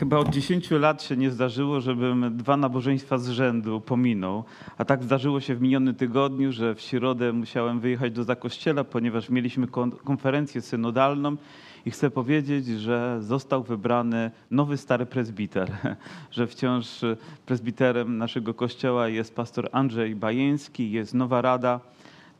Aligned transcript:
Chyba 0.00 0.18
od 0.18 0.28
10 0.28 0.70
lat 0.70 1.02
się 1.02 1.16
nie 1.16 1.30
zdarzyło, 1.30 1.80
żebym 1.80 2.36
dwa 2.36 2.56
nabożeństwa 2.56 3.18
z 3.18 3.28
rzędu 3.28 3.80
pominął. 3.80 4.44
A 4.78 4.84
tak 4.84 5.02
zdarzyło 5.02 5.40
się 5.40 5.54
w 5.54 5.60
minionym 5.60 5.94
tygodniu, 5.94 6.52
że 6.52 6.74
w 6.74 6.80
środę 6.80 7.32
musiałem 7.32 7.80
wyjechać 7.80 8.12
do 8.12 8.24
Zakościela, 8.24 8.84
ponieważ 8.84 9.30
mieliśmy 9.30 9.66
kon- 9.66 9.90
konferencję 9.90 10.62
synodalną 10.62 11.36
i 11.86 11.90
chcę 11.90 12.10
powiedzieć, 12.10 12.66
że 12.66 13.18
został 13.20 13.62
wybrany 13.62 14.30
nowy 14.50 14.76
stary 14.76 15.06
prezbiter, 15.06 15.70
że 16.36 16.46
wciąż 16.46 16.86
prezbiterem 17.46 18.18
naszego 18.18 18.54
kościoła 18.54 19.08
jest 19.08 19.34
pastor 19.34 19.68
Andrzej 19.72 20.16
Bajęński, 20.16 20.90
jest 20.90 21.14
nowa 21.14 21.42
rada. 21.42 21.80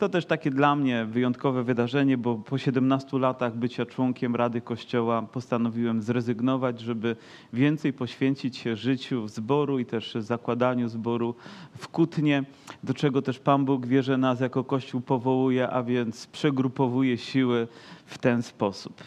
To 0.00 0.08
też 0.08 0.26
takie 0.26 0.50
dla 0.50 0.76
mnie 0.76 1.04
wyjątkowe 1.04 1.64
wydarzenie, 1.64 2.18
bo 2.18 2.34
po 2.36 2.58
17 2.58 3.18
latach 3.18 3.56
bycia 3.56 3.86
członkiem 3.86 4.36
Rady 4.36 4.60
Kościoła 4.60 5.22
postanowiłem 5.22 6.02
zrezygnować, 6.02 6.80
żeby 6.80 7.16
więcej 7.52 7.92
poświęcić 7.92 8.56
się 8.56 8.76
życiu 8.76 9.28
zboru 9.28 9.78
i 9.78 9.86
też 9.86 10.14
zakładaniu 10.14 10.88
zboru 10.88 11.34
w 11.78 11.88
Kutnie, 11.88 12.44
do 12.84 12.94
czego 12.94 13.22
też 13.22 13.38
Pan 13.38 13.64
Bóg 13.64 13.86
wie, 13.86 14.02
że 14.02 14.18
nas 14.18 14.40
jako 14.40 14.64
Kościół 14.64 15.00
powołuje, 15.00 15.70
a 15.70 15.82
więc 15.82 16.26
przegrupowuje 16.26 17.18
siły 17.18 17.68
w 18.10 18.18
ten 18.18 18.42
sposób. 18.42 19.04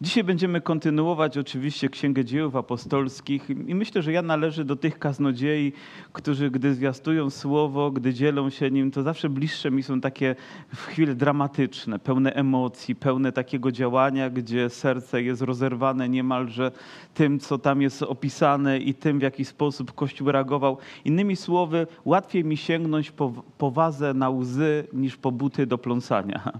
Dzisiaj 0.00 0.24
będziemy 0.24 0.60
kontynuować 0.60 1.38
oczywiście 1.38 1.88
Księgę 1.88 2.24
Dziejów 2.24 2.56
Apostolskich 2.56 3.50
i 3.50 3.74
myślę, 3.74 4.02
że 4.02 4.12
ja 4.12 4.22
należę 4.22 4.64
do 4.64 4.76
tych 4.76 4.98
kaznodziei, 4.98 5.72
którzy 6.12 6.50
gdy 6.50 6.74
zwiastują 6.74 7.30
słowo, 7.30 7.90
gdy 7.90 8.14
dzielą 8.14 8.50
się 8.50 8.70
nim, 8.70 8.90
to 8.90 9.02
zawsze 9.02 9.28
bliższe 9.28 9.70
mi 9.70 9.82
są 9.82 10.00
takie 10.00 10.36
chwile 10.74 11.14
dramatyczne, 11.14 11.98
pełne 11.98 12.32
emocji, 12.32 12.94
pełne 12.94 13.32
takiego 13.32 13.72
działania, 13.72 14.30
gdzie 14.30 14.70
serce 14.70 15.22
jest 15.22 15.42
rozerwane 15.42 16.08
niemalże 16.08 16.72
tym, 17.14 17.38
co 17.38 17.58
tam 17.58 17.82
jest 17.82 18.02
opisane 18.02 18.78
i 18.78 18.94
tym, 18.94 19.18
w 19.18 19.22
jaki 19.22 19.44
sposób 19.44 19.92
Kościół 19.92 20.32
reagował. 20.32 20.78
Innymi 21.04 21.36
słowy, 21.36 21.86
łatwiej 22.04 22.44
mi 22.44 22.56
sięgnąć 22.56 23.10
po, 23.10 23.32
po 23.58 23.70
wazę 23.70 24.14
na 24.14 24.30
łzy 24.30 24.84
niż 24.92 25.16
po 25.16 25.32
buty 25.32 25.66
do 25.66 25.78
pląsania. 25.78 26.52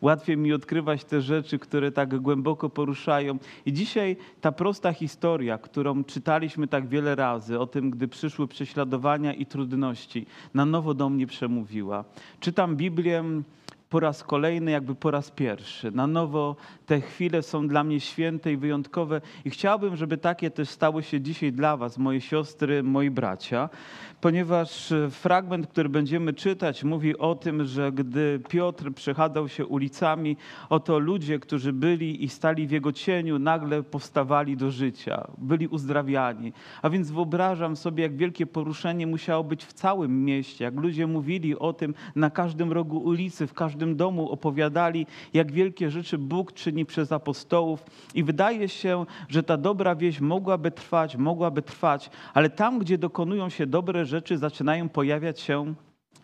Łatwiej 0.00 0.36
mi 0.36 0.52
odkrywać 0.52 1.04
te 1.04 1.17
rzeczy, 1.20 1.58
które 1.58 1.92
tak 1.92 2.20
głęboko 2.20 2.70
poruszają. 2.70 3.38
I 3.66 3.72
dzisiaj 3.72 4.16
ta 4.40 4.52
prosta 4.52 4.92
historia, 4.92 5.58
którą 5.58 6.04
czytaliśmy 6.04 6.68
tak 6.68 6.88
wiele 6.88 7.14
razy, 7.14 7.58
o 7.58 7.66
tym, 7.66 7.90
gdy 7.90 8.08
przyszły 8.08 8.48
prześladowania 8.48 9.32
i 9.32 9.46
trudności, 9.46 10.26
na 10.54 10.66
nowo 10.66 10.94
do 10.94 11.08
mnie 11.08 11.26
przemówiła. 11.26 12.04
Czytam 12.40 12.76
Biblię 12.76 13.24
po 13.90 14.00
raz 14.00 14.22
kolejny, 14.22 14.70
jakby 14.70 14.94
po 14.94 15.10
raz 15.10 15.30
pierwszy. 15.30 15.90
Na 15.90 16.06
nowo 16.06 16.56
te 16.88 17.00
chwile 17.00 17.42
są 17.42 17.68
dla 17.68 17.84
mnie 17.84 18.00
święte 18.00 18.52
i 18.52 18.56
wyjątkowe 18.56 19.20
i 19.44 19.50
chciałbym, 19.50 19.96
żeby 19.96 20.18
takie 20.18 20.50
też 20.50 20.68
stały 20.68 21.02
się 21.02 21.20
dzisiaj 21.20 21.52
dla 21.52 21.76
Was, 21.76 21.98
moje 21.98 22.20
siostry, 22.20 22.82
moi 22.82 23.10
bracia, 23.10 23.68
ponieważ 24.20 24.92
fragment, 25.10 25.66
który 25.66 25.88
będziemy 25.88 26.32
czytać, 26.32 26.84
mówi 26.84 27.18
o 27.18 27.34
tym, 27.34 27.64
że 27.64 27.92
gdy 27.92 28.40
Piotr 28.48 28.92
przechadzał 28.92 29.48
się 29.48 29.66
ulicami, 29.66 30.36
oto 30.68 30.98
ludzie, 30.98 31.38
którzy 31.38 31.72
byli 31.72 32.24
i 32.24 32.28
stali 32.28 32.66
w 32.66 32.70
jego 32.70 32.92
cieniu, 32.92 33.38
nagle 33.38 33.82
powstawali 33.82 34.56
do 34.56 34.70
życia, 34.70 35.26
byli 35.38 35.66
uzdrawiani. 35.66 36.52
A 36.82 36.90
więc 36.90 37.10
wyobrażam 37.10 37.76
sobie, 37.76 38.02
jak 38.02 38.16
wielkie 38.16 38.46
poruszenie 38.46 39.06
musiało 39.06 39.44
być 39.44 39.64
w 39.64 39.72
całym 39.72 40.24
mieście, 40.24 40.64
jak 40.64 40.74
ludzie 40.74 41.06
mówili 41.06 41.58
o 41.58 41.72
tym 41.72 41.94
na 42.16 42.30
każdym 42.30 42.72
rogu 42.72 42.98
ulicy, 42.98 43.46
w 43.46 43.54
każdym 43.54 43.96
domu 43.96 44.30
opowiadali, 44.30 45.06
jak 45.34 45.52
wielkie 45.52 45.90
rzeczy 45.90 46.18
Bóg 46.18 46.52
czyni 46.52 46.77
przez 46.86 47.12
apostołów. 47.12 47.84
I 48.14 48.24
wydaje 48.24 48.68
się, 48.68 49.06
że 49.28 49.42
ta 49.42 49.56
dobra 49.56 49.94
wieść 49.94 50.20
mogłaby 50.20 50.70
trwać, 50.70 51.16
mogłaby 51.16 51.62
trwać, 51.62 52.10
ale 52.34 52.50
tam, 52.50 52.78
gdzie 52.78 52.98
dokonują 52.98 53.48
się 53.48 53.66
dobre 53.66 54.04
rzeczy, 54.04 54.38
zaczynają 54.38 54.88
pojawiać 54.88 55.40
się, 55.40 55.74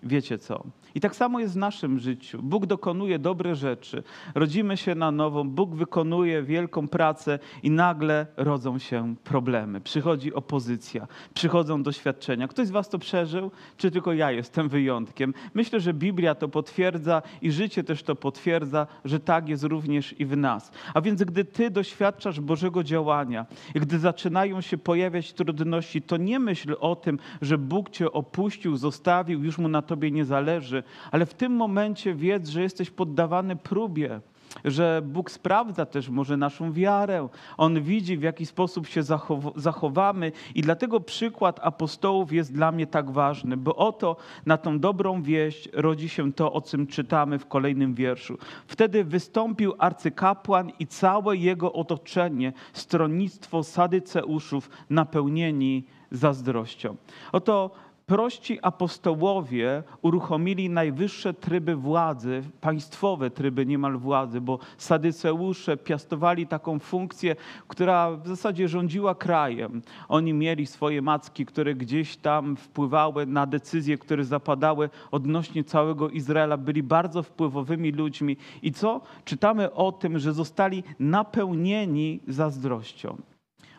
wiecie 0.03 0.39
co. 0.39 0.65
I 0.95 1.01
tak 1.01 1.17
samo 1.17 1.41
jest 1.41 1.55
w 1.55 1.57
naszym 1.57 1.99
życiu. 1.99 2.43
Bóg 2.43 2.67
dokonuje 2.67 3.19
dobre 3.19 3.55
rzeczy. 3.55 4.03
Rodzimy 4.35 4.77
się 4.77 4.95
na 4.95 5.11
nowo, 5.11 5.45
Bóg 5.45 5.75
wykonuje 5.75 6.43
wielką 6.43 6.89
pracę 6.89 7.39
i 7.63 7.71
nagle 7.71 8.27
rodzą 8.37 8.79
się 8.79 9.15
problemy. 9.25 9.81
Przychodzi 9.81 10.35
opozycja, 10.35 11.07
przychodzą 11.35 11.83
doświadczenia. 11.83 12.49
Ktoś 12.49 12.67
z 12.67 12.71
Was 12.71 12.89
to 12.89 12.99
przeżył, 12.99 13.51
czy 13.77 13.91
tylko 13.91 14.13
ja 14.13 14.31
jestem 14.31 14.69
wyjątkiem? 14.69 15.35
Myślę, 15.55 15.81
że 15.81 15.95
Biblia 15.95 16.35
to 16.35 16.49
potwierdza 16.49 17.23
i 17.43 17.53
życie 17.53 17.85
też 17.85 18.03
to 18.03 18.17
potwierdza, 18.17 18.87
że 19.05 19.21
tak 19.21 19.49
jest 19.49 19.65
również 19.65 20.21
i 20.21 20.27
w 20.27 20.37
nas. 20.37 20.73
A 20.95 21.01
więc, 21.01 21.25
gdy 21.25 21.45
Ty 21.45 21.71
doświadczasz 21.71 22.41
Bożego 22.41 22.85
działania 22.85 23.47
gdy 23.75 23.99
zaczynają 23.99 24.61
się 24.61 24.79
pojawiać 24.79 25.33
trudności, 25.33 26.03
to 26.03 26.17
nie 26.17 26.39
myśl 26.39 26.77
o 26.81 26.97
tym, 26.97 27.19
że 27.43 27.59
Bóg 27.59 27.91
Cię 27.91 28.13
opuścił, 28.13 28.77
zostawił, 28.77 29.45
już 29.45 29.59
Mu 29.59 29.69
na 29.69 29.83
Tobie 29.83 30.11
nie 30.11 30.25
zależy, 30.25 30.84
ale 31.11 31.27
w 31.27 31.35
tym 31.35 31.53
momencie 31.53 32.15
wiedz, 32.15 32.49
że 32.49 32.63
jesteś 32.63 32.91
poddawany 32.91 33.57
próbie, 33.57 34.21
że 34.65 35.03
Bóg 35.05 35.31
sprawdza 35.31 35.87
też 35.87 36.09
może 36.09 36.37
naszą 36.37 36.73
wiarę. 36.73 37.29
On 37.57 37.83
widzi, 37.83 38.17
w 38.19 38.23
jaki 38.23 38.47
sposób 38.47 38.87
się 38.87 39.03
zachow 39.03 39.45
zachowamy, 39.57 40.33
i 40.55 40.63
dlatego 40.63 41.01
przykład 41.01 41.61
apostołów 41.63 42.33
jest 42.33 42.53
dla 42.53 42.73
mnie 42.73 42.87
tak 42.87 43.11
ważny, 43.11 43.57
bo 43.57 43.77
oto 43.77 44.17
na 44.47 44.57
tą 44.57 44.79
dobrą 44.79 45.23
wieść 45.23 45.69
rodzi 45.73 46.09
się 46.09 46.33
to, 46.33 46.53
o 46.53 46.61
czym 46.61 46.87
czytamy 46.87 47.39
w 47.39 47.47
kolejnym 47.47 47.95
wierszu. 47.95 48.39
Wtedy 48.67 49.05
wystąpił 49.05 49.75
arcykapłan 49.79 50.71
i 50.79 50.87
całe 50.87 51.37
jego 51.37 51.73
otoczenie, 51.73 52.53
stronnictwo 52.73 53.63
sadyceuszów, 53.63 54.71
napełnieni 54.91 55.85
zazdrością. 56.11 56.97
Oto 57.33 57.71
prości 58.07 58.59
apostołowie 58.63 59.83
uruchomili 60.03 60.71
najwyższe 60.71 61.35
tryby 61.35 61.77
władzy, 61.77 62.43
państwowe 62.61 63.31
tryby 63.31 63.67
niemal 63.67 63.99
władzy, 63.99 64.41
bo 64.41 64.59
sadyceusze 64.79 65.77
piastowali 65.77 66.47
taką 66.47 66.79
funkcję, 66.79 67.37
która 67.69 68.11
w 68.11 68.29
zasadzie 68.29 68.69
rządziła 68.69 69.15
krajem. 69.15 69.83
Oni 70.09 70.33
mieli 70.33 70.67
swoje 70.67 71.03
macki, 71.03 71.47
które 71.47 71.75
gdzieś 71.75 72.17
tam 72.17 72.57
wpływały 72.57 73.27
na 73.27 73.47
decyzje, 73.47 73.99
które 73.99 74.25
zapadały 74.25 74.91
odnośnie 75.11 75.65
całego 75.65 76.11
Izraela. 76.11 76.57
Byli 76.57 76.83
bardzo 76.83 77.23
wpływowymi 77.23 77.93
ludźmi. 77.93 78.37
I 78.63 78.73
co? 78.73 79.01
Czytamy 79.25 79.73
o 79.73 79.93
tym, 79.93 80.19
że 80.19 80.33
zostali 80.33 80.85
napełnieni 80.99 82.21
zazdrością. 82.29 83.17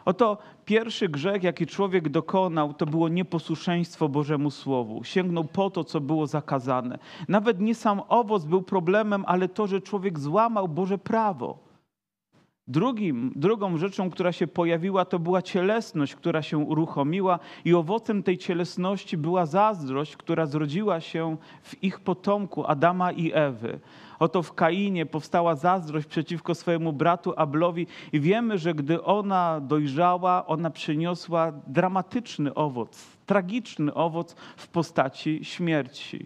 Oto 0.05 0.37
pierwszy 0.65 1.09
grzech, 1.09 1.43
jaki 1.43 1.67
człowiek 1.67 2.09
dokonał, 2.09 2.73
to 2.73 2.85
było 2.85 3.09
nieposłuszeństwo 3.09 4.09
Bożemu 4.09 4.51
Słowu. 4.51 5.03
Sięgnął 5.03 5.43
po 5.43 5.69
to, 5.69 5.83
co 5.83 6.01
było 6.01 6.27
zakazane. 6.27 6.99
Nawet 7.27 7.59
nie 7.59 7.75
sam 7.75 8.01
owoc 8.09 8.45
był 8.45 8.61
problemem, 8.61 9.23
ale 9.27 9.49
to, 9.49 9.67
że 9.67 9.81
człowiek 9.81 10.19
złamał 10.19 10.67
Boże 10.67 10.97
prawo. 10.97 11.64
Drugim, 12.67 13.31
drugą 13.35 13.77
rzeczą, 13.77 14.09
która 14.09 14.31
się 14.31 14.47
pojawiła, 14.47 15.05
to 15.05 15.19
była 15.19 15.41
cielesność, 15.41 16.15
która 16.15 16.41
się 16.41 16.57
uruchomiła, 16.57 17.39
i 17.65 17.73
owocem 17.73 18.23
tej 18.23 18.37
cielesności 18.37 19.17
była 19.17 19.45
zazdrość, 19.45 20.17
która 20.17 20.45
zrodziła 20.45 21.01
się 21.01 21.37
w 21.63 21.83
ich 21.83 21.99
potomku 21.99 22.65
Adama 22.67 23.11
i 23.11 23.31
Ewy. 23.33 23.79
Oto 24.19 24.43
w 24.43 24.53
Kainie 24.53 25.05
powstała 25.05 25.55
zazdrość 25.55 26.07
przeciwko 26.07 26.55
swojemu 26.55 26.93
bratu 26.93 27.33
Ablowi, 27.37 27.87
i 28.13 28.19
wiemy, 28.19 28.57
że 28.57 28.73
gdy 28.73 29.03
ona 29.03 29.59
dojrzała, 29.61 30.45
ona 30.47 30.69
przyniosła 30.69 31.51
dramatyczny 31.67 32.53
owoc, 32.53 33.05
tragiczny 33.25 33.93
owoc 33.93 34.35
w 34.57 34.67
postaci 34.67 35.39
śmierci. 35.43 36.25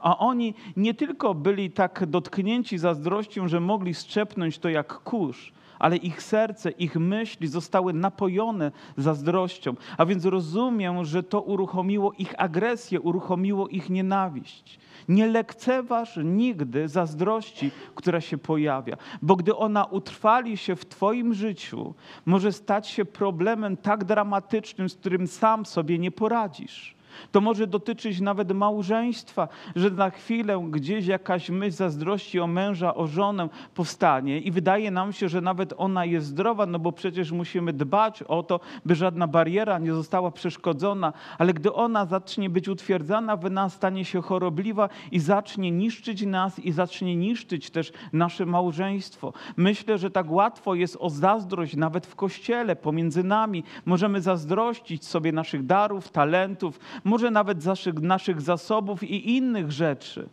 A 0.00 0.18
oni 0.18 0.54
nie 0.76 0.94
tylko 0.94 1.34
byli 1.34 1.70
tak 1.70 2.06
dotknięci 2.06 2.78
zazdrością, 2.78 3.48
że 3.48 3.60
mogli 3.60 3.94
strzepnąć 3.94 4.58
to 4.58 4.68
jak 4.68 4.94
kurz, 4.94 5.52
ale 5.78 5.96
ich 5.96 6.22
serce, 6.22 6.70
ich 6.70 6.96
myśli 6.96 7.48
zostały 7.48 7.92
napojone 7.92 8.72
zazdrością. 8.96 9.74
A 9.98 10.06
więc 10.06 10.24
rozumiem, 10.24 11.04
że 11.04 11.22
to 11.22 11.40
uruchomiło 11.40 12.12
ich 12.18 12.34
agresję, 12.38 13.00
uruchomiło 13.00 13.68
ich 13.68 13.90
nienawiść. 13.90 14.78
Nie 15.08 15.26
lekceważ 15.26 16.18
nigdy 16.24 16.88
zazdrości, 16.88 17.70
która 17.94 18.20
się 18.20 18.38
pojawia, 18.38 18.96
bo 19.22 19.36
gdy 19.36 19.56
ona 19.56 19.84
utrwali 19.84 20.56
się 20.56 20.76
w 20.76 20.86
Twoim 20.86 21.34
życiu, 21.34 21.94
może 22.26 22.52
stać 22.52 22.88
się 22.88 23.04
problemem 23.04 23.76
tak 23.76 24.04
dramatycznym, 24.04 24.88
z 24.88 24.94
którym 24.94 25.26
sam 25.26 25.66
sobie 25.66 25.98
nie 25.98 26.10
poradzisz. 26.10 26.97
To 27.32 27.40
może 27.40 27.66
dotyczyć 27.66 28.20
nawet 28.20 28.52
małżeństwa, 28.52 29.48
że 29.76 29.90
na 29.90 30.10
chwilę 30.10 30.64
gdzieś 30.70 31.06
jakaś 31.06 31.50
myśl 31.50 31.76
zazdrości 31.76 32.40
o 32.40 32.46
męża, 32.46 32.94
o 32.94 33.06
żonę 33.06 33.48
powstanie 33.74 34.38
i 34.38 34.50
wydaje 34.50 34.90
nam 34.90 35.12
się, 35.12 35.28
że 35.28 35.40
nawet 35.40 35.74
ona 35.76 36.04
jest 36.04 36.26
zdrowa, 36.26 36.66
no 36.66 36.78
bo 36.78 36.92
przecież 36.92 37.32
musimy 37.32 37.72
dbać 37.72 38.22
o 38.22 38.42
to, 38.42 38.60
by 38.84 38.94
żadna 38.94 39.26
bariera 39.26 39.78
nie 39.78 39.92
została 39.92 40.30
przeszkodzona, 40.30 41.12
ale 41.38 41.54
gdy 41.54 41.72
ona 41.72 42.06
zacznie 42.06 42.50
być 42.50 42.68
utwierdzana 42.68 43.36
w 43.36 43.50
nas, 43.50 43.72
stanie 43.72 44.04
się 44.04 44.22
chorobliwa 44.22 44.88
i 45.12 45.18
zacznie 45.20 45.70
niszczyć 45.70 46.22
nas 46.22 46.58
i 46.58 46.72
zacznie 46.72 47.16
niszczyć 47.16 47.70
też 47.70 47.92
nasze 48.12 48.46
małżeństwo. 48.46 49.32
Myślę, 49.56 49.98
że 49.98 50.10
tak 50.10 50.30
łatwo 50.30 50.74
jest 50.74 50.96
o 51.00 51.10
zazdrość 51.10 51.76
nawet 51.76 52.06
w 52.06 52.14
kościele, 52.14 52.76
pomiędzy 52.76 53.24
nami. 53.24 53.64
Możemy 53.84 54.20
zazdrościć 54.20 55.06
sobie 55.06 55.32
naszych 55.32 55.66
darów, 55.66 56.08
talentów, 56.08 56.80
może 57.08 57.30
nawet 57.30 57.64
naszych, 57.64 57.94
naszych 57.94 58.40
zasobów 58.40 59.02
i 59.02 59.36
innych 59.36 59.72
rzeczy. 59.72 60.28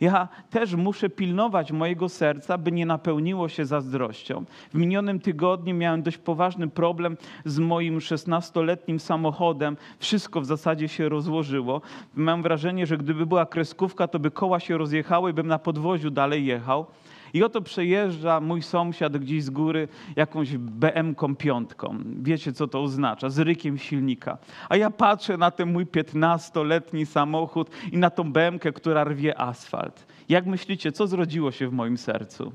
Ja 0.00 0.28
też 0.50 0.74
muszę 0.74 1.10
pilnować 1.10 1.72
mojego 1.72 2.08
serca, 2.08 2.58
by 2.58 2.72
nie 2.72 2.86
napełniło 2.86 3.48
się 3.48 3.64
zazdrością. 3.64 4.44
W 4.72 4.74
minionym 4.74 5.20
tygodniu 5.20 5.74
miałem 5.74 6.02
dość 6.02 6.18
poważny 6.18 6.68
problem 6.68 7.16
z 7.44 7.58
moim 7.58 7.98
16-letnim 7.98 8.98
samochodem. 8.98 9.76
Wszystko 9.98 10.40
w 10.40 10.46
zasadzie 10.46 10.88
się 10.88 11.08
rozłożyło. 11.08 11.80
Mam 12.14 12.42
wrażenie, 12.42 12.86
że 12.86 12.98
gdyby 12.98 13.26
była 13.26 13.46
kreskówka, 13.46 14.08
to 14.08 14.18
by 14.18 14.30
koła 14.30 14.60
się 14.60 14.78
rozjechały, 14.78 15.32
bym 15.32 15.46
na 15.46 15.58
podwoziu 15.58 16.10
dalej 16.10 16.46
jechał. 16.46 16.86
I 17.34 17.42
oto 17.42 17.62
przejeżdża 17.62 18.40
mój 18.40 18.62
sąsiad 18.62 19.16
gdzieś 19.16 19.44
z 19.44 19.50
góry 19.50 19.88
jakąś 20.16 20.56
BM-ką 20.56 21.36
piątką. 21.36 21.98
Wiecie, 22.22 22.52
co 22.52 22.68
to 22.68 22.82
oznacza? 22.82 23.30
Z 23.30 23.38
rykiem 23.38 23.78
silnika. 23.78 24.38
A 24.68 24.76
ja 24.76 24.90
patrzę 24.90 25.36
na 25.36 25.50
ten 25.50 25.72
mój 25.72 25.86
15-letni 25.86 27.06
samochód 27.06 27.70
i 27.92 27.98
na 27.98 28.10
tą 28.10 28.32
BM-kę, 28.32 28.72
która 28.72 29.04
rwie 29.04 29.40
asfalt. 29.40 30.06
Jak 30.28 30.46
myślicie, 30.46 30.92
co 30.92 31.06
zrodziło 31.06 31.50
się 31.50 31.68
w 31.68 31.72
moim 31.72 31.98
sercu? 31.98 32.52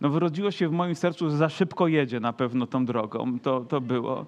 No, 0.00 0.08
wyrodziło 0.08 0.50
się 0.50 0.68
w 0.68 0.72
moim 0.72 0.94
sercu, 0.94 1.30
że 1.30 1.36
za 1.36 1.48
szybko 1.48 1.88
jedzie 1.88 2.20
na 2.20 2.32
pewno 2.32 2.66
tą 2.66 2.86
drogą. 2.86 3.38
To, 3.38 3.60
to 3.60 3.80
było 3.80 4.26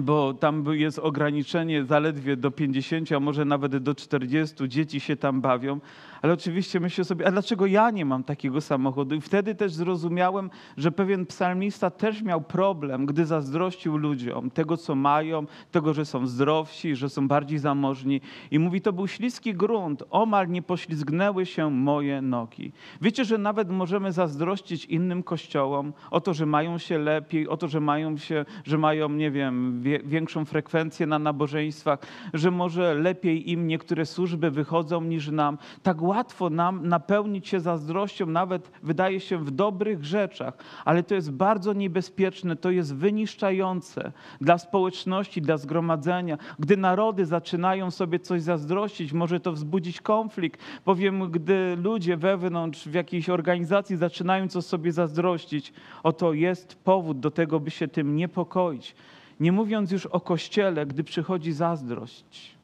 bo 0.00 0.34
tam 0.34 0.64
jest 0.72 0.98
ograniczenie 0.98 1.84
zaledwie 1.84 2.36
do 2.36 2.50
50, 2.50 3.12
a 3.12 3.20
może 3.20 3.44
nawet 3.44 3.76
do 3.76 3.94
40 3.94 4.54
dzieci 4.68 5.00
się 5.00 5.16
tam 5.16 5.40
bawią. 5.40 5.80
Ale 6.22 6.32
oczywiście 6.32 6.80
myślę 6.80 7.04
sobie, 7.04 7.26
a 7.26 7.30
dlaczego 7.30 7.66
ja 7.66 7.90
nie 7.90 8.04
mam 8.04 8.24
takiego 8.24 8.60
samochodu? 8.60 9.14
I 9.14 9.20
wtedy 9.20 9.54
też 9.54 9.72
zrozumiałem, 9.72 10.50
że 10.76 10.92
pewien 10.92 11.26
psalmista 11.26 11.90
też 11.90 12.22
miał 12.22 12.40
problem, 12.40 13.06
gdy 13.06 13.26
zazdrościł 13.26 13.96
ludziom 13.96 14.50
tego, 14.50 14.76
co 14.76 14.94
mają, 14.94 15.46
tego, 15.70 15.94
że 15.94 16.04
są 16.04 16.26
zdrowsi, 16.26 16.96
że 16.96 17.08
są 17.08 17.28
bardziej 17.28 17.58
zamożni. 17.58 18.20
I 18.50 18.58
mówi, 18.58 18.80
to 18.80 18.92
był 18.92 19.08
śliski 19.08 19.54
grunt, 19.54 20.02
omal 20.10 20.48
nie 20.48 20.62
poślizgnęły 20.62 21.46
się 21.46 21.70
moje 21.70 22.22
nogi. 22.22 22.72
Wiecie, 23.00 23.24
że 23.24 23.38
nawet 23.38 23.70
możemy 23.70 24.12
zazdrościć 24.12 24.84
innym 24.84 25.22
kościołom 25.22 25.92
o 26.10 26.20
to, 26.20 26.34
że 26.34 26.46
mają 26.46 26.78
się 26.78 26.98
lepiej, 26.98 27.48
o 27.48 27.56
to, 27.56 27.68
że 27.68 27.80
mają 27.80 28.16
się, 28.16 28.44
że 28.64 28.78
mają, 28.78 29.08
nie 29.08 29.30
wiem, 29.30 29.77
wie, 29.77 29.77
większą 30.04 30.44
frekwencję 30.44 31.06
na 31.06 31.18
nabożeństwach, 31.18 31.98
że 32.34 32.50
może 32.50 32.94
lepiej 32.94 33.50
im 33.50 33.66
niektóre 33.66 34.06
służby 34.06 34.50
wychodzą 34.50 35.02
niż 35.02 35.28
nam. 35.28 35.58
Tak 35.82 36.02
łatwo 36.02 36.50
nam 36.50 36.88
napełnić 36.88 37.48
się 37.48 37.60
zazdrością, 37.60 38.26
nawet 38.26 38.70
wydaje 38.82 39.20
się 39.20 39.38
w 39.38 39.50
dobrych 39.50 40.04
rzeczach, 40.04 40.54
ale 40.84 41.02
to 41.02 41.14
jest 41.14 41.32
bardzo 41.32 41.72
niebezpieczne, 41.72 42.56
to 42.56 42.70
jest 42.70 42.94
wyniszczające 42.94 44.12
dla 44.40 44.58
społeczności, 44.58 45.42
dla 45.42 45.56
zgromadzenia. 45.56 46.38
Gdy 46.58 46.76
narody 46.76 47.26
zaczynają 47.26 47.90
sobie 47.90 48.18
coś 48.18 48.42
zazdrościć, 48.42 49.12
może 49.12 49.40
to 49.40 49.52
wzbudzić 49.52 50.00
konflikt, 50.00 50.60
bowiem 50.86 51.30
gdy 51.30 51.76
ludzie 51.82 52.16
wewnątrz 52.16 52.88
w 52.88 52.94
jakiejś 52.94 53.28
organizacji 53.28 53.96
zaczynają 53.96 54.48
coś 54.48 54.64
sobie 54.64 54.92
zazdrościć, 54.92 55.72
oto 56.02 56.32
jest 56.32 56.74
powód 56.74 57.20
do 57.20 57.30
tego, 57.30 57.60
by 57.60 57.70
się 57.70 57.88
tym 57.88 58.16
niepokoić. 58.16 58.94
Nie 59.40 59.52
mówiąc 59.52 59.90
już 59.90 60.06
o 60.06 60.20
kościele, 60.20 60.86
gdy 60.86 61.04
przychodzi 61.04 61.52
zazdrość. 61.52 62.58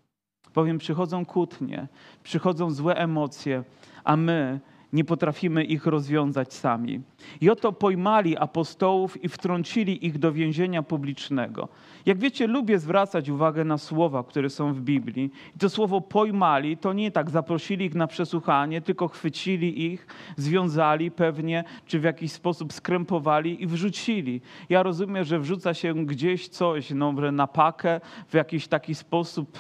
Bowiem 0.54 0.78
przychodzą 0.78 1.26
kłótnie, 1.26 1.88
przychodzą 2.22 2.70
złe 2.70 2.94
emocje, 2.96 3.64
a 4.04 4.16
my 4.16 4.60
nie 4.94 5.04
potrafimy 5.04 5.64
ich 5.64 5.86
rozwiązać 5.86 6.54
sami. 6.54 7.00
I 7.40 7.50
oto 7.50 7.72
pojmali 7.72 8.36
apostołów 8.36 9.24
i 9.24 9.28
wtrącili 9.28 10.06
ich 10.06 10.18
do 10.18 10.32
więzienia 10.32 10.82
publicznego. 10.82 11.68
Jak 12.06 12.18
wiecie, 12.18 12.46
lubię 12.46 12.78
zwracać 12.78 13.28
uwagę 13.28 13.64
na 13.64 13.78
słowa, 13.78 14.24
które 14.24 14.50
są 14.50 14.72
w 14.72 14.80
Biblii. 14.80 15.30
I 15.56 15.58
to 15.58 15.68
słowo 15.68 16.00
pojmali 16.00 16.76
to 16.76 16.92
nie 16.92 17.10
tak 17.10 17.30
zaprosili 17.30 17.86
ich 17.86 17.94
na 17.94 18.06
przesłuchanie, 18.06 18.80
tylko 18.80 19.08
chwycili 19.08 19.92
ich, 19.92 20.06
związali 20.36 21.10
pewnie, 21.10 21.64
czy 21.86 22.00
w 22.00 22.04
jakiś 22.04 22.32
sposób 22.32 22.72
skrępowali 22.72 23.62
i 23.62 23.66
wrzucili. 23.66 24.40
Ja 24.68 24.82
rozumiem, 24.82 25.24
że 25.24 25.38
wrzuca 25.38 25.74
się 25.74 25.94
gdzieś 25.94 26.48
coś 26.48 26.90
no, 26.90 27.12
na 27.12 27.46
pakę 27.46 28.00
w 28.28 28.34
jakiś 28.34 28.68
taki 28.68 28.94
sposób 28.94 29.58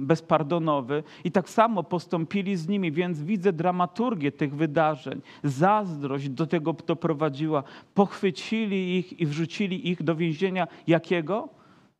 bezpardonowy. 0.00 1.02
I 1.24 1.30
tak 1.30 1.48
samo 1.48 1.82
postąpili 1.82 2.56
z 2.56 2.68
nimi, 2.68 2.92
więc 2.92 3.22
widzę 3.22 3.52
dramaturgię 3.52 4.32
tych 4.32 4.54
wydarzeń. 4.54 4.69
Zazdrość 5.44 6.28
do 6.28 6.46
tego 6.46 6.72
doprowadziła. 6.86 7.62
Pochwycili 7.94 8.98
ich 8.98 9.20
i 9.20 9.26
wrzucili 9.26 9.88
ich 9.90 10.02
do 10.02 10.16
więzienia 10.16 10.66
jakiego? 10.86 11.48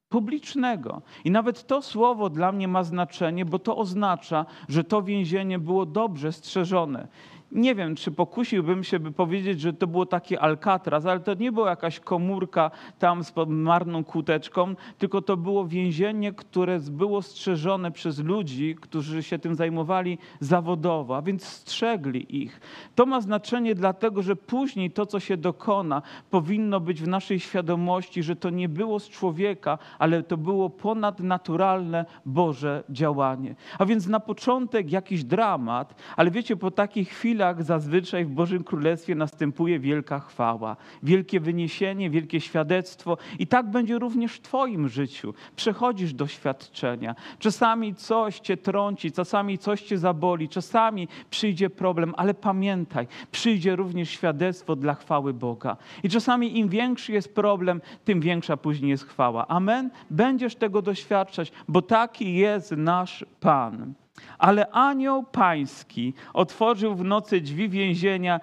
publicznego. 0.08 1.02
I 1.24 1.30
nawet 1.30 1.66
to 1.66 1.82
słowo 1.82 2.30
dla 2.30 2.52
mnie 2.52 2.68
ma 2.68 2.84
znaczenie, 2.84 3.44
bo 3.44 3.58
to 3.58 3.76
oznacza, 3.76 4.46
że 4.68 4.84
to 4.84 5.02
więzienie 5.02 5.58
było 5.58 5.86
dobrze 5.86 6.32
strzeżone 6.32 7.08
nie 7.52 7.74
wiem, 7.74 7.96
czy 7.96 8.10
pokusiłbym 8.10 8.84
się, 8.84 9.00
by 9.00 9.12
powiedzieć, 9.12 9.60
że 9.60 9.72
to 9.72 9.86
było 9.86 10.06
takie 10.06 10.40
Alcatraz, 10.40 11.06
ale 11.06 11.20
to 11.20 11.34
nie 11.34 11.52
była 11.52 11.70
jakaś 11.70 12.00
komórka 12.00 12.70
tam 12.98 13.24
z 13.24 13.32
marną 13.46 14.04
kłóteczką, 14.04 14.74
tylko 14.98 15.22
to 15.22 15.36
było 15.36 15.66
więzienie, 15.66 16.32
które 16.32 16.80
było 16.80 17.22
strzeżone 17.22 17.90
przez 17.90 18.18
ludzi, 18.18 18.76
którzy 18.80 19.22
się 19.22 19.38
tym 19.38 19.54
zajmowali 19.54 20.18
zawodowo, 20.40 21.16
a 21.16 21.22
więc 21.22 21.44
strzegli 21.44 22.42
ich. 22.42 22.60
To 22.94 23.06
ma 23.06 23.20
znaczenie 23.20 23.74
dlatego, 23.74 24.22
że 24.22 24.36
później 24.36 24.90
to, 24.90 25.06
co 25.06 25.20
się 25.20 25.36
dokona, 25.36 26.02
powinno 26.30 26.80
być 26.80 27.02
w 27.02 27.08
naszej 27.08 27.40
świadomości, 27.40 28.22
że 28.22 28.36
to 28.36 28.50
nie 28.50 28.68
było 28.68 29.00
z 29.00 29.08
człowieka, 29.08 29.78
ale 29.98 30.22
to 30.22 30.36
było 30.36 30.70
ponadnaturalne 30.70 32.04
Boże 32.26 32.84
działanie. 32.90 33.54
A 33.78 33.86
więc 33.86 34.06
na 34.06 34.20
początek 34.20 34.92
jakiś 34.92 35.24
dramat, 35.24 35.94
ale 36.16 36.30
wiecie, 36.30 36.56
po 36.56 36.70
takich 36.70 37.08
chwilach, 37.08 37.39
chwilach 37.40 37.62
zazwyczaj 37.62 38.24
w 38.24 38.30
Bożym 38.30 38.64
Królestwie 38.64 39.14
następuje 39.14 39.80
wielka 39.80 40.20
chwała, 40.20 40.76
wielkie 41.02 41.40
wyniesienie, 41.40 42.10
wielkie 42.10 42.40
świadectwo. 42.40 43.16
I 43.38 43.46
tak 43.46 43.70
będzie 43.70 43.98
również 43.98 44.32
w 44.34 44.40
Twoim 44.40 44.88
życiu. 44.88 45.34
Przechodzisz 45.56 46.14
doświadczenia. 46.14 47.14
Czasami 47.38 47.94
coś 47.94 48.40
Cię 48.40 48.56
trąci, 48.56 49.12
czasami 49.12 49.58
coś 49.58 49.82
Cię 49.82 49.98
zaboli, 49.98 50.48
czasami 50.48 51.08
przyjdzie 51.30 51.70
problem, 51.70 52.14
ale 52.16 52.34
pamiętaj, 52.34 53.06
przyjdzie 53.32 53.76
również 53.76 54.10
świadectwo 54.10 54.76
dla 54.76 54.94
chwały 54.94 55.32
Boga. 55.32 55.76
I 56.02 56.08
czasami 56.08 56.58
im 56.58 56.68
większy 56.68 57.12
jest 57.12 57.34
problem, 57.34 57.80
tym 58.04 58.20
większa 58.20 58.56
później 58.56 58.90
jest 58.90 59.06
chwała. 59.06 59.48
Amen? 59.48 59.90
Będziesz 60.10 60.56
tego 60.56 60.82
doświadczać, 60.82 61.52
bo 61.68 61.82
taki 61.82 62.34
jest 62.34 62.70
nasz 62.70 63.24
Pan. 63.40 63.94
Ale 64.38 64.70
anioł 64.70 65.22
pański 65.22 66.14
otworzył 66.34 66.94
w 66.94 67.04
nocy 67.04 67.40
drzwi 67.40 67.68
więzienia 67.68 68.40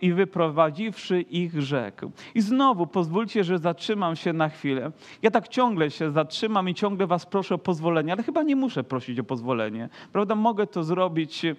i 0.00 0.12
wyprowadziwszy 0.12 1.20
ich 1.20 1.62
rzekł. 1.62 2.10
I 2.34 2.40
znowu 2.40 2.86
pozwólcie, 2.86 3.44
że 3.44 3.58
zatrzymam 3.58 4.16
się 4.16 4.32
na 4.32 4.48
chwilę. 4.48 4.92
Ja 5.22 5.30
tak 5.30 5.48
ciągle 5.48 5.90
się 5.90 6.10
zatrzymam 6.10 6.68
i 6.68 6.74
ciągle 6.74 7.06
was 7.06 7.26
proszę 7.26 7.54
o 7.54 7.58
pozwolenie, 7.58 8.12
ale 8.12 8.22
chyba 8.22 8.42
nie 8.42 8.56
muszę 8.56 8.84
prosić 8.84 9.18
o 9.18 9.24
pozwolenie. 9.24 9.88
Prawda? 10.12 10.34
Mogę 10.34 10.66
to 10.66 10.84
zrobić 10.84 11.44
e, 11.44 11.54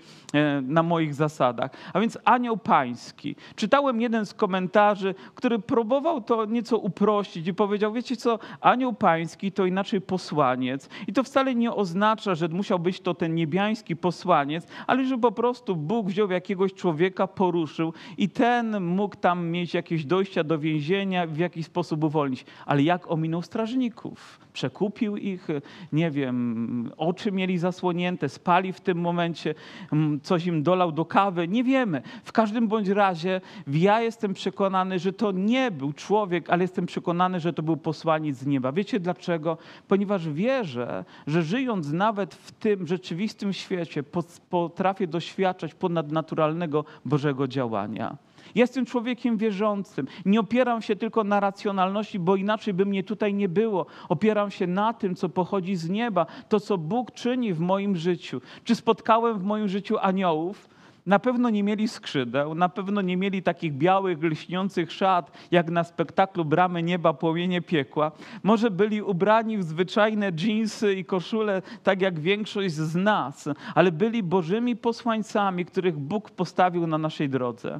na 0.62 0.84
moich 0.84 1.14
zasadach. 1.14 1.72
A 1.94 2.00
więc 2.00 2.18
anioł 2.26 2.58
pański. 2.58 3.36
Czytałem 3.56 4.02
jeden 4.02 4.26
z 4.26 4.34
komentarzy, 4.34 5.16
który 5.36 5.60
próbował 5.60 6.22
to 6.22 6.46
nieco 6.46 6.78
uprościć 6.78 7.48
i 7.48 7.54
powiedział, 7.54 7.94
wiecie 7.94 8.16
co, 8.16 8.40
anioł 8.62 8.94
pański 8.94 9.52
to 9.52 9.66
inaczej 9.66 10.02
posłaniec. 10.02 10.90
I 11.08 11.14
to 11.14 11.24
wcale 11.24 11.56
nie 11.56 11.74
oznacza, 11.74 12.36
że 12.36 12.48
musiał 12.48 12.80
być 12.80 13.00
to 13.00 13.14
ten 13.14 13.25
ten 13.26 13.36
niebiański 13.36 13.96
posłaniec, 13.96 14.68
ale 14.88 15.06
że 15.06 15.18
po 15.18 15.32
prostu 15.32 15.76
Bóg 15.76 16.08
wziął 16.08 16.32
jakiegoś 16.32 16.74
człowieka, 16.74 17.28
poruszył 17.28 17.94
i 18.18 18.30
ten 18.30 18.82
mógł 18.82 19.16
tam 19.16 19.48
mieć 19.48 19.74
jakieś 19.74 20.06
dojścia 20.06 20.44
do 20.44 20.60
więzienia, 20.60 21.28
w 21.28 21.38
jakiś 21.38 21.66
sposób 21.66 22.04
uwolnić. 22.04 22.46
Ale 22.66 22.84
jak 22.84 23.12
ominął 23.12 23.42
strażników? 23.42 24.40
Przekupił 24.54 25.18
ich, 25.18 25.48
nie 25.94 26.12
wiem, 26.12 26.92
oczy 26.98 27.32
mieli 27.32 27.58
zasłonięte, 27.58 28.30
spali 28.30 28.74
w 28.74 28.82
tym 28.82 28.98
momencie, 28.98 29.56
mm, 29.94 30.22
coś 30.22 30.46
im 30.46 30.64
dolał 30.64 30.92
do 30.92 31.06
kawy, 31.06 31.48
nie 31.48 31.64
wiemy. 31.64 32.02
W 32.24 32.32
każdym 32.32 32.68
bądź 32.68 32.88
razie 32.88 33.42
ja 33.68 34.02
jestem 34.02 34.34
przekonany, 34.34 35.00
że 35.00 35.14
to 35.14 35.32
nie 35.32 35.72
był 35.72 35.94
człowiek, 35.94 36.50
ale 36.50 36.64
jestem 36.64 36.86
przekonany, 36.86 37.40
że 37.40 37.54
to 37.54 37.64
był 37.64 37.78
posłaniec 37.78 38.38
z 38.38 38.46
nieba. 38.46 38.72
Wiecie 38.72 39.00
dlaczego? 39.00 39.58
Ponieważ 39.88 40.30
wierzę, 40.30 41.06
że 41.28 41.44
żyjąc 41.44 41.92
nawet 41.92 42.36
w 42.36 42.52
tym 42.52 42.88
rzeczywistym 43.16 43.54
świecie, 43.54 44.04
potrafię 44.50 45.08
doświadczać 45.08 45.74
ponadnaturalnego 45.74 46.86
Bożego 47.06 47.48
działania. 47.48 48.18
Jestem 48.56 48.86
człowiekiem 48.86 49.38
wierzącym. 49.38 50.08
Nie 50.26 50.40
opieram 50.40 50.82
się 50.82 50.96
tylko 50.96 51.24
na 51.24 51.40
racjonalności, 51.40 52.20
bo 52.20 52.36
inaczej 52.36 52.74
by 52.74 52.86
mnie 52.86 53.04
tutaj 53.04 53.34
nie 53.34 53.50
było. 53.50 53.86
Opieram 54.10 54.52
się 54.52 54.68
na 54.68 54.94
tym, 54.94 55.16
co 55.16 55.30
pochodzi 55.30 55.76
z 55.76 55.90
nieba, 55.90 56.26
to, 56.50 56.60
co 56.60 56.78
Bóg 56.78 57.12
czyni 57.12 57.54
w 57.54 57.60
moim 57.60 57.96
życiu. 57.96 58.42
Czy 58.64 58.76
spotkałem 58.76 59.40
w 59.40 59.44
moim 59.44 59.68
życiu 59.68 59.98
aniołów? 60.02 60.75
Na 61.06 61.20
pewno 61.20 61.50
nie 61.50 61.64
mieli 61.64 61.88
skrzydeł, 61.88 62.56
na 62.56 62.70
pewno 62.70 63.02
nie 63.02 63.18
mieli 63.18 63.44
takich 63.44 63.74
białych, 63.74 64.24
lśniących 64.24 64.92
szat, 64.92 65.48
jak 65.52 65.70
na 65.70 65.84
spektaklu 65.84 66.46
Bramy 66.46 66.84
Nieba, 66.84 67.14
Płomienie 67.14 67.62
Piekła. 67.62 68.12
Może 68.44 68.72
byli 68.72 69.02
ubrani 69.02 69.58
w 69.58 69.64
zwyczajne 69.64 70.32
dżinsy 70.32 70.94
i 70.94 71.06
koszule, 71.06 71.62
tak 71.84 72.02
jak 72.02 72.20
większość 72.20 72.74
z 72.74 72.96
nas, 72.96 73.50
ale 73.76 73.92
byli 73.92 74.24
Bożymi 74.24 74.76
posłańcami, 74.76 75.66
których 75.66 75.98
Bóg 75.98 76.32
postawił 76.32 76.88
na 76.88 76.98
naszej 76.98 77.30
drodze. 77.30 77.80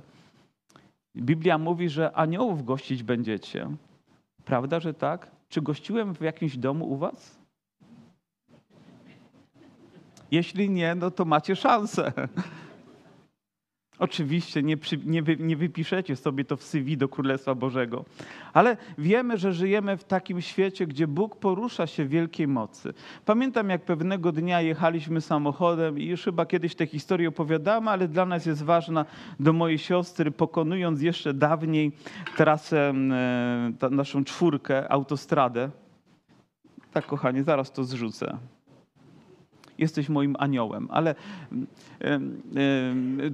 Biblia 1.16 1.58
mówi, 1.58 1.90
że 1.90 2.12
aniołów 2.12 2.66
gościć 2.66 3.04
będziecie. 3.04 3.68
Prawda, 4.46 4.80
że 4.80 4.94
tak? 4.94 5.32
Czy 5.50 5.62
gościłem 5.62 6.16
w 6.16 6.22
jakimś 6.22 6.58
domu 6.58 6.92
u 6.92 6.98
was? 6.98 7.38
Jeśli 10.32 10.70
nie, 10.70 10.96
no 10.96 11.12
to 11.12 11.26
macie 11.26 11.56
szansę. 11.56 12.12
Oczywiście 14.00 14.64
nie, 14.64 14.78
przy, 14.78 14.98
nie, 14.98 15.24
wy, 15.24 15.38
nie, 15.40 15.58
wypiszecie 15.58 16.16
sobie 16.16 16.46
to 16.46 16.58
w 16.58 16.64
CV 16.64 16.98
do 16.98 17.10
Królestwa 17.10 17.56
Bożego, 17.56 18.06
ale 18.54 18.78
wiemy, 18.98 19.38
że 19.38 19.54
żyjemy 19.54 19.98
w 19.98 20.04
takim 20.04 20.42
świecie, 20.42 20.88
gdzie 20.88 21.08
Bóg 21.08 21.36
porusza 21.36 21.88
się 21.88 22.06
w 22.06 22.10
wielkiej 22.10 22.48
mocy. 22.48 22.94
Pamiętam, 23.26 23.70
jak 23.70 23.82
pewnego 23.82 24.32
dnia 24.32 24.62
jechaliśmy 24.62 25.22
samochodem 25.22 26.00
i 26.00 26.06
już 26.06 26.24
chyba 26.24 26.46
kiedyś 26.46 26.76
tę 26.76 26.86
historię 26.86 27.30
opowiadamy, 27.30 27.90
ale 27.90 28.08
dla 28.08 28.26
nas 28.26 28.46
jest 28.46 28.64
ważna 28.64 29.06
do 29.40 29.54
mojej 29.54 29.78
siostry, 29.78 30.32
pokonując 30.32 31.02
jeszcze 31.02 31.34
dawniej 31.34 31.92
trasę, 32.38 32.94
e, 33.82 33.90
naszą 33.92 34.24
czwórkę, 34.24 34.92
autostradę. 34.92 35.70
Tak, 36.94 37.06
kochanie, 37.06 37.44
zaraz 37.44 37.72
to 37.72 37.84
zrzucę 37.84 38.38
jesteś 39.78 40.10
moim 40.10 40.36
aniołem. 40.40 40.88
Ale 40.92 41.16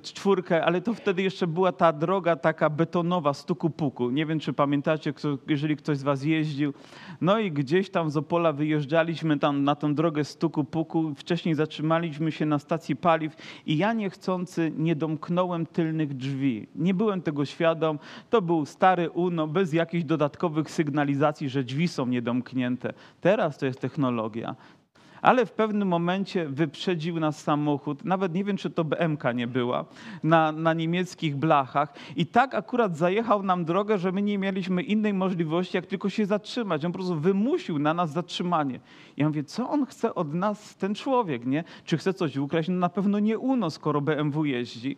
czwórkę, 0.02 0.66
ale 0.66 0.82
to 0.82 0.94
wtedy 0.94 1.22
jeszcze 1.22 1.48
była 1.48 1.72
ta 1.72 1.94
droga 1.94 2.36
taka 2.36 2.70
betonowa, 2.70 3.34
stuku 3.34 3.70
puku. 3.70 4.10
Nie 4.10 4.26
wiem, 4.26 4.40
czy 4.40 4.54
pamiętacie, 4.54 5.14
jeżeli 5.48 5.78
ktoś 5.78 5.98
z 5.98 6.04
was 6.04 6.24
jeździł. 6.24 6.74
No 7.22 7.40
i 7.40 7.52
gdzieś 7.52 7.90
tam 7.90 8.12
z 8.12 8.18
Opola 8.18 8.54
wyjeżdżaliśmy 8.54 9.40
tam 9.40 9.64
na 9.64 9.76
tą 9.76 9.96
drogę 9.96 10.24
stuku 10.24 10.64
puku. 10.64 11.14
Wcześniej 11.16 11.56
zatrzymaliśmy 11.56 12.32
się 12.32 12.46
na 12.46 12.60
stacji 12.60 12.96
paliw 12.96 13.36
i 13.66 13.78
ja 13.78 13.94
niechcący 13.94 14.72
nie 14.78 14.96
domknąłem 14.96 15.66
tylnych 15.66 16.14
drzwi. 16.14 16.68
Nie 16.76 16.94
byłem 16.94 17.22
tego 17.22 17.46
świadom. 17.46 18.00
To 18.30 18.42
był 18.42 18.66
stary 18.66 19.10
UNO, 19.10 19.48
bez 19.48 19.74
jakichś 19.74 20.04
dodatkowych 20.04 20.72
sygnalizacji, 20.72 21.50
że 21.50 21.64
drzwi 21.64 21.88
są 21.88 22.06
niedomknięte. 22.06 22.94
Teraz 23.22 23.58
to 23.58 23.66
jest 23.66 23.80
technologia 23.80 24.56
ale 25.22 25.46
w 25.46 25.52
pewnym 25.52 25.88
momencie 25.88 26.50
wyprzedził 26.50 27.20
nas 27.20 27.44
samochód, 27.44 28.06
nawet 28.06 28.34
nie 28.34 28.44
wiem, 28.44 28.58
czy 28.58 28.70
to 28.70 28.84
BMK 28.84 29.24
nie 29.36 29.48
była, 29.48 29.86
na, 30.24 30.52
na 30.52 30.74
niemieckich 30.74 31.36
blachach 31.36 31.94
i 32.16 32.26
tak 32.26 32.56
akurat 32.56 32.98
zajechał 32.98 33.44
nam 33.44 33.66
drogę, 33.66 33.98
że 33.98 34.12
my 34.12 34.22
nie 34.22 34.38
mieliśmy 34.38 34.84
innej 34.84 35.14
możliwości, 35.14 35.78
jak 35.78 35.86
tylko 35.86 36.10
się 36.10 36.26
zatrzymać. 36.26 36.86
On 36.86 36.92
po 36.92 36.98
prostu 36.98 37.20
wymusił 37.20 37.80
na 37.80 37.94
nas 37.94 38.12
zatrzymanie. 38.12 38.80
Ja 39.18 39.28
mówię, 39.28 39.44
co 39.44 39.70
on 39.70 39.86
chce 39.86 40.16
od 40.16 40.34
nas, 40.34 40.76
ten 40.76 40.96
człowiek, 40.96 41.46
nie? 41.46 41.64
Czy 41.86 41.98
chce 41.98 42.14
coś 42.14 42.38
ukraść? 42.38 42.70
No 42.70 42.76
na 42.76 42.90
pewno 42.90 43.20
nie 43.20 43.40
UNO, 43.40 43.70
skoro 43.70 44.02
BMW 44.02 44.46
jeździ. 44.46 44.96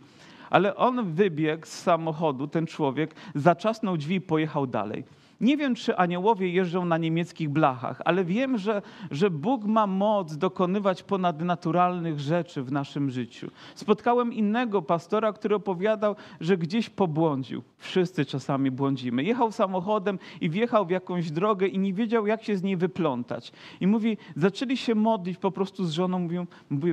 Ale 0.50 0.76
on 0.76 1.14
wybiegł 1.14 1.66
z 1.66 1.70
samochodu, 1.70 2.48
ten 2.48 2.68
człowiek, 2.68 3.16
zaczasnął 3.36 3.98
drzwi 3.98 4.16
i 4.16 4.22
pojechał 4.22 4.68
dalej. 4.68 5.04
Nie 5.44 5.58
wiem, 5.58 5.76
czy 5.76 5.98
aniołowie 5.98 6.50
jeżdżą 6.50 6.86
na 6.86 6.98
niemieckich 6.98 7.50
blachach, 7.50 8.02
ale 8.06 8.26
wiem, 8.26 8.58
że, 8.58 8.82
że 9.12 9.30
Bóg 9.30 9.66
ma 9.66 9.88
moc 9.88 10.38
dokonywać 10.38 11.04
ponadnaturalnych 11.04 12.20
rzeczy 12.20 12.64
w 12.64 12.72
naszym 12.72 13.12
życiu. 13.12 13.52
Spotkałem 13.76 14.34
innego 14.34 14.82
pastora, 14.82 15.34
który 15.34 15.56
opowiadał, 15.56 16.16
że 16.40 16.58
gdzieś 16.58 16.90
pobłądził. 16.90 17.64
Wszyscy 17.78 18.26
czasami 18.26 18.72
błądzimy. 18.72 19.24
Jechał 19.24 19.52
samochodem 19.52 20.20
i 20.42 20.50
wjechał 20.50 20.86
w 20.86 20.90
jakąś 20.90 21.32
drogę 21.32 21.68
i 21.68 21.80
nie 21.80 21.94
wiedział, 21.94 22.28
jak 22.28 22.44
się 22.44 22.58
z 22.58 22.64
niej 22.64 22.78
wyplątać. 22.78 23.52
I 23.82 23.88
mówi, 23.88 24.18
zaczęli 24.36 24.78
się 24.78 24.96
modlić 24.96 25.38
po 25.38 25.52
prostu 25.52 25.86
z 25.86 25.92
żoną. 25.92 26.20
Mówią, 26.20 26.48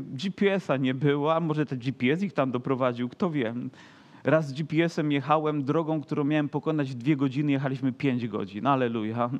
GPS-a 0.06 0.76
nie 0.76 0.94
było, 0.94 1.34
a 1.34 1.40
może 1.40 1.66
ten 1.66 1.78
GPS 1.78 2.22
ich 2.22 2.32
tam 2.32 2.50
doprowadził, 2.50 3.08
kto 3.08 3.30
wie. 3.30 3.54
Raz 4.24 4.48
z 4.48 4.52
GPS-em 4.52 5.12
jechałem 5.12 5.64
drogą, 5.64 6.00
którą 6.00 6.24
miałem 6.24 6.48
pokonać 6.48 6.94
dwie 6.94 7.16
godziny, 7.16 7.52
jechaliśmy 7.52 7.92
pięć 7.92 8.28
godzin. 8.28 8.66
Aleluja. 8.66 9.30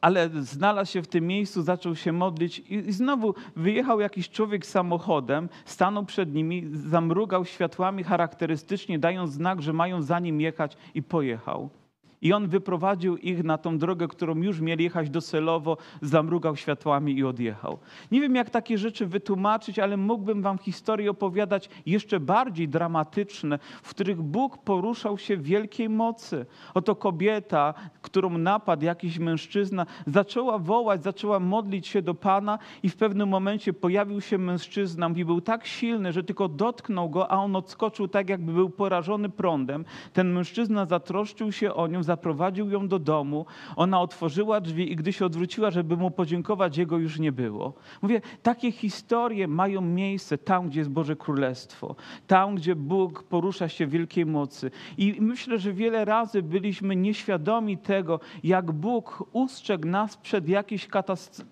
Ale 0.00 0.30
znalazł 0.30 0.92
się 0.92 1.02
w 1.02 1.08
tym 1.08 1.26
miejscu, 1.26 1.62
zaczął 1.62 1.96
się 1.96 2.12
modlić 2.12 2.58
i 2.58 2.92
znowu 2.92 3.34
wyjechał 3.56 4.00
jakiś 4.00 4.30
człowiek 4.30 4.66
samochodem, 4.66 5.48
stanął 5.64 6.04
przed 6.04 6.34
nimi, 6.34 6.70
zamrugał 6.72 7.44
światłami 7.44 8.04
charakterystycznie, 8.04 8.98
dając 8.98 9.32
znak, 9.32 9.62
że 9.62 9.72
mają 9.72 10.02
za 10.02 10.18
nim 10.18 10.40
jechać 10.40 10.76
i 10.94 11.02
pojechał. 11.02 11.70
I 12.22 12.32
on 12.32 12.48
wyprowadził 12.48 13.16
ich 13.16 13.44
na 13.44 13.58
tą 13.58 13.78
drogę, 13.78 14.08
którą 14.08 14.36
już 14.36 14.60
mieli 14.60 14.84
jechać 14.84 15.10
docelowo, 15.10 15.76
zamrugał 16.02 16.56
światłami 16.56 17.16
i 17.16 17.24
odjechał. 17.24 17.78
Nie 18.12 18.20
wiem, 18.20 18.34
jak 18.34 18.50
takie 18.50 18.78
rzeczy 18.78 19.06
wytłumaczyć, 19.06 19.78
ale 19.78 19.96
mógłbym 19.96 20.42
wam 20.42 20.58
historie 20.58 21.10
opowiadać 21.10 21.68
jeszcze 21.86 22.20
bardziej 22.20 22.68
dramatyczne, 22.68 23.58
w 23.82 23.90
których 23.90 24.22
Bóg 24.22 24.58
poruszał 24.58 25.18
się 25.18 25.36
w 25.36 25.42
wielkiej 25.42 25.88
mocy. 25.88 26.46
Oto 26.74 26.96
kobieta, 26.96 27.74
którą 28.02 28.38
napadł 28.38 28.84
jakiś 28.84 29.18
mężczyzna, 29.18 29.86
zaczęła 30.06 30.58
wołać, 30.58 31.02
zaczęła 31.02 31.40
modlić 31.40 31.86
się 31.86 32.02
do 32.02 32.14
Pana 32.14 32.58
i 32.82 32.88
w 32.88 32.96
pewnym 32.96 33.28
momencie 33.28 33.72
pojawił 33.72 34.20
się 34.20 34.38
mężczyzna 34.38 35.10
i 35.16 35.24
był 35.24 35.40
tak 35.40 35.66
silny, 35.66 36.12
że 36.12 36.24
tylko 36.24 36.48
dotknął 36.48 37.10
go, 37.10 37.30
a 37.30 37.36
on 37.36 37.56
odskoczył 37.56 38.08
tak, 38.08 38.28
jakby 38.28 38.52
był 38.52 38.70
porażony 38.70 39.28
prądem. 39.28 39.84
Ten 40.12 40.32
mężczyzna 40.32 40.86
zatroszczył 40.86 41.52
się 41.52 41.74
o 41.74 41.86
nią, 41.86 42.02
zaprowadził 42.12 42.70
ją 42.70 42.88
do 42.88 42.98
domu, 42.98 43.46
ona 43.76 44.00
otworzyła 44.00 44.60
drzwi 44.60 44.92
i 44.92 44.96
gdy 44.96 45.12
się 45.12 45.26
odwróciła, 45.26 45.70
żeby 45.70 45.96
mu 45.96 46.10
podziękować, 46.10 46.76
jego 46.76 46.98
już 46.98 47.18
nie 47.18 47.32
było. 47.32 47.72
Mówię, 48.02 48.20
takie 48.42 48.72
historie 48.72 49.48
mają 49.48 49.80
miejsce 49.80 50.38
tam, 50.38 50.68
gdzie 50.68 50.80
jest 50.80 50.90
Boże 50.90 51.16
Królestwo, 51.16 51.94
tam, 52.26 52.54
gdzie 52.54 52.76
Bóg 52.76 53.22
porusza 53.22 53.68
się 53.68 53.86
w 53.86 53.90
wielkiej 53.90 54.26
mocy. 54.26 54.70
I 54.98 55.16
myślę, 55.20 55.58
że 55.58 55.72
wiele 55.72 56.04
razy 56.04 56.42
byliśmy 56.42 56.96
nieświadomi 56.96 57.78
tego, 57.78 58.20
jak 58.44 58.72
Bóg 58.72 59.24
ustrzegł 59.32 59.88
nas 59.88 60.16
przed, 60.16 60.44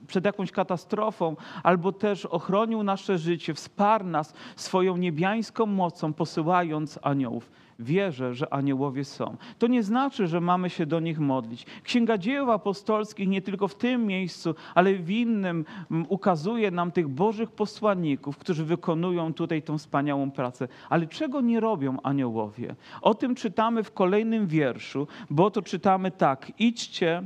przed 0.07 0.25
jakąś 0.25 0.52
katastrofą, 0.52 1.37
albo 1.62 1.93
też 1.93 2.26
ochronił 2.26 2.83
nasze 2.83 3.19
życie, 3.19 3.55
wsparł 3.55 4.07
nas 4.07 4.35
swoją 4.57 4.97
niebiańską 4.97 5.67
mocą, 5.67 6.12
posyłając 6.12 6.99
aniołów 7.02 7.60
wierzę, 7.82 8.34
że 8.34 8.54
aniołowie 8.54 9.04
są. 9.04 9.37
To 9.58 9.66
nie 9.66 9.82
znaczy, 9.82 10.26
że 10.26 10.40
mamy 10.40 10.70
się 10.70 10.87
do 10.87 11.00
nich 11.00 11.20
modlić. 11.20 11.66
Księga 11.82 12.18
Dziejów 12.18 12.49
Apostolskich 12.49 13.28
nie 13.28 13.42
tylko 13.42 13.68
w 13.68 13.75
tym 13.75 14.06
miejscu, 14.06 14.54
ale 14.75 14.94
w 14.94 15.10
innym 15.10 15.64
ukazuje 16.08 16.70
nam 16.70 16.92
tych 16.92 17.08
Bożych 17.08 17.50
posłanników, 17.50 18.38
którzy 18.38 18.64
wykonują 18.64 19.34
tutaj 19.34 19.62
tą 19.62 19.78
wspaniałą 19.78 20.30
pracę. 20.30 20.68
Ale 20.88 21.06
czego 21.06 21.40
nie 21.40 21.60
robią 21.60 21.96
aniołowie? 22.02 22.75
O 23.02 23.14
tym 23.14 23.34
czytamy 23.34 23.82
w 23.82 23.92
kolejnym 23.92 24.46
wierszu, 24.46 25.06
bo 25.30 25.50
to 25.50 25.62
czytamy 25.62 26.10
tak. 26.10 26.52
Idźcie 26.58 27.22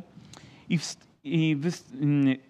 i 0.68 0.78
i 1.24 1.56
wy, 1.56 1.70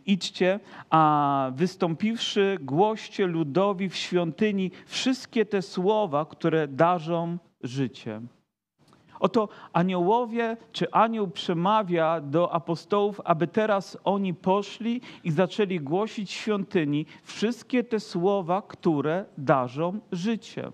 idźcie, 0.07 0.61
a 0.91 1.51
wystąpiwszy, 1.55 2.59
głoście 2.61 3.27
ludowi 3.27 3.89
w 3.89 3.97
świątyni 3.97 4.71
wszystkie 4.87 5.47
te 5.47 5.63
słowa, 5.63 6.25
które 6.25 6.69
darzą 6.69 7.39
życie. 7.65 8.21
Oto 9.21 9.49
aniołowie, 9.73 10.57
czy 10.73 10.91
anioł 10.91 11.29
przemawia 11.29 12.21
do 12.21 12.53
apostołów, 12.53 13.21
aby 13.25 13.47
teraz 13.47 13.99
oni 14.05 14.35
poszli 14.35 15.01
i 15.25 15.31
zaczęli 15.31 15.81
głosić 15.81 16.31
świątyni 16.31 17.07
wszystkie 17.23 17.85
te 17.85 18.01
słowa, 18.01 18.63
które 18.63 19.25
darzą 19.39 20.01
życie. 20.13 20.73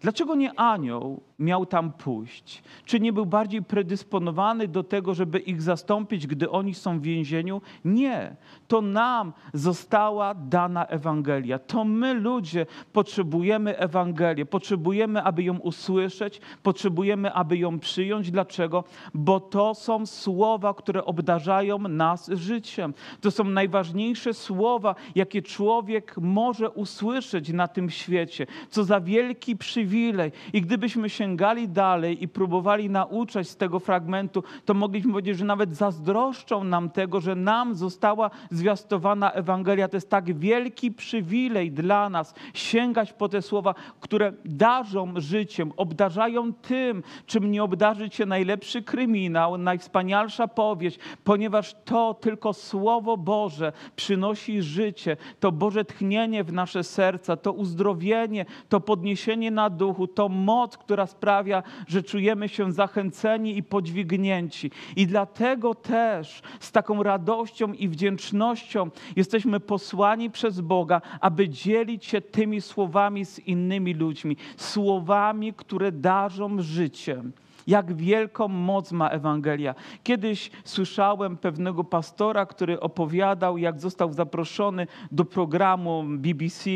Dlaczego 0.00 0.34
nie 0.34 0.60
anioł 0.60 1.20
miał 1.38 1.66
tam 1.66 1.92
pójść? 1.92 2.62
Czy 2.84 3.00
nie 3.00 3.12
był 3.12 3.26
bardziej 3.26 3.62
predysponowany 3.62 4.68
do 4.68 4.82
tego, 4.82 5.14
żeby 5.14 5.38
ich 5.38 5.62
zastąpić, 5.62 6.26
gdy 6.26 6.50
oni 6.50 6.74
są 6.74 6.98
w 6.98 7.02
więzieniu? 7.02 7.62
Nie. 7.84 8.36
To 8.68 8.80
nam 8.80 9.32
została 9.54 10.34
dana 10.34 10.86
Ewangelia. 10.86 11.58
To 11.58 11.84
my, 11.84 12.14
ludzie, 12.14 12.66
potrzebujemy 12.92 13.78
Ewangelię. 13.78 14.46
Potrzebujemy, 14.46 15.22
aby 15.22 15.42
ją 15.42 15.58
usłyszeć, 15.58 16.40
potrzebujemy, 16.62 17.32
aby 17.32 17.58
ją 17.58 17.78
przyjąć. 17.78 18.30
Dlaczego? 18.30 18.84
Bo 19.14 19.40
to 19.40 19.74
są 19.74 20.06
słowa, 20.06 20.74
które 20.74 21.04
obdarzają 21.04 21.78
nas 21.78 22.30
życiem. 22.32 22.94
To 23.20 23.30
są 23.30 23.44
najważniejsze 23.44 24.34
słowa, 24.34 24.94
jakie 25.14 25.42
człowiek 25.42 26.14
może 26.16 26.70
usłyszeć 26.70 27.48
na 27.48 27.68
tym 27.68 27.90
świecie. 27.90 28.46
Co 28.70 28.84
za 28.84 29.00
wielki 29.00 29.56
przywilej. 29.56 30.32
I 30.52 30.62
gdybyśmy 30.62 31.10
się 31.10 31.27
sięgali 31.28 31.68
dalej 31.68 32.22
i 32.22 32.28
próbowali 32.28 32.90
nauczać 32.90 33.48
z 33.48 33.56
tego 33.56 33.78
fragmentu, 33.78 34.42
to 34.64 34.74
mogliśmy 34.74 35.12
powiedzieć, 35.12 35.38
że 35.38 35.44
nawet 35.44 35.76
zazdroszczą 35.76 36.64
nam 36.64 36.90
tego, 36.90 37.20
że 37.20 37.34
nam 37.34 37.74
została 37.74 38.30
zwiastowana 38.50 39.32
Ewangelia. 39.32 39.88
To 39.88 39.96
jest 39.96 40.10
tak 40.10 40.38
wielki 40.38 40.92
przywilej 40.92 41.72
dla 41.72 42.08
nas 42.08 42.34
sięgać 42.54 43.12
po 43.12 43.28
te 43.28 43.42
słowa, 43.42 43.74
które 44.00 44.32
darzą 44.44 45.12
życiem, 45.16 45.72
obdarzają 45.76 46.52
tym, 46.52 47.02
czym 47.26 47.50
nie 47.50 47.62
obdarzy 47.62 48.10
cię 48.10 48.26
najlepszy 48.26 48.82
kryminał, 48.82 49.58
najwspanialsza 49.58 50.48
powieść, 50.48 50.98
ponieważ 51.24 51.74
to 51.84 52.14
tylko 52.14 52.52
Słowo 52.52 53.16
Boże 53.16 53.72
przynosi 53.96 54.62
życie, 54.62 55.16
to 55.40 55.52
Boże 55.52 55.84
tchnienie 55.84 56.44
w 56.44 56.52
nasze 56.52 56.84
serca, 56.84 57.36
to 57.36 57.52
uzdrowienie, 57.52 58.46
to 58.68 58.80
podniesienie 58.80 59.50
na 59.50 59.70
duchu, 59.70 60.06
to 60.06 60.28
moc, 60.28 60.76
która 60.76 61.06
sprawia, 61.18 61.62
że 61.86 62.02
czujemy 62.02 62.48
się 62.48 62.72
zachęceni 62.72 63.58
i 63.58 63.62
podźwignięci. 63.62 64.70
I 64.96 65.06
dlatego 65.06 65.74
też 65.74 66.42
z 66.60 66.72
taką 66.72 67.02
radością 67.02 67.72
i 67.72 67.88
wdzięcznością 67.88 68.90
jesteśmy 69.16 69.60
posłani 69.60 70.30
przez 70.30 70.60
Boga, 70.60 71.00
aby 71.20 71.48
dzielić 71.48 72.04
się 72.04 72.20
tymi 72.20 72.60
słowami 72.60 73.24
z 73.24 73.38
innymi 73.38 73.94
ludźmi, 73.94 74.36
słowami, 74.56 75.52
które 75.52 75.92
darzą 75.92 76.62
życiem 76.62 77.32
jak 77.68 77.94
wielką 77.94 78.48
moc 78.48 78.92
ma 78.92 79.08
Ewangelia. 79.08 79.74
Kiedyś 80.02 80.50
słyszałem 80.64 81.36
pewnego 81.36 81.84
pastora, 81.84 82.46
który 82.46 82.80
opowiadał, 82.80 83.58
jak 83.58 83.80
został 83.80 84.12
zaproszony 84.12 84.86
do 85.12 85.24
programu 85.24 86.04
BBC 86.08 86.70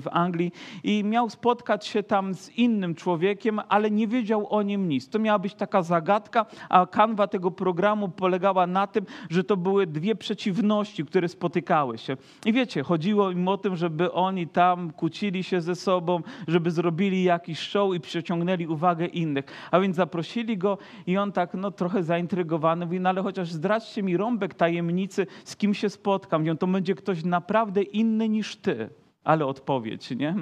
w 0.00 0.08
Anglii 0.10 0.52
i 0.84 1.04
miał 1.04 1.30
spotkać 1.30 1.86
się 1.86 2.02
tam 2.02 2.34
z 2.34 2.50
innym 2.50 2.94
człowiekiem, 2.94 3.60
ale 3.68 3.90
nie 3.90 4.08
wiedział 4.08 4.46
o 4.50 4.62
nim 4.62 4.88
nic. 4.88 5.08
To 5.08 5.18
miała 5.18 5.38
być 5.38 5.54
taka 5.54 5.82
zagadka, 5.82 6.46
a 6.68 6.86
kanwa 6.86 7.26
tego 7.26 7.50
programu 7.50 8.08
polegała 8.08 8.66
na 8.66 8.86
tym, 8.86 9.06
że 9.30 9.44
to 9.44 9.56
były 9.56 9.86
dwie 9.86 10.14
przeciwności, 10.14 11.04
które 11.04 11.28
spotykały 11.28 11.98
się. 11.98 12.16
I 12.46 12.52
wiecie, 12.52 12.82
chodziło 12.82 13.30
im 13.30 13.48
o 13.48 13.58
tym, 13.58 13.76
żeby 13.76 14.12
oni 14.12 14.48
tam 14.48 14.90
kłócili 14.92 15.44
się 15.44 15.60
ze 15.60 15.74
sobą, 15.74 16.22
żeby 16.48 16.70
zrobili 16.70 17.22
jakiś 17.22 17.58
show 17.58 17.94
i 17.94 18.00
przyciągnęli 18.00 18.66
uwagę 18.66 19.06
innych. 19.06 19.44
A 19.70 19.80
więc 19.80 19.96
zaprosili 19.96 20.33
zaprosili 20.34 20.58
go 20.58 20.78
i 21.06 21.16
on 21.18 21.32
tak 21.32 21.54
no, 21.54 21.70
trochę 21.70 22.02
zaintrygowany 22.02 22.86
mówi, 22.86 23.00
no 23.00 23.08
ale 23.08 23.22
chociaż 23.22 23.52
zdradźcie 23.52 24.02
mi 24.02 24.16
rąbek 24.16 24.54
tajemnicy, 24.54 25.26
z 25.44 25.56
kim 25.56 25.74
się 25.74 25.88
spotkam. 25.88 26.42
Mówią, 26.42 26.56
to 26.56 26.66
będzie 26.66 26.94
ktoś 26.94 27.24
naprawdę 27.24 27.82
inny 27.82 28.28
niż 28.28 28.56
ty. 28.56 28.90
Ale 29.24 29.46
odpowiedź, 29.46 30.10
nie? 30.10 30.34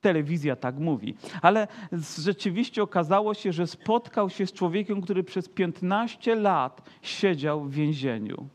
Telewizja 0.00 0.56
tak 0.56 0.78
mówi. 0.78 1.14
Ale 1.42 1.68
rzeczywiście 2.18 2.82
okazało 2.82 3.34
się, 3.34 3.52
że 3.52 3.66
spotkał 3.66 4.30
się 4.30 4.46
z 4.46 4.52
człowiekiem, 4.52 5.00
który 5.00 5.24
przez 5.24 5.48
15 5.48 6.34
lat 6.34 6.82
siedział 7.02 7.64
w 7.64 7.72
więzieniu. 7.72 8.48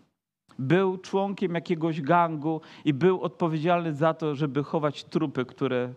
Był 0.59 0.97
członkiem 0.97 1.55
jakiegoś 1.55 2.01
gangu 2.01 2.61
i 2.85 2.93
był 2.93 3.21
odpowiedzialny 3.21 3.93
za 3.93 4.13
to, 4.13 4.35
żeby 4.35 4.63
chować 4.63 5.03
trupy, 5.03 5.45
które 5.45 5.93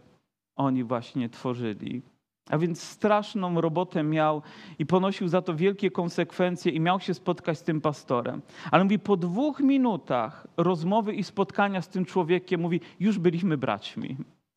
oni 0.56 0.84
właśnie 0.84 1.28
tworzyli. 1.28 2.02
A 2.50 2.58
więc 2.58 2.82
straszną 2.82 3.60
robotę 3.60 4.02
miał 4.02 4.42
i 4.78 4.86
ponosił 4.86 5.28
za 5.28 5.42
to 5.42 5.54
wielkie 5.54 5.90
konsekwencje 5.90 6.72
i 6.72 6.80
miał 6.80 7.00
się 7.00 7.14
spotkać 7.14 7.58
z 7.58 7.62
tym 7.62 7.80
pastorem. 7.80 8.42
Ale 8.70 8.84
mówi, 8.84 8.98
po 8.98 9.16
dwóch 9.16 9.60
minutach 9.60 10.46
rozmowy 10.56 11.14
i 11.14 11.24
spotkania 11.24 11.82
z 11.82 11.88
tym 11.88 12.04
człowiekiem, 12.04 12.60
mówi, 12.60 12.80
już 13.00 13.18
byliśmy 13.18 13.58
braćmi. 13.58 14.16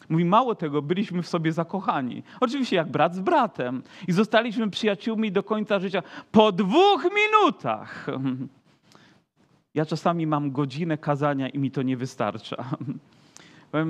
Mówi, 0.09 0.25
mało 0.25 0.55
tego, 0.55 0.81
byliśmy 0.81 1.21
w 1.21 1.27
sobie 1.27 1.51
zakochani. 1.51 2.23
Oczywiście 2.39 2.75
jak 2.75 2.91
brat 2.91 3.15
z 3.15 3.19
bratem. 3.19 3.83
I 4.07 4.11
zostaliśmy 4.11 4.69
przyjaciółmi 4.69 5.31
do 5.31 5.43
końca 5.43 5.79
życia. 5.79 6.03
Po 6.31 6.51
dwóch 6.51 7.07
minutach. 7.15 8.07
Ja 9.75 9.85
czasami 9.85 10.27
mam 10.27 10.51
godzinę 10.51 10.97
kazania 10.97 11.49
i 11.49 11.59
mi 11.59 11.71
to 11.71 11.81
nie 11.81 11.97
wystarcza. 11.97 12.65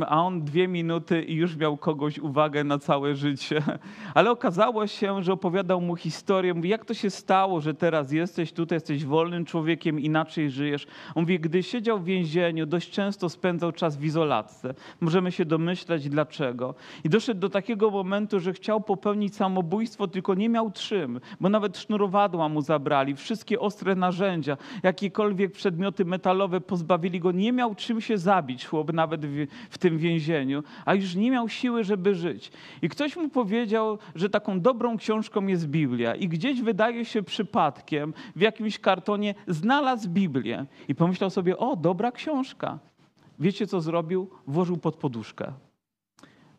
A 0.07 0.23
on 0.23 0.41
dwie 0.41 0.67
minuty 0.67 1.23
i 1.23 1.35
już 1.35 1.55
miał 1.55 1.77
kogoś 1.77 2.19
uwagę 2.19 2.63
na 2.63 2.79
całe 2.79 3.15
życie. 3.15 3.61
Ale 4.13 4.31
okazało 4.31 4.87
się, 4.87 5.23
że 5.23 5.33
opowiadał 5.33 5.81
mu 5.81 5.95
historię. 5.95 6.53
Mówi, 6.53 6.69
jak 6.69 6.85
to 6.85 6.93
się 6.93 7.09
stało, 7.09 7.61
że 7.61 7.73
teraz 7.73 8.11
jesteś 8.11 8.53
tutaj, 8.53 8.75
jesteś 8.75 9.05
wolnym 9.05 9.45
człowiekiem, 9.45 9.99
inaczej 9.99 10.49
żyjesz. 10.49 10.87
On 11.15 11.23
mówi, 11.23 11.39
gdy 11.39 11.63
siedział 11.63 11.99
w 11.99 12.03
więzieniu, 12.03 12.65
dość 12.65 12.91
często 12.91 13.29
spędzał 13.29 13.71
czas 13.71 13.97
w 13.97 14.05
izolatce. 14.05 14.73
Możemy 15.01 15.31
się 15.31 15.45
domyśleć 15.45 16.09
dlaczego. 16.09 16.75
I 17.03 17.09
doszedł 17.09 17.39
do 17.39 17.49
takiego 17.49 17.91
momentu, 17.91 18.39
że 18.39 18.53
chciał 18.53 18.81
popełnić 18.81 19.35
samobójstwo, 19.35 20.07
tylko 20.07 20.33
nie 20.33 20.49
miał 20.49 20.71
czym, 20.71 21.19
bo 21.39 21.49
nawet 21.49 21.77
sznurowadła 21.77 22.49
mu 22.49 22.61
zabrali, 22.61 23.15
wszystkie 23.15 23.59
ostre 23.59 23.95
narzędzia, 23.95 24.57
jakiekolwiek 24.83 25.51
przedmioty 25.51 26.05
metalowe 26.05 26.61
pozbawili 26.61 27.19
go. 27.19 27.31
Nie 27.31 27.51
miał 27.51 27.75
czym 27.75 28.01
się 28.01 28.17
zabić, 28.17 28.65
chłop 28.65 28.93
nawet 28.93 29.25
w, 29.25 29.45
w 29.69 29.77
tym 29.77 29.97
więzieniu, 29.97 30.63
a 30.85 30.95
już 30.95 31.15
nie 31.15 31.31
miał 31.31 31.49
siły, 31.49 31.83
żeby 31.83 32.15
żyć. 32.15 32.51
I 32.81 32.89
ktoś 32.89 33.15
mu 33.15 33.29
powiedział, 33.29 33.97
że 34.15 34.29
taką 34.29 34.61
dobrą 34.61 34.97
książką 34.97 35.47
jest 35.47 35.67
Biblia. 35.67 36.15
I 36.15 36.27
gdzieś 36.27 36.61
wydaje 36.61 37.05
się 37.05 37.23
przypadkiem 37.23 38.13
w 38.35 38.41
jakimś 38.41 38.79
kartonie 38.79 39.35
znalazł 39.47 40.09
Biblię. 40.09 40.65
I 40.87 40.95
pomyślał 40.95 41.29
sobie, 41.29 41.57
o, 41.57 41.75
dobra 41.75 42.11
książka. 42.11 42.79
Wiecie, 43.39 43.67
co 43.67 43.81
zrobił? 43.81 44.29
Włożył 44.47 44.77
pod 44.77 44.95
poduszkę. 44.95 45.53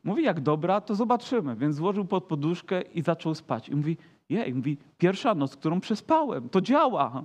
Mówi, 0.05 0.23
jak 0.23 0.41
dobra, 0.41 0.81
to 0.81 0.95
zobaczymy. 0.95 1.57
Więc 1.57 1.79
włożył 1.79 2.05
pod 2.05 2.25
poduszkę 2.25 2.83
i 2.83 3.03
zaczął 3.03 3.35
spać. 3.35 3.69
I 3.69 3.77
mówi, 3.77 3.97
jej, 4.29 4.55
mówi, 4.55 4.77
pierwsza 4.99 5.35
noc, 5.35 5.57
którą 5.57 5.81
przespałem, 5.81 6.49
to 6.49 6.61
działa. 6.61 7.25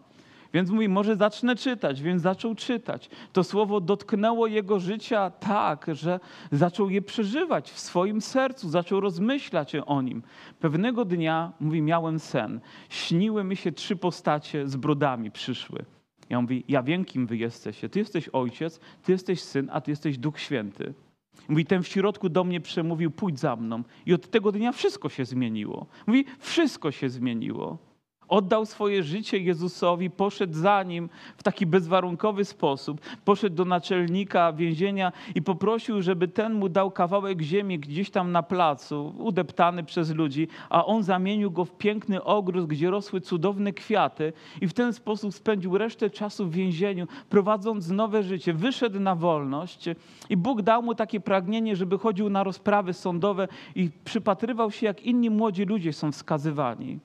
Więc 0.53 0.69
mówi, 0.69 0.89
może 0.89 1.15
zacznę 1.15 1.55
czytać, 1.55 2.01
więc 2.01 2.21
zaczął 2.21 2.55
czytać. 2.55 3.09
To 3.33 3.43
słowo 3.43 3.81
dotknęło 3.81 4.47
jego 4.47 4.79
życia 4.79 5.29
tak, 5.29 5.85
że 5.91 6.19
zaczął 6.51 6.89
je 6.89 7.01
przeżywać 7.01 7.71
w 7.71 7.79
swoim 7.79 8.21
sercu, 8.21 8.69
zaczął 8.69 8.99
rozmyślać 8.99 9.75
o 9.85 10.01
nim. 10.01 10.23
Pewnego 10.59 11.05
dnia, 11.05 11.53
mówi, 11.59 11.81
miałem 11.81 12.19
sen. 12.19 12.59
Śniły 12.89 13.43
mi 13.43 13.55
się 13.55 13.71
trzy 13.71 13.95
postacie 13.95 14.67
z 14.67 14.75
brodami 14.75 15.31
przyszły. 15.31 15.85
Ja 16.29 16.41
mówi, 16.41 16.63
ja 16.67 16.83
wiem, 16.83 17.05
kim 17.05 17.27
wy 17.27 17.37
jesteście. 17.37 17.89
Ty 17.89 17.99
jesteś 17.99 18.29
ojciec, 18.29 18.79
ty 19.03 19.11
jesteś 19.11 19.41
syn, 19.41 19.69
a 19.71 19.81
ty 19.81 19.91
jesteś 19.91 20.17
Duch 20.17 20.39
Święty. 20.39 20.93
Mówi, 21.49 21.65
ten 21.65 21.83
w 21.83 21.87
środku 21.87 22.29
do 22.29 22.43
mnie 22.43 22.61
przemówił, 22.61 23.11
pójdź 23.11 23.39
za 23.39 23.55
mną. 23.55 23.83
I 24.05 24.13
od 24.13 24.29
tego 24.29 24.51
dnia 24.51 24.71
wszystko 24.71 25.09
się 25.09 25.25
zmieniło. 25.25 25.85
Mówi, 26.07 26.25
wszystko 26.39 26.91
się 26.91 27.09
zmieniło. 27.09 27.77
Oddał 28.27 28.65
swoje 28.65 29.03
życie 29.03 29.37
Jezusowi, 29.37 30.09
poszedł 30.09 30.53
za 30.53 30.83
nim 30.83 31.09
w 31.37 31.43
taki 31.43 31.65
bezwarunkowy 31.65 32.45
sposób. 32.45 33.01
Poszedł 33.25 33.55
do 33.55 33.65
naczelnika 33.65 34.53
więzienia 34.53 35.11
i 35.35 35.41
poprosił, 35.41 36.01
żeby 36.01 36.27
ten 36.27 36.53
mu 36.53 36.69
dał 36.69 36.91
kawałek 36.91 37.41
ziemi 37.41 37.79
gdzieś 37.79 38.09
tam 38.09 38.31
na 38.31 38.43
placu, 38.43 39.13
udeptany 39.17 39.83
przez 39.83 40.15
ludzi, 40.15 40.47
a 40.69 40.85
on 40.85 41.03
zamienił 41.03 41.51
go 41.51 41.65
w 41.65 41.77
piękny 41.77 42.23
ogród, 42.23 42.67
gdzie 42.67 42.89
rosły 42.89 43.21
cudowne 43.21 43.73
kwiaty 43.73 44.33
i 44.61 44.67
w 44.67 44.73
ten 44.73 44.93
sposób 44.93 45.33
spędził 45.33 45.77
resztę 45.77 46.09
czasu 46.09 46.45
w 46.45 46.51
więzieniu, 46.51 47.07
prowadząc 47.29 47.89
nowe 47.89 48.23
życie. 48.23 48.53
Wyszedł 48.53 48.99
na 48.99 49.15
wolność 49.15 49.85
i 50.29 50.37
Bóg 50.37 50.61
dał 50.61 50.83
mu 50.83 50.95
takie 50.95 51.19
pragnienie, 51.19 51.75
żeby 51.75 51.97
chodził 51.97 52.29
na 52.29 52.43
rozprawy 52.43 52.93
sądowe 52.93 53.47
i 53.75 53.89
przypatrywał 54.05 54.71
się, 54.71 54.85
jak 54.85 55.03
inni 55.03 55.29
młodzi 55.29 55.65
ludzie 55.65 55.93
są 55.93 56.11
wskazywani. 56.11 56.99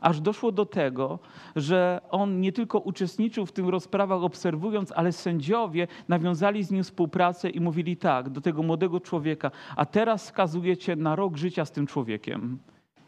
Aż 0.00 0.20
doszło 0.20 0.52
do 0.52 0.66
tego, 0.66 1.18
że 1.56 2.00
on 2.10 2.40
nie 2.40 2.52
tylko 2.52 2.78
uczestniczył 2.78 3.46
w 3.46 3.52
tych 3.52 3.66
rozprawach 3.66 4.22
obserwując, 4.22 4.92
ale 4.92 5.12
sędziowie 5.12 5.86
nawiązali 6.08 6.64
z 6.64 6.70
nim 6.70 6.82
współpracę 6.82 7.50
i 7.50 7.60
mówili 7.60 7.96
tak 7.96 8.30
do 8.30 8.40
tego 8.40 8.62
młodego 8.62 9.00
człowieka, 9.00 9.50
a 9.76 9.86
teraz 9.86 10.24
skazujecie 10.24 10.96
na 10.96 11.16
rok 11.16 11.36
życia 11.36 11.64
z 11.64 11.72
tym 11.72 11.86
człowiekiem. 11.86 12.58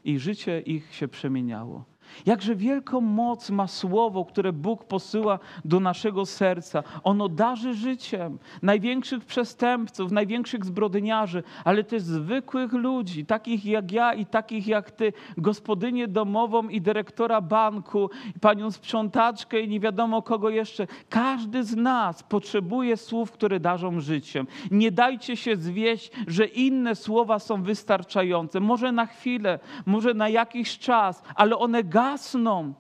I 0.05 0.19
życie 0.19 0.61
ich 0.61 0.95
się 0.95 1.09
przemieniało. 1.09 1.85
Jakże 2.27 2.57
wielką 2.57 3.01
moc 3.01 3.51
ma 3.51 3.67
słowo, 3.67 4.25
które 4.25 4.53
Bóg 4.53 4.85
posyła 4.85 5.39
do 5.65 5.81
naszego 5.81 6.27
serca. 6.27 6.83
Ono 7.05 7.29
darzy 7.29 7.75
życiem 7.75 8.39
największych 8.63 9.25
przestępców, 9.25 10.13
największych 10.13 10.65
zbrodniarzy, 10.65 11.43
ale 11.65 11.85
też 11.85 12.03
zwykłych 12.03 12.73
ludzi, 12.73 13.27
takich 13.27 13.65
jak 13.65 13.93
ja 13.93 14.15
i 14.15 14.27
takich 14.27 14.67
jak 14.67 14.91
ty, 14.91 15.13
gospodynię 15.37 16.09
domową 16.09 16.69
i 16.69 16.81
dyrektora 16.81 17.41
banku, 17.41 18.11
panią 18.41 18.71
sprzątaczkę 18.71 19.61
i 19.61 19.69
nie 19.69 19.81
wiadomo 19.81 20.23
kogo 20.23 20.51
jeszcze. 20.51 20.87
Każdy 21.09 21.65
z 21.65 21.77
nas 21.77 22.23
potrzebuje 22.23 22.97
słów, 22.97 23.33
które 23.33 23.61
darzą 23.61 24.01
życiem. 24.01 24.47
Nie 24.71 24.93
dajcie 24.93 25.37
się 25.37 25.57
zwieść, 25.57 26.11
że 26.27 26.45
inne 26.45 26.95
słowa 26.95 27.39
są 27.39 27.63
wystarczające. 27.63 28.61
Może 28.61 28.93
na 28.93 29.07
chwilę, 29.07 29.59
może 29.87 30.15
na 30.15 30.29
jakiś 30.29 30.79
czas, 30.79 31.23
ale 31.35 31.59
one 31.59 31.85
gasną. 31.99 32.75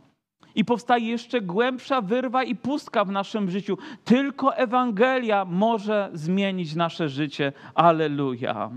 I 0.54 0.64
powstaje 0.64 1.08
jeszcze 1.08 1.40
głębsza 1.40 2.00
wyrwa 2.00 2.44
i 2.44 2.56
pustka 2.56 3.04
w 3.04 3.10
naszym 3.10 3.50
życiu. 3.50 3.78
Tylko 4.04 4.56
Ewangelia 4.56 5.44
może 5.44 6.10
zmienić 6.12 6.74
nasze 6.74 7.08
życie. 7.08 7.52
Aleluja. 7.74 8.70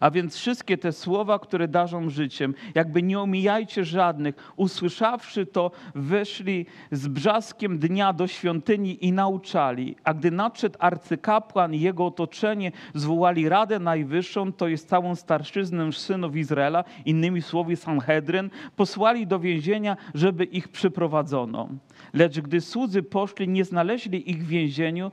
A 0.00 0.10
więc 0.10 0.36
wszystkie 0.36 0.78
te 0.78 0.92
słowa, 0.92 1.38
które 1.38 1.68
darzą 1.68 2.10
życiem, 2.10 2.54
jakby 2.74 3.02
nie 3.02 3.20
omijajcie 3.20 3.84
żadnych. 3.84 4.52
Usłyszawszy 4.56 5.46
to, 5.46 5.70
weszli 5.94 6.66
z 6.90 7.08
brzaskiem 7.08 7.78
dnia 7.78 8.12
do 8.12 8.26
świątyni 8.26 9.06
i 9.06 9.12
nauczali. 9.12 9.96
A 10.04 10.14
gdy 10.14 10.30
nadszedł 10.30 10.76
arcykapłan 10.78 11.74
i 11.74 11.80
jego 11.80 12.06
otoczenie, 12.06 12.72
zwołali 12.94 13.48
Radę 13.48 13.78
Najwyższą, 13.78 14.52
to 14.52 14.68
jest 14.68 14.88
całą 14.88 15.14
starszyznę 15.14 15.92
synów 15.92 16.36
Izraela, 16.36 16.84
innymi 17.04 17.42
słowy 17.42 17.76
Sanhedryn, 17.76 18.50
posłali 18.76 19.26
do 19.26 19.40
więzienia, 19.40 19.96
żeby 20.14 20.44
ich 20.44 20.68
przyprowadzono. 20.68 21.68
Lecz 22.12 22.40
gdy 22.40 22.60
słudzy 22.60 23.02
poszli, 23.02 23.48
nie 23.48 23.64
znaleźli 23.64 24.30
ich 24.30 24.44
w 24.44 24.48
więzieniu, 24.48 25.12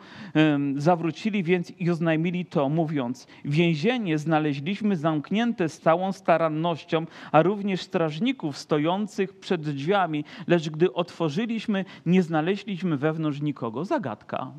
zawrócili 0.76 1.44
więc 1.44 1.72
i 1.80 1.90
oznajmili 1.90 2.46
to, 2.46 2.70
mówiąc: 2.70 3.28
Więzienie 3.46 4.18
znaleźliśmy 4.18 4.77
zamknięte 4.96 5.70
z 5.70 5.80
całą 5.80 6.12
starannością, 6.12 7.06
a 7.32 7.42
również 7.42 7.82
strażników 7.82 8.58
stojących 8.58 9.40
przed 9.40 9.62
drzwiami, 9.62 10.26
lecz 10.48 10.70
gdy 10.70 10.94
otworzyliśmy, 10.94 11.86
nie 12.06 12.24
znaleźliśmy 12.24 12.98
wewnątrz 12.98 13.42
nikogo. 13.42 13.86
Zagadka. 13.86 14.52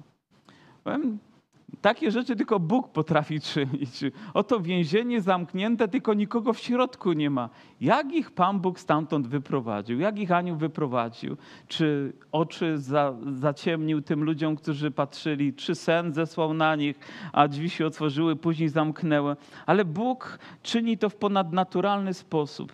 Takie 1.81 2.11
rzeczy 2.11 2.37
tylko 2.37 2.61
Bóg 2.61 2.93
potrafi 2.93 3.41
czynić. 3.41 4.01
Oto 4.35 4.61
więzienie 4.61 5.21
zamknięte, 5.21 5.89
tylko 5.89 6.15
nikogo 6.15 6.53
w 6.53 6.59
środku 6.59 7.13
nie 7.13 7.31
ma. 7.31 7.51
Jak 7.81 8.13
ich 8.13 8.31
Pan 8.31 8.61
Bóg 8.61 8.81
stamtąd 8.81 9.27
wyprowadził? 9.27 10.01
Jak 10.01 10.19
ich 10.19 10.33
anioł 10.33 10.57
wyprowadził? 10.57 11.37
Czy 11.69 12.13
oczy 12.33 12.79
za, 12.79 13.15
zaciemnił 13.33 14.03
tym 14.03 14.25
ludziom, 14.25 14.57
którzy 14.57 14.91
patrzyli? 14.91 15.55
Czy 15.55 15.75
sen 15.75 16.15
zesłał 16.15 16.55
na 16.55 16.77
nich, 16.77 16.99
a 17.33 17.49
drzwi 17.49 17.71
się 17.71 17.87
otworzyły, 17.87 18.37
później 18.37 18.69
zamknęły? 18.69 19.37
Ale 19.67 19.85
Bóg 19.85 20.39
czyni 20.63 20.99
to 20.99 21.11
w 21.11 21.17
ponadnaturalny 21.17 22.15
sposób. 22.15 22.73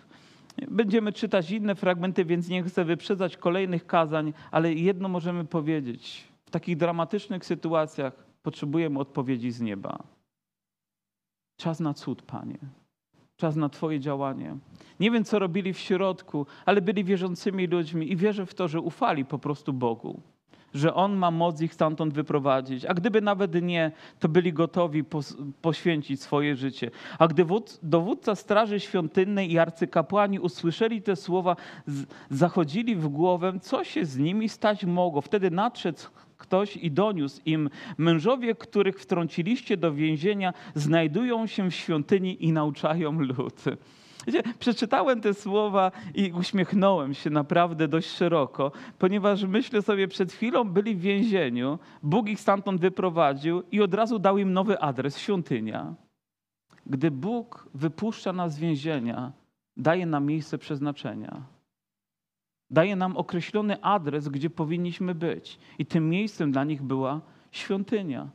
Będziemy 0.67 1.13
czytać 1.13 1.51
inne 1.51 1.75
fragmenty, 1.75 2.25
więc 2.25 2.49
nie 2.49 2.63
chcę 2.63 2.85
wyprzedzać 2.85 3.37
kolejnych 3.37 3.87
kazań, 3.87 4.33
ale 4.51 4.73
jedno 4.73 5.09
możemy 5.09 5.45
powiedzieć. 5.45 6.23
W 6.45 6.49
takich 6.49 6.77
dramatycznych 6.77 7.45
sytuacjach 7.45 8.24
Potrzebujemy 8.45 8.99
odpowiedzi 8.99 9.51
z 9.51 9.61
nieba. 9.61 10.03
Czas 11.57 11.79
na 11.79 11.93
cud, 11.93 12.21
Panie. 12.21 12.57
Czas 13.37 13.55
na 13.55 13.69
Twoje 13.69 13.99
działanie. 13.99 14.57
Nie 14.99 15.11
wiem, 15.11 15.23
co 15.23 15.39
robili 15.39 15.73
w 15.73 15.79
środku, 15.79 16.45
ale 16.65 16.81
byli 16.81 17.03
wierzącymi 17.03 17.67
ludźmi 17.67 18.11
i 18.11 18.15
wierzę 18.15 18.45
w 18.45 18.53
to, 18.53 18.67
że 18.67 18.79
ufali 18.81 19.25
po 19.25 19.39
prostu 19.39 19.73
Bogu, 19.73 20.21
że 20.73 20.93
On 20.93 21.15
ma 21.15 21.31
moc 21.31 21.61
ich 21.61 21.73
stamtąd 21.73 22.13
wyprowadzić. 22.13 22.85
A 22.85 22.93
gdyby 22.93 23.21
nawet 23.21 23.61
nie, 23.61 23.91
to 24.19 24.29
byli 24.29 24.53
gotowi 24.53 25.03
poświęcić 25.61 26.21
swoje 26.21 26.55
życie. 26.55 26.91
A 27.19 27.27
gdy 27.27 27.45
dowódca 27.83 28.35
Straży 28.35 28.79
Świątynnej 28.79 29.51
i 29.51 29.59
arcykapłani 29.59 30.39
usłyszeli 30.39 31.01
te 31.01 31.15
słowa, 31.15 31.55
zachodzili 32.29 32.95
w 32.95 33.07
głowę, 33.07 33.53
co 33.61 33.83
się 33.83 34.05
z 34.05 34.17
nimi 34.17 34.49
stać 34.49 34.85
mogło. 34.85 35.21
Wtedy 35.21 35.51
nadszedł 35.51 35.99
ktoś 36.45 36.77
i 36.77 36.91
doniósł 36.91 37.41
im, 37.45 37.69
mężowie, 37.97 38.55
których 38.55 38.99
wtrąciliście 38.99 39.77
do 39.77 39.93
więzienia, 39.93 40.53
znajdują 40.75 41.47
się 41.47 41.69
w 41.69 41.75
świątyni 41.75 42.45
i 42.45 42.51
nauczają 42.51 43.19
lud. 43.19 43.63
Przeczytałem 44.59 45.21
te 45.21 45.33
słowa 45.33 45.91
i 46.15 46.31
uśmiechnąłem 46.31 47.13
się 47.13 47.29
naprawdę 47.29 47.87
dość 47.87 48.09
szeroko, 48.09 48.71
ponieważ 48.99 49.43
myślę 49.43 49.81
sobie, 49.81 50.07
przed 50.07 50.31
chwilą 50.31 50.63
byli 50.63 50.95
w 50.95 50.99
więzieniu, 50.99 51.79
Bóg 52.03 52.29
ich 52.29 52.39
stamtąd 52.39 52.81
wyprowadził 52.81 53.63
i 53.71 53.81
od 53.81 53.93
razu 53.93 54.19
dał 54.19 54.37
im 54.37 54.53
nowy 54.53 54.79
adres 54.79 55.17
świątynia. 55.17 55.95
Gdy 56.85 57.11
Bóg 57.11 57.69
wypuszcza 57.73 58.33
nas 58.33 58.53
z 58.53 58.59
więzienia, 58.59 59.31
daje 59.77 60.05
nam 60.05 60.25
miejsce 60.25 60.57
przeznaczenia 60.57 61.54
daje 62.69 62.95
nam 62.95 63.17
określony 63.17 63.83
adres, 63.83 64.29
gdzie 64.29 64.49
powinniśmy 64.49 65.15
być. 65.15 65.59
I 65.79 65.85
tym 65.85 66.09
miejscem 66.09 66.51
dla 66.51 66.63
nich 66.63 66.83
była 66.83 67.21
świątynia. 67.51 68.29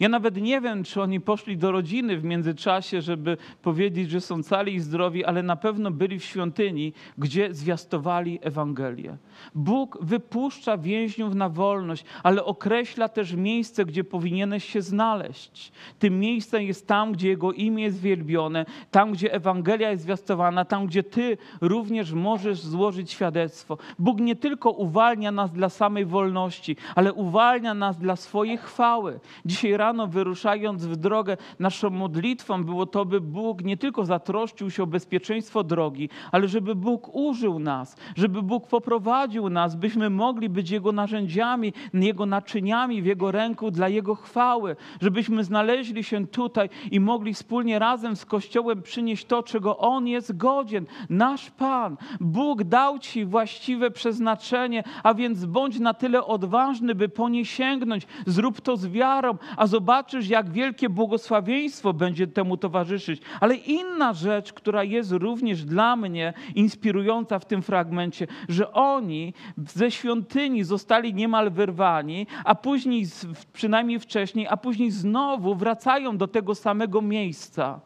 Ja 0.00 0.08
nawet 0.08 0.36
nie 0.36 0.60
wiem, 0.60 0.84
czy 0.84 1.02
oni 1.02 1.20
poszli 1.20 1.56
do 1.56 1.72
rodziny 1.72 2.16
w 2.16 2.24
międzyczasie, 2.24 3.00
żeby 3.00 3.36
powiedzieć, 3.62 4.10
że 4.10 4.20
są 4.20 4.42
cali 4.42 4.74
i 4.74 4.80
zdrowi, 4.80 5.24
ale 5.24 5.42
na 5.42 5.56
pewno 5.56 5.90
byli 5.90 6.18
w 6.18 6.24
świątyni, 6.24 6.92
gdzie 7.18 7.54
zwiastowali 7.54 8.38
Ewangelię. 8.42 9.16
Bóg 9.54 9.98
wypuszcza 10.00 10.78
więźniów 10.78 11.34
na 11.34 11.48
wolność, 11.48 12.04
ale 12.22 12.44
określa 12.44 13.08
też 13.08 13.32
miejsce, 13.32 13.84
gdzie 13.84 14.04
powinieneś 14.04 14.64
się 14.64 14.82
znaleźć. 14.82 15.72
Tym 15.98 16.20
miejscem 16.20 16.62
jest 16.62 16.86
tam, 16.86 17.12
gdzie 17.12 17.28
Jego 17.28 17.52
imię 17.52 17.84
jest 17.84 18.00
wielbione, 18.00 18.66
tam, 18.90 19.12
gdzie 19.12 19.32
Ewangelia 19.32 19.90
jest 19.90 20.02
zwiastowana, 20.02 20.64
tam, 20.64 20.86
gdzie 20.86 21.02
Ty 21.02 21.38
również 21.60 22.12
możesz 22.12 22.60
złożyć 22.60 23.10
świadectwo. 23.10 23.78
Bóg 23.98 24.20
nie 24.20 24.36
tylko 24.36 24.70
uwalnia 24.70 25.32
nas 25.32 25.52
dla 25.52 25.68
samej 25.68 26.04
wolności, 26.04 26.76
ale 26.94 27.12
uwalnia 27.12 27.74
nas 27.74 27.98
dla 27.98 28.16
swojej 28.16 28.58
chwały. 28.58 29.20
Dzisiaj 29.44 29.76
rano 29.84 30.06
wyruszając 30.06 30.86
w 30.86 30.96
drogę, 30.96 31.36
naszą 31.58 31.90
modlitwą 31.90 32.64
było 32.64 32.86
to, 32.86 33.04
by 33.04 33.20
Bóg 33.20 33.64
nie 33.64 33.76
tylko 33.76 34.04
zatroszczył 34.04 34.70
się 34.70 34.82
o 34.82 34.86
bezpieczeństwo 34.86 35.64
drogi, 35.64 36.08
ale 36.32 36.48
żeby 36.48 36.74
Bóg 36.74 37.14
użył 37.14 37.58
nas, 37.58 37.96
żeby 38.16 38.42
Bóg 38.42 38.66
poprowadził 38.66 39.48
nas, 39.48 39.76
byśmy 39.76 40.10
mogli 40.10 40.48
być 40.48 40.70
Jego 40.70 40.92
narzędziami, 40.92 41.72
Jego 41.94 42.26
naczyniami 42.26 43.02
w 43.02 43.06
Jego 43.06 43.30
ręku 43.30 43.70
dla 43.70 43.88
Jego 43.88 44.14
chwały, 44.14 44.76
żebyśmy 45.00 45.44
znaleźli 45.44 46.04
się 46.04 46.26
tutaj 46.26 46.68
i 46.90 47.00
mogli 47.00 47.34
wspólnie 47.34 47.78
razem 47.78 48.16
z 48.16 48.24
Kościołem 48.24 48.82
przynieść 48.82 49.24
to, 49.24 49.42
czego 49.42 49.78
On 49.78 50.06
jest 50.06 50.36
godzien. 50.36 50.86
Nasz 51.10 51.50
Pan, 51.50 51.96
Bóg 52.20 52.64
dał 52.64 52.98
Ci 52.98 53.24
właściwe 53.24 53.90
przeznaczenie, 53.90 54.84
a 55.02 55.14
więc 55.14 55.44
bądź 55.44 55.78
na 55.78 55.94
tyle 55.94 56.24
odważny, 56.24 56.94
by 56.94 57.08
po 57.08 57.28
nie 57.28 57.44
sięgnąć. 57.44 58.06
Zrób 58.26 58.60
to 58.60 58.76
z 58.76 58.86
wiarą, 58.86 59.38
a 59.56 59.66
zobaczysz, 59.74 60.28
jak 60.28 60.50
wielkie 60.50 60.88
błogosławieństwo 60.88 61.92
będzie 61.92 62.26
temu 62.26 62.56
towarzyszyć. 62.56 63.22
Ale 63.40 63.54
inna 63.54 64.12
rzecz, 64.12 64.52
która 64.52 64.84
jest 64.84 65.12
również 65.12 65.64
dla 65.64 65.96
mnie 65.96 66.32
inspirująca 66.54 67.38
w 67.38 67.44
tym 67.44 67.62
fragmencie, 67.62 68.26
że 68.48 68.72
oni 68.72 69.34
ze 69.56 69.90
świątyni 69.90 70.64
zostali 70.64 71.14
niemal 71.14 71.50
wyrwani, 71.50 72.26
a 72.44 72.54
później, 72.54 73.06
przynajmniej 73.52 73.98
wcześniej, 73.98 74.46
a 74.50 74.56
później 74.56 74.90
znowu 74.90 75.54
wracają 75.54 76.16
do 76.16 76.28
tego 76.28 76.54
samego 76.54 77.02
miejsca. 77.02 77.80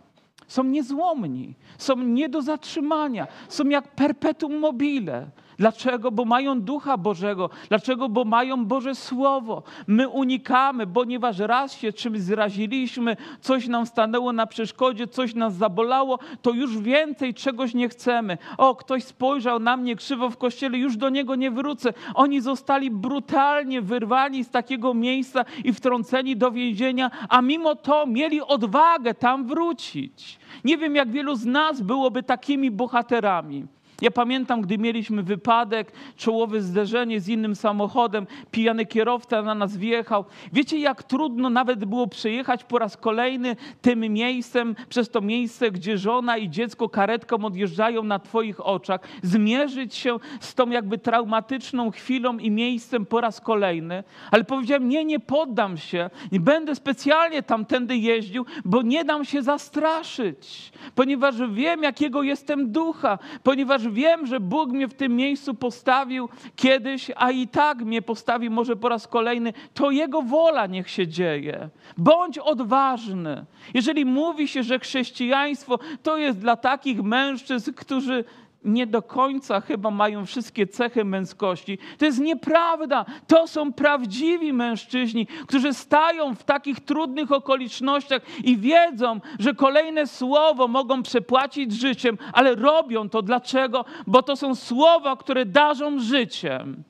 Są 0.48 0.64
niezłomni, 0.64 1.54
są 1.78 1.96
nie 1.96 2.28
do 2.28 2.42
zatrzymania, 2.42 3.26
są 3.48 3.68
jak 3.68 3.94
perpetuum 3.94 4.58
mobile. 4.58 5.30
Dlaczego? 5.58 6.10
Bo 6.10 6.24
mają 6.24 6.60
Ducha 6.60 6.96
Bożego. 6.96 7.50
Dlaczego? 7.68 8.08
Bo 8.08 8.24
mają 8.24 8.66
Boże 8.66 8.94
Słowo. 8.94 9.62
My 9.86 10.08
unikamy, 10.08 10.86
ponieważ 10.86 11.38
raz 11.38 11.72
się 11.72 11.92
czymś 11.92 12.20
zraziliśmy, 12.20 13.16
coś 13.40 13.66
nam 13.66 13.86
stanęło 13.86 14.32
na 14.32 14.46
przeszkodzie, 14.46 15.06
coś 15.06 15.34
nas 15.34 15.54
zabolało, 15.54 16.18
to 16.42 16.50
już 16.50 16.78
więcej 16.78 17.34
czegoś 17.34 17.74
nie 17.74 17.88
chcemy. 17.88 18.38
O, 18.58 18.74
ktoś 18.74 19.04
spojrzał 19.04 19.60
na 19.60 19.76
mnie 19.76 19.96
krzywo 19.96 20.30
w 20.30 20.36
kościele, 20.36 20.78
już 20.78 20.96
do 20.96 21.08
niego 21.08 21.34
nie 21.34 21.50
wrócę. 21.50 21.92
Oni 22.14 22.40
zostali 22.40 22.90
brutalnie 22.90 23.82
wyrwani 23.82 24.44
z 24.44 24.50
takiego 24.50 24.94
miejsca 24.94 25.44
i 25.64 25.72
wtrąceni 25.72 26.36
do 26.36 26.50
więzienia, 26.50 27.10
a 27.28 27.42
mimo 27.42 27.74
to 27.74 28.06
mieli 28.06 28.40
odwagę 28.40 29.14
tam 29.14 29.46
wrócić. 29.46 30.38
Nie 30.64 30.78
wiem, 30.78 30.96
jak 30.96 31.10
wielu 31.10 31.34
z 31.36 31.46
nas 31.46 31.80
byłoby 31.80 32.22
takimi 32.22 32.70
bohaterami. 32.70 33.77
Ja 34.02 34.10
pamiętam, 34.10 34.60
gdy 34.60 34.78
mieliśmy 34.78 35.22
wypadek, 35.22 35.92
czołowe 36.16 36.60
zderzenie 36.60 37.20
z 37.20 37.28
innym 37.28 37.56
samochodem, 37.56 38.26
pijany 38.50 38.86
kierowca 38.86 39.42
na 39.42 39.54
nas 39.54 39.76
wjechał. 39.76 40.24
Wiecie, 40.52 40.78
jak 40.78 41.02
trudno 41.02 41.50
nawet 41.50 41.84
było 41.84 42.06
przejechać 42.06 42.64
po 42.64 42.78
raz 42.78 42.96
kolejny 42.96 43.56
tym 43.82 44.00
miejscem, 44.00 44.76
przez 44.88 45.10
to 45.10 45.20
miejsce, 45.20 45.70
gdzie 45.70 45.98
żona 45.98 46.36
i 46.36 46.50
dziecko 46.50 46.88
karetką 46.88 47.44
odjeżdżają 47.44 48.02
na 48.02 48.18
Twoich 48.18 48.66
oczach, 48.66 49.00
zmierzyć 49.22 49.94
się 49.94 50.16
z 50.40 50.54
tą 50.54 50.70
jakby 50.70 50.98
traumatyczną 50.98 51.90
chwilą 51.90 52.38
i 52.38 52.50
miejscem 52.50 53.06
po 53.06 53.20
raz 53.20 53.40
kolejny. 53.40 54.04
Ale 54.30 54.44
powiedziałem, 54.44 54.88
nie, 54.88 55.04
nie 55.04 55.20
poddam 55.20 55.76
się, 55.76 56.10
nie 56.32 56.40
będę 56.40 56.74
specjalnie 56.74 57.42
tamtędy 57.42 57.96
jeździł, 57.96 58.46
bo 58.64 58.82
nie 58.82 59.04
dam 59.04 59.24
się 59.24 59.42
zastraszyć, 59.42 60.72
ponieważ 60.94 61.34
wiem, 61.52 61.82
jakiego 61.82 62.22
jestem 62.22 62.72
ducha, 62.72 63.18
ponieważ 63.42 63.87
wiem, 63.90 64.26
że 64.26 64.40
Bóg 64.40 64.70
mnie 64.70 64.88
w 64.88 64.94
tym 64.94 65.16
miejscu 65.16 65.54
postawił 65.54 66.28
kiedyś, 66.56 67.10
a 67.16 67.30
i 67.30 67.48
tak 67.48 67.84
mnie 67.84 68.02
postawi 68.02 68.50
może 68.50 68.76
po 68.76 68.88
raz 68.88 69.08
kolejny, 69.08 69.52
to 69.74 69.90
Jego 69.90 70.22
wola 70.22 70.66
niech 70.66 70.90
się 70.90 71.08
dzieje. 71.08 71.68
Bądź 71.96 72.38
odważny. 72.38 73.44
Jeżeli 73.74 74.04
mówi 74.04 74.48
się, 74.48 74.62
że 74.62 74.78
chrześcijaństwo 74.78 75.78
to 76.02 76.16
jest 76.16 76.38
dla 76.38 76.56
takich 76.56 77.02
mężczyzn, 77.02 77.72
którzy 77.72 78.24
nie 78.64 78.86
do 78.86 79.02
końca 79.02 79.60
chyba 79.60 79.90
mają 79.90 80.26
wszystkie 80.26 80.66
cechy 80.66 81.04
męskości. 81.04 81.78
To 81.98 82.04
jest 82.04 82.18
nieprawda. 82.18 83.04
To 83.26 83.46
są 83.46 83.72
prawdziwi 83.72 84.52
mężczyźni, 84.52 85.26
którzy 85.26 85.74
stają 85.74 86.34
w 86.34 86.44
takich 86.44 86.80
trudnych 86.80 87.32
okolicznościach 87.32 88.22
i 88.44 88.56
wiedzą, 88.56 89.20
że 89.38 89.54
kolejne 89.54 90.06
słowo 90.06 90.68
mogą 90.68 91.02
przepłacić 91.02 91.72
życiem, 91.72 92.18
ale 92.32 92.54
robią 92.54 93.08
to 93.08 93.22
dlaczego? 93.22 93.84
Bo 94.06 94.22
to 94.22 94.36
są 94.36 94.54
słowa, 94.54 95.16
które 95.16 95.46
darzą 95.46 95.98
życiem. 96.00 96.84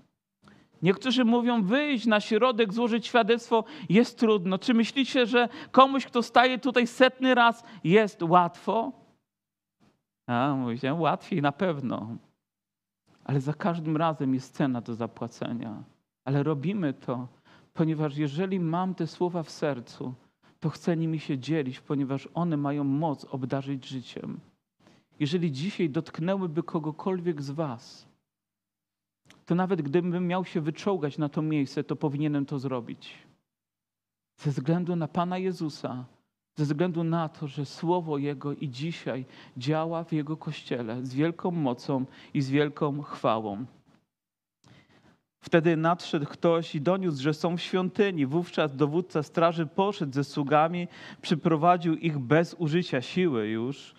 Niektórzy 0.82 1.24
mówią, 1.24 1.62
wyjść 1.62 2.06
na 2.06 2.20
środek, 2.20 2.72
złożyć 2.72 3.06
świadectwo 3.06 3.64
jest 3.88 4.18
trudno. 4.18 4.58
Czy 4.58 4.74
myślicie, 4.74 5.26
że 5.26 5.48
komuś, 5.70 6.06
kto 6.06 6.22
staje 6.22 6.58
tutaj 6.58 6.86
setny 6.86 7.34
raz, 7.34 7.62
jest 7.84 8.22
łatwo? 8.22 8.92
A, 10.28 10.54
mówicie, 10.54 10.94
łatwiej 10.94 11.42
na 11.42 11.52
pewno. 11.52 12.16
Ale 13.24 13.40
za 13.40 13.54
każdym 13.54 13.96
razem 13.96 14.34
jest 14.34 14.54
cena 14.54 14.80
do 14.80 14.94
zapłacenia. 14.94 15.82
Ale 16.24 16.42
robimy 16.42 16.94
to, 16.94 17.28
ponieważ 17.74 18.16
jeżeli 18.16 18.60
mam 18.60 18.94
te 18.94 19.06
słowa 19.06 19.42
w 19.42 19.50
sercu, 19.50 20.14
to 20.60 20.68
chcę 20.70 20.96
nimi 20.96 21.20
się 21.20 21.38
dzielić, 21.38 21.80
ponieważ 21.80 22.28
one 22.34 22.56
mają 22.56 22.84
moc 22.84 23.24
obdarzyć 23.24 23.86
życiem. 23.86 24.40
Jeżeli 25.20 25.52
dzisiaj 25.52 25.90
dotknęłyby 25.90 26.62
kogokolwiek 26.62 27.42
z 27.42 27.50
Was, 27.50 28.08
to 29.46 29.54
nawet 29.54 29.82
gdybym 29.82 30.26
miał 30.26 30.44
się 30.44 30.60
wyczołgać 30.60 31.18
na 31.18 31.28
to 31.28 31.42
miejsce, 31.42 31.84
to 31.84 31.96
powinienem 31.96 32.46
to 32.46 32.58
zrobić. 32.58 33.18
Ze 34.36 34.50
względu 34.50 34.96
na 34.96 35.08
Pana 35.08 35.38
Jezusa, 35.38 36.04
ze 36.58 36.64
względu 36.64 37.04
na 37.04 37.28
to, 37.28 37.46
że 37.46 37.66
Słowo 37.66 38.18
Jego 38.18 38.52
i 38.52 38.68
dzisiaj 38.68 39.24
działa 39.56 40.04
w 40.04 40.12
Jego 40.12 40.36
Kościele 40.36 41.06
z 41.06 41.14
wielką 41.14 41.50
mocą 41.50 42.04
i 42.34 42.42
z 42.42 42.50
wielką 42.50 43.02
chwałą. 43.02 43.64
Wtedy 45.40 45.76
nadszedł 45.76 46.26
ktoś 46.26 46.74
i 46.74 46.80
doniósł, 46.80 47.22
że 47.22 47.34
są 47.34 47.56
w 47.56 47.60
świątyni. 47.60 48.26
Wówczas 48.26 48.76
dowódca 48.76 49.22
straży 49.22 49.66
poszedł 49.66 50.12
ze 50.12 50.24
sługami, 50.24 50.88
przyprowadził 51.22 51.94
ich 51.94 52.18
bez 52.18 52.54
użycia 52.54 53.02
siły 53.02 53.48
już. 53.48 53.94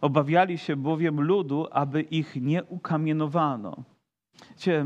Obawiali 0.00 0.58
się 0.58 0.76
bowiem 0.76 1.20
ludu, 1.20 1.66
aby 1.70 2.02
ich 2.02 2.36
nie 2.36 2.64
ukamienowano. 2.64 3.76
Wiecie, 4.50 4.84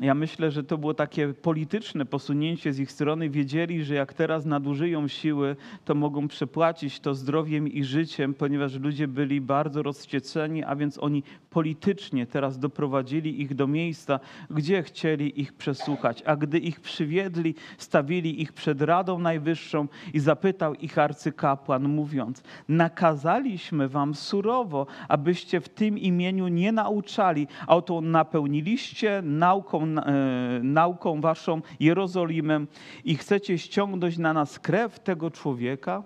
ja 0.00 0.14
myślę, 0.14 0.50
że 0.50 0.64
to 0.64 0.78
było 0.78 0.94
takie 0.94 1.34
polityczne 1.34 2.06
posunięcie 2.06 2.72
z 2.72 2.78
ich 2.78 2.92
strony. 2.92 3.30
Wiedzieli, 3.30 3.84
że 3.84 3.94
jak 3.94 4.14
teraz 4.14 4.44
nadużyją 4.44 5.08
siły, 5.08 5.56
to 5.84 5.94
mogą 5.94 6.28
przepłacić 6.28 7.00
to 7.00 7.14
zdrowiem 7.14 7.68
i 7.68 7.84
życiem, 7.84 8.34
ponieważ 8.34 8.74
ludzie 8.74 9.08
byli 9.08 9.40
bardzo 9.40 9.82
rozwścieceni, 9.82 10.64
a 10.64 10.76
więc 10.76 10.98
oni 10.98 11.22
politycznie 11.50 12.26
teraz 12.26 12.58
doprowadzili 12.58 13.42
ich 13.42 13.54
do 13.54 13.66
miejsca, 13.66 14.20
gdzie 14.50 14.82
chcieli 14.82 15.40
ich 15.40 15.52
przesłuchać. 15.52 16.22
A 16.26 16.36
gdy 16.36 16.58
ich 16.58 16.80
przywiedli, 16.80 17.54
stawili 17.78 18.42
ich 18.42 18.52
przed 18.52 18.82
Radą 18.82 19.18
Najwyższą 19.18 19.88
i 20.14 20.20
zapytał 20.20 20.74
ich 20.74 20.98
arcykapłan, 20.98 21.88
mówiąc: 21.88 22.42
Nakazaliśmy 22.68 23.88
wam 23.88 24.14
surowo, 24.14 24.86
abyście 25.08 25.60
w 25.60 25.68
tym 25.68 25.98
imieniu 25.98 26.48
nie 26.48 26.72
nauczali, 26.72 27.46
a 27.66 27.76
oto 27.76 28.00
napełniliście 28.00 29.22
nauką 29.22 29.77
E, 29.84 30.60
nauką 30.62 31.20
waszą 31.20 31.62
Jerozolimę 31.80 32.66
i 33.04 33.16
chcecie 33.16 33.58
ściągnąć 33.58 34.18
na 34.18 34.32
nas 34.32 34.58
krew 34.58 35.00
tego 35.00 35.30
człowieka? 35.30 36.02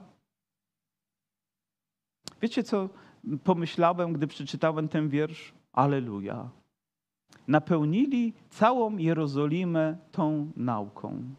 Wiecie 2.42 2.62
co 2.62 2.88
pomyślałem, 3.44 4.12
gdy 4.12 4.26
przeczytałem 4.26 4.88
ten 4.88 5.08
wiersz? 5.08 5.52
Aleluja. 5.72 6.50
Napełnili 7.48 8.34
całą 8.50 8.96
Jerozolimę 8.96 9.96
tą 10.12 10.52
nauką. 10.56 11.34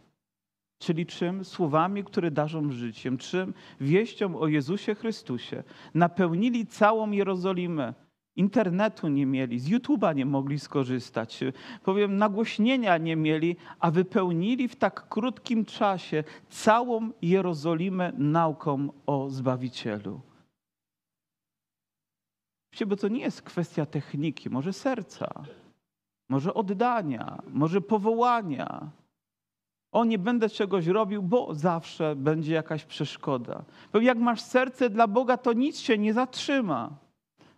Czyli 0.79 1.05
czym? 1.05 1.45
Słowami, 1.45 2.03
które 2.03 2.31
darzą 2.31 2.71
życiem. 2.71 3.17
Czym? 3.17 3.53
Wieścią 3.81 4.39
o 4.39 4.47
Jezusie 4.47 4.95
Chrystusie. 4.95 5.63
Napełnili 5.93 6.65
całą 6.65 7.11
Jerozolimę. 7.11 7.93
Internetu 8.35 9.07
nie 9.07 9.25
mieli, 9.25 9.59
z 9.59 9.69
YouTube'a 9.69 10.15
nie 10.15 10.25
mogli 10.25 10.59
skorzystać, 10.59 11.39
powiem, 11.83 12.17
nagłośnienia 12.17 12.97
nie 12.97 13.15
mieli, 13.15 13.55
a 13.79 13.91
wypełnili 13.91 14.67
w 14.67 14.75
tak 14.75 15.07
krótkim 15.09 15.65
czasie 15.65 16.23
całą 16.49 17.09
Jerozolimę 17.21 18.11
nauką 18.17 18.89
o 19.05 19.29
Zbawicielu. 19.29 20.21
Bo 22.87 22.95
to 22.95 23.07
nie 23.07 23.21
jest 23.21 23.41
kwestia 23.41 23.85
techniki, 23.85 24.49
może 24.49 24.73
serca, 24.73 25.43
może 26.29 26.53
oddania, 26.53 27.41
może 27.47 27.81
powołania. 27.81 28.89
O, 29.91 30.05
nie 30.05 30.19
będę 30.19 30.49
czegoś 30.49 30.87
robił, 30.87 31.23
bo 31.23 31.53
zawsze 31.53 32.15
będzie 32.15 32.53
jakaś 32.53 32.85
przeszkoda. 32.85 33.65
Bo 33.93 33.99
jak 33.99 34.17
masz 34.17 34.41
serce 34.41 34.89
dla 34.89 35.07
Boga, 35.07 35.37
to 35.37 35.53
nic 35.53 35.79
się 35.79 35.97
nie 35.97 36.13
zatrzyma 36.13 37.02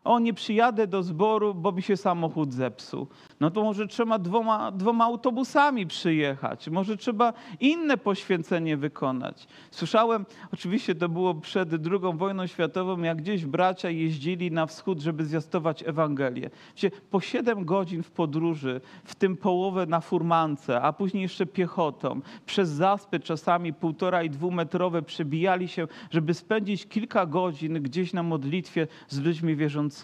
o 0.06 0.20
nie 0.20 0.34
przyjadę 0.34 0.88
do 0.88 1.04
zboru, 1.04 1.54
bo 1.54 1.72
mi 1.72 1.82
się 1.82 1.98
samochód 1.98 2.54
zepsuł. 2.54 3.08
No 3.40 3.52
to 3.52 3.64
może 3.64 3.88
trzeba 3.88 4.20
dwoma, 4.20 4.72
dwoma 4.72 5.06
autobusami 5.06 5.88
przyjechać, 5.88 6.70
może 6.70 6.98
trzeba 6.98 7.34
inne 7.60 7.98
poświęcenie 7.98 8.78
wykonać. 8.78 9.48
Słyszałem, 9.72 10.26
oczywiście 10.54 10.96
to 10.96 11.10
było 11.10 11.34
przed 11.34 11.70
II 11.74 12.18
wojną 12.18 12.48
światową, 12.48 13.02
jak 13.02 13.18
gdzieś 13.18 13.46
bracia 13.46 13.90
jeździli 13.90 14.52
na 14.52 14.66
wschód, 14.66 15.00
żeby 15.00 15.26
zwiastować 15.26 15.84
Ewangelię. 15.84 16.50
Wiecie, 16.76 16.92
po 17.12 17.22
siedem 17.22 17.66
godzin 17.66 18.04
w 18.04 18.12
podróży, 18.12 18.82
w 19.04 19.16
tym 19.16 19.38
połowę 19.38 19.86
na 19.86 20.00
furmance, 20.00 20.82
a 20.82 20.94
później 20.94 21.24
jeszcze 21.24 21.46
piechotą, 21.46 22.22
przez 22.46 22.70
zaspy 22.70 23.20
czasami 23.20 23.74
półtora 23.74 24.24
i 24.24 24.30
dwumetrowe 24.30 25.02
przebijali 25.02 25.68
się, 25.68 25.88
żeby 26.12 26.34
spędzić 26.34 26.88
kilka 26.88 27.26
godzin 27.26 27.74
gdzieś 27.74 28.14
na 28.14 28.24
modlitwie 28.24 28.88
z 29.08 29.20
ludźmi 29.20 29.56
wierzącymi 29.56 29.95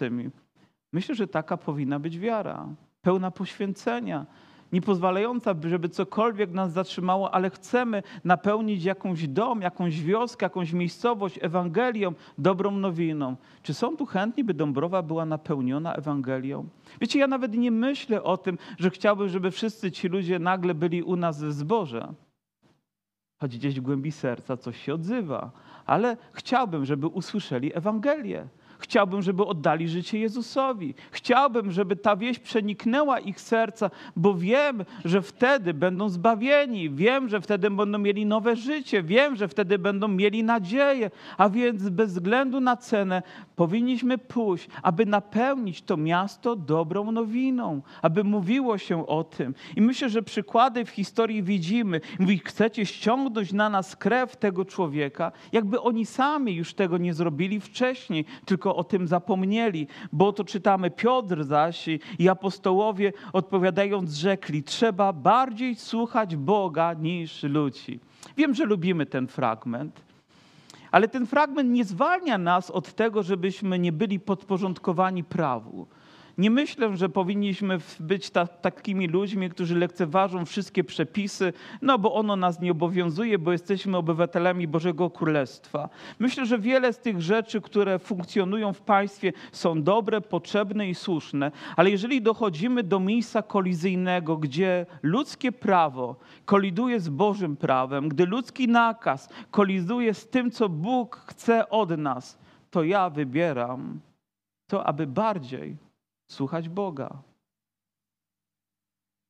Myślę, 0.92 1.14
że 1.14 1.26
taka 1.26 1.56
powinna 1.56 1.98
być 1.98 2.18
wiara, 2.18 2.68
pełna 3.02 3.30
poświęcenia, 3.30 4.26
nie 4.72 4.80
pozwalająca, 4.80 5.54
żeby 5.64 5.88
cokolwiek 5.88 6.50
nas 6.50 6.72
zatrzymało, 6.72 7.34
ale 7.34 7.50
chcemy 7.50 8.02
napełnić 8.24 8.84
jakąś 8.84 9.28
dom, 9.28 9.62
jakąś 9.62 10.02
wioskę, 10.02 10.46
jakąś 10.46 10.72
miejscowość 10.72 11.38
Ewangelią, 11.42 12.12
dobrą 12.38 12.70
nowiną. 12.70 13.36
Czy 13.62 13.74
są 13.74 13.96
tu 13.96 14.06
chętni, 14.06 14.44
by 14.44 14.54
Dąbrowa 14.54 15.02
była 15.02 15.24
napełniona 15.26 15.94
Ewangelią? 15.94 16.68
Wiecie, 17.00 17.18
ja 17.18 17.26
nawet 17.26 17.54
nie 17.54 17.70
myślę 17.70 18.22
o 18.22 18.36
tym, 18.36 18.58
że 18.78 18.90
chciałbym, 18.90 19.28
żeby 19.28 19.50
wszyscy 19.50 19.90
ci 19.90 20.08
ludzie 20.08 20.38
nagle 20.38 20.74
byli 20.74 21.02
u 21.02 21.16
nas 21.16 21.42
w 21.44 21.52
zborze. 21.52 22.14
Choć 23.40 23.58
gdzieś 23.58 23.80
w 23.80 23.82
głębi 23.82 24.12
serca 24.12 24.56
coś 24.56 24.82
się 24.82 24.94
odzywa, 24.94 25.50
ale 25.86 26.16
chciałbym, 26.32 26.84
żeby 26.84 27.06
usłyszeli 27.06 27.76
Ewangelię 27.76 28.48
Chciałbym, 28.82 29.22
żeby 29.22 29.46
oddali 29.46 29.88
życie 29.88 30.18
Jezusowi. 30.18 30.94
Chciałbym, 31.10 31.72
żeby 31.72 31.96
ta 31.96 32.16
wieść 32.16 32.40
przeniknęła 32.40 33.20
ich 33.20 33.40
serca, 33.40 33.90
bo 34.16 34.34
wiem, 34.34 34.84
że 35.04 35.22
wtedy 35.22 35.74
będą 35.74 36.08
zbawieni. 36.08 36.90
Wiem, 36.90 37.28
że 37.28 37.40
wtedy 37.40 37.70
będą 37.70 37.98
mieli 37.98 38.26
nowe 38.26 38.56
życie. 38.56 39.02
Wiem, 39.02 39.36
że 39.36 39.48
wtedy 39.48 39.78
będą 39.78 40.08
mieli 40.08 40.44
nadzieję. 40.44 41.10
A 41.38 41.48
więc 41.48 41.88
bez 41.88 42.12
względu 42.12 42.60
na 42.60 42.76
cenę 42.76 43.22
powinniśmy 43.56 44.18
pójść, 44.18 44.68
aby 44.82 45.06
napełnić 45.06 45.82
to 45.82 45.96
miasto 45.96 46.56
dobrą 46.56 47.12
nowiną, 47.12 47.82
aby 48.02 48.24
mówiło 48.24 48.78
się 48.78 49.06
o 49.06 49.24
tym. 49.24 49.54
I 49.76 49.82
myślę, 49.82 50.08
że 50.08 50.22
przykłady 50.22 50.84
w 50.84 50.90
historii 50.90 51.42
widzimy. 51.42 52.00
Mówi, 52.18 52.40
chcecie 52.44 52.86
ściągnąć 52.86 53.52
na 53.52 53.70
nas 53.70 53.96
krew 53.96 54.36
tego 54.36 54.64
człowieka, 54.64 55.32
jakby 55.52 55.80
oni 55.80 56.06
sami 56.06 56.54
już 56.54 56.74
tego 56.74 56.98
nie 56.98 57.14
zrobili 57.14 57.60
wcześniej, 57.60 58.24
tylko 58.44 58.71
o 58.76 58.84
tym 58.84 59.06
zapomnieli? 59.06 59.86
Bo 60.12 60.32
to 60.32 60.44
czytamy 60.44 60.90
Piotr 60.90 61.44
zaś 61.44 61.88
i 62.18 62.28
apostołowie 62.28 63.12
odpowiadając 63.32 64.14
rzekli, 64.14 64.62
trzeba 64.62 65.12
bardziej 65.12 65.74
słuchać 65.74 66.36
Boga 66.36 66.94
niż 66.94 67.42
ludzi. 67.42 68.00
Wiem, 68.36 68.54
że 68.54 68.64
lubimy 68.64 69.06
ten 69.06 69.28
fragment, 69.28 70.00
ale 70.90 71.08
ten 71.08 71.26
fragment 71.26 71.70
nie 71.70 71.84
zwalnia 71.84 72.38
nas 72.38 72.70
od 72.70 72.92
tego, 72.92 73.22
żebyśmy 73.22 73.78
nie 73.78 73.92
byli 73.92 74.20
podporządkowani 74.20 75.24
prawu. 75.24 75.86
Nie 76.38 76.50
myślę, 76.50 76.96
że 76.96 77.08
powinniśmy 77.08 77.78
być 78.00 78.30
ta, 78.30 78.46
takimi 78.46 79.08
ludźmi, 79.08 79.50
którzy 79.50 79.78
lekceważą 79.78 80.44
wszystkie 80.44 80.84
przepisy, 80.84 81.52
no 81.82 81.98
bo 81.98 82.14
ono 82.14 82.36
nas 82.36 82.60
nie 82.60 82.72
obowiązuje, 82.72 83.38
bo 83.38 83.52
jesteśmy 83.52 83.96
obywatelami 83.96 84.68
Bożego 84.68 85.10
Królestwa. 85.10 85.88
Myślę, 86.18 86.46
że 86.46 86.58
wiele 86.58 86.92
z 86.92 86.98
tych 86.98 87.20
rzeczy, 87.20 87.60
które 87.60 87.98
funkcjonują 87.98 88.72
w 88.72 88.80
państwie, 88.80 89.32
są 89.52 89.82
dobre, 89.82 90.20
potrzebne 90.20 90.88
i 90.88 90.94
słuszne, 90.94 91.52
ale 91.76 91.90
jeżeli 91.90 92.22
dochodzimy 92.22 92.82
do 92.82 93.00
miejsca 93.00 93.42
kolizyjnego, 93.42 94.36
gdzie 94.36 94.86
ludzkie 95.02 95.52
prawo 95.52 96.16
koliduje 96.44 97.00
z 97.00 97.08
Bożym 97.08 97.56
prawem, 97.56 98.08
gdy 98.08 98.26
ludzki 98.26 98.68
nakaz 98.68 99.28
koliduje 99.50 100.14
z 100.14 100.28
tym, 100.28 100.50
co 100.50 100.68
Bóg 100.68 101.16
chce 101.26 101.68
od 101.68 101.98
nas, 101.98 102.38
to 102.70 102.84
ja 102.84 103.10
wybieram 103.10 104.00
to, 104.66 104.86
aby 104.86 105.06
bardziej 105.06 105.76
słuchać 106.32 106.68
Boga. 106.68 107.22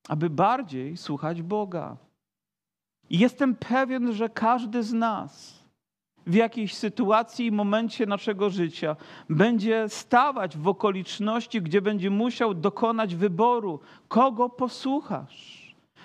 Aby 0.08 0.30
bardziej 0.30 0.96
słuchać 0.96 1.42
Boga. 1.42 1.96
I 3.10 3.18
jestem 3.18 3.56
pewien, 3.56 4.12
że 4.12 4.28
każdy 4.28 4.82
z 4.82 4.92
nas 4.92 5.62
w 6.26 6.34
jakiejś 6.34 6.74
sytuacji 6.74 7.46
i 7.46 7.52
momencie 7.52 8.06
naszego 8.06 8.50
życia 8.50 8.96
będzie 9.28 9.88
stawać 9.88 10.56
w 10.56 10.68
okoliczności, 10.68 11.62
gdzie 11.62 11.82
będzie 11.82 12.10
musiał 12.10 12.54
dokonać 12.54 13.14
wyboru, 13.14 13.80
kogo 14.08 14.48
posłuchasz. 14.48 15.62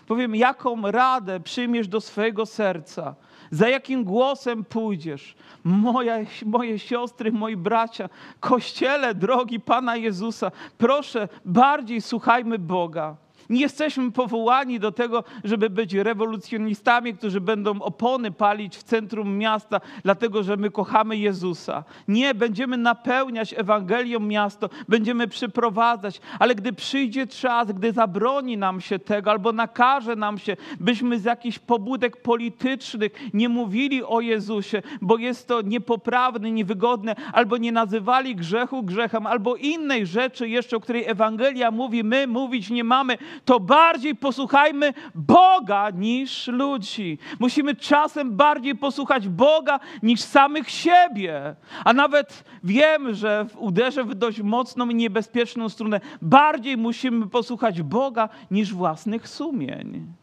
Powiem, 0.07 0.35
jaką 0.35 0.91
radę 0.91 1.39
przyjmiesz 1.39 1.87
do 1.87 2.01
swojego 2.01 2.45
serca, 2.45 3.15
za 3.51 3.69
jakim 3.69 4.03
głosem 4.03 4.63
pójdziesz. 4.63 5.35
Moja, 5.63 6.17
moje 6.45 6.79
siostry, 6.79 7.31
moi 7.31 7.55
bracia, 7.55 8.09
kościele 8.39 9.15
drogi 9.15 9.59
Pana 9.59 9.95
Jezusa, 9.95 10.51
proszę, 10.77 11.27
bardziej 11.45 12.01
słuchajmy 12.01 12.59
Boga. 12.59 13.15
Nie 13.49 13.61
jesteśmy 13.61 14.11
powołani 14.11 14.79
do 14.79 14.91
tego, 14.91 15.23
żeby 15.43 15.69
być 15.69 15.93
rewolucjonistami, 15.93 17.13
którzy 17.13 17.41
będą 17.41 17.81
opony 17.81 18.31
palić 18.31 18.77
w 18.77 18.83
centrum 18.83 19.37
miasta, 19.37 19.81
dlatego 20.03 20.43
że 20.43 20.57
my 20.57 20.71
kochamy 20.71 21.17
Jezusa. 21.17 21.83
Nie, 22.07 22.33
będziemy 22.33 22.77
napełniać 22.77 23.53
Ewangelią 23.57 24.19
miasto, 24.19 24.69
będziemy 24.87 25.27
przyprowadzać, 25.27 26.21
ale 26.39 26.55
gdy 26.55 26.73
przyjdzie 26.73 27.27
czas, 27.27 27.71
gdy 27.71 27.91
zabroni 27.91 28.57
nam 28.57 28.81
się 28.81 28.99
tego 28.99 29.31
albo 29.31 29.51
nakaże 29.51 30.15
nam 30.15 30.37
się, 30.37 30.57
byśmy 30.79 31.19
z 31.19 31.23
jakichś 31.23 31.59
pobudek 31.59 32.21
politycznych 32.21 33.11
nie 33.33 33.49
mówili 33.49 34.03
o 34.03 34.21
Jezusie, 34.21 34.81
bo 35.01 35.17
jest 35.17 35.47
to 35.47 35.61
niepoprawne, 35.61 36.51
niewygodne, 36.51 37.15
albo 37.33 37.57
nie 37.57 37.71
nazywali 37.71 38.35
grzechu 38.35 38.83
grzechem, 38.83 39.27
albo 39.27 39.55
innej 39.55 40.05
rzeczy 40.05 40.49
jeszcze, 40.49 40.77
o 40.77 40.79
której 40.79 41.05
Ewangelia 41.07 41.71
mówi, 41.71 42.03
my 42.03 42.27
mówić 42.27 42.69
nie 42.69 42.83
mamy, 42.83 43.17
to 43.45 43.59
bardziej 43.59 44.15
posłuchajmy 44.15 44.93
Boga 45.15 45.89
niż 45.89 46.47
ludzi. 46.47 47.17
Musimy 47.39 47.75
czasem 47.75 48.37
bardziej 48.37 48.75
posłuchać 48.75 49.27
Boga 49.27 49.79
niż 50.03 50.21
samych 50.21 50.69
siebie. 50.69 51.55
A 51.85 51.93
nawet 51.93 52.43
wiem, 52.63 53.13
że 53.13 53.45
uderzę 53.57 54.03
w 54.03 54.15
dość 54.15 54.41
mocną 54.41 54.89
i 54.89 54.95
niebezpieczną 54.95 55.69
strunę. 55.69 56.01
Bardziej 56.21 56.77
musimy 56.77 57.27
posłuchać 57.27 57.81
Boga 57.81 58.29
niż 58.51 58.73
własnych 58.73 59.27
sumień. 59.29 60.13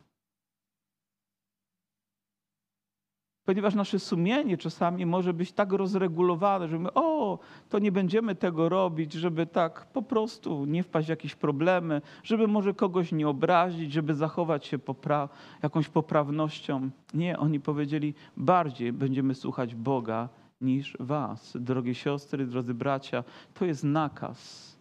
Ponieważ 3.45 3.75
nasze 3.75 3.99
sumienie 3.99 4.57
czasami 4.57 5.07
może 5.07 5.35
być 5.35 5.53
tak 5.53 5.73
rozregulowane, 5.73 6.69
że 6.69 6.79
my, 6.79 6.93
o, 6.95 7.39
to 7.69 7.79
nie 7.79 7.93
będziemy 7.93 8.35
tego 8.35 8.69
robić, 8.69 9.13
żeby 9.13 9.47
tak 9.47 9.87
po 9.93 10.03
prostu 10.03 10.65
nie 10.65 10.83
wpaść 10.83 11.07
w 11.07 11.11
jakieś 11.11 11.35
problemy, 11.35 12.03
żeby 12.23 12.49
może 12.49 12.75
kogoś 12.75 13.13
nie 13.13 13.29
obrazić, 13.29 13.93
żeby 13.93 14.15
zachować 14.15 14.67
się 14.67 14.79
popra 14.79 15.29
jakąś 15.63 15.89
poprawnością. 15.89 16.91
Nie, 17.15 17.39
oni 17.39 17.61
powiedzieli, 17.61 18.15
bardziej 18.37 18.93
będziemy 18.93 19.35
słuchać 19.35 19.75
Boga 19.75 20.29
niż 20.61 20.97
was. 21.01 21.57
Drogie 21.61 21.95
siostry, 21.95 22.47
drodzy 22.47 22.75
bracia, 22.75 23.25
to 23.55 23.65
jest 23.65 23.85
nakaz 23.85 24.74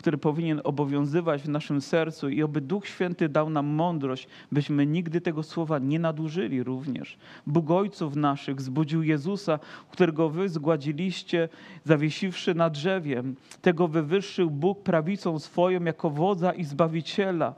który 0.00 0.18
powinien 0.18 0.60
obowiązywać 0.64 1.42
w 1.42 1.48
naszym 1.48 1.80
sercu 1.80 2.28
i 2.28 2.42
oby 2.42 2.60
Duch 2.60 2.86
Święty 2.86 3.28
dał 3.28 3.50
nam 3.50 3.66
mądrość, 3.66 4.28
byśmy 4.52 4.86
nigdy 4.86 5.20
tego 5.20 5.42
słowa 5.42 5.78
nie 5.78 5.98
nadużyli 5.98 6.62
również. 6.62 7.18
Bóg 7.46 7.70
ojców 7.70 8.16
naszych 8.16 8.60
zbudził 8.60 9.02
Jezusa, 9.02 9.58
którego 9.90 10.28
wy 10.28 10.48
zgładziliście, 10.48 11.48
zawiesiwszy 11.84 12.54
na 12.54 12.70
drzewie. 12.70 13.22
Tego 13.62 13.88
wywyższył 13.88 14.50
Bóg 14.50 14.82
prawicą 14.82 15.38
swoją 15.38 15.84
jako 15.84 16.10
wodza 16.10 16.52
i 16.52 16.64
zbawiciela, 16.64 17.54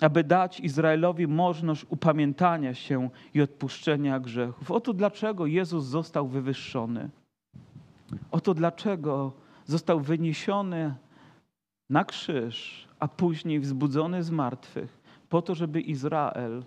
aby 0.00 0.24
dać 0.24 0.60
Izraelowi 0.60 1.26
możliwość 1.26 1.86
upamiętania 1.88 2.74
się 2.74 3.10
i 3.34 3.40
odpuszczenia 3.42 4.20
grzechów. 4.20 4.70
Oto 4.70 4.92
dlaczego 4.92 5.46
Jezus 5.46 5.84
został 5.84 6.28
wywyższony. 6.28 7.08
Oto 8.30 8.54
dlaczego 8.54 9.32
został 9.66 10.00
wyniesiony 10.00 10.94
na 11.90 12.04
krzyż, 12.04 12.88
a 12.98 13.08
później 13.08 13.60
wzbudzony 13.60 14.22
z 14.22 14.30
martwych, 14.30 15.00
po 15.28 15.42
to, 15.42 15.54
żeby 15.54 15.80
Izrael, 15.80 16.64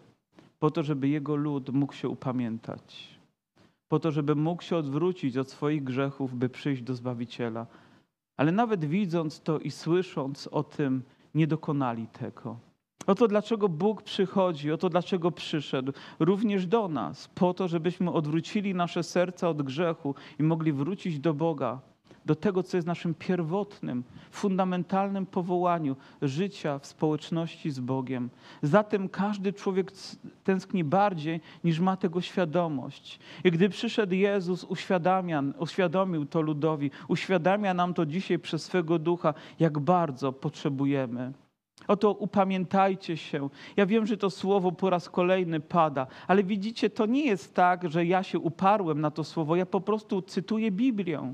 po 0.60 0.72
to, 0.72 0.84
żeby 0.84 1.08
jego 1.08 1.36
lud 1.36 1.70
mógł 1.70 1.94
się 1.94 2.10
upamiętać, 2.10 3.20
po 3.88 4.00
to, 4.00 4.12
żeby 4.12 4.36
mógł 4.36 4.64
się 4.64 4.78
odwrócić 4.78 5.38
od 5.38 5.50
swoich 5.50 5.84
grzechów, 5.84 6.36
by 6.36 6.50
przyjść 6.50 6.82
do 6.82 6.96
Zbawiciela. 6.96 7.66
Ale 8.38 8.52
nawet 8.52 8.86
widząc 8.86 9.42
to 9.42 9.60
i 9.60 9.72
słysząc 9.72 10.48
o 10.48 10.64
tym, 10.64 11.04
nie 11.36 11.48
dokonali 11.48 12.08
tego. 12.08 12.58
Oto 13.08 13.28
dlaczego 13.28 13.70
Bóg 13.70 14.02
przychodzi, 14.02 14.72
oto 14.72 14.90
dlaczego 14.90 15.32
przyszedł 15.32 15.94
również 16.20 16.68
do 16.68 16.88
nas, 16.88 17.28
po 17.28 17.54
to, 17.54 17.68
żebyśmy 17.68 18.12
odwrócili 18.12 18.76
nasze 18.76 19.04
serca 19.04 19.50
od 19.50 19.62
grzechu 19.62 20.16
i 20.40 20.44
mogli 20.44 20.74
wrócić 20.74 21.20
do 21.20 21.34
Boga, 21.34 21.82
do 22.30 22.36
tego, 22.36 22.64
co 22.64 22.78
jest 22.78 22.88
naszym 22.88 23.14
pierwotnym, 23.14 24.04
fundamentalnym 24.32 25.26
powołaniu 25.26 25.96
życia 26.22 26.80
w 26.80 26.86
społeczności 26.86 27.72
z 27.72 27.80
Bogiem. 27.80 28.30
Zatem 28.62 29.10
każdy 29.10 29.54
człowiek 29.54 29.92
tęskni 30.44 30.84
bardziej, 30.84 31.42
niż 31.64 31.80
ma 31.80 31.98
tego 31.98 32.22
świadomość. 32.22 33.20
I 33.44 33.52
gdy 33.52 33.70
przyszedł 33.70 34.14
Jezus, 34.14 34.66
uświadomił 35.60 36.26
to 36.26 36.42
ludowi, 36.42 36.92
uświadamia 37.08 37.74
nam 37.74 37.94
to 37.94 38.06
dzisiaj 38.06 38.40
przez 38.40 38.64
swego 38.64 39.00
ducha, 39.00 39.34
jak 39.60 39.80
bardzo 39.80 40.34
potrzebujemy. 40.34 41.34
Oto 41.88 42.12
upamiętajcie 42.12 43.18
się. 43.18 43.50
Ja 43.78 43.86
wiem, 43.86 44.06
że 44.06 44.18
to 44.18 44.30
słowo 44.30 44.72
po 44.72 44.90
raz 44.90 45.10
kolejny 45.10 45.60
pada, 45.60 46.08
ale 46.28 46.44
widzicie, 46.44 46.90
to 46.90 47.06
nie 47.06 47.26
jest 47.26 47.54
tak, 47.54 47.90
że 47.90 48.06
ja 48.06 48.24
się 48.24 48.40
uparłem 48.40 49.02
na 49.02 49.12
to 49.12 49.24
słowo. 49.24 49.56
Ja 49.56 49.66
po 49.66 49.82
prostu 49.82 50.22
cytuję 50.22 50.72
Biblię. 50.72 51.34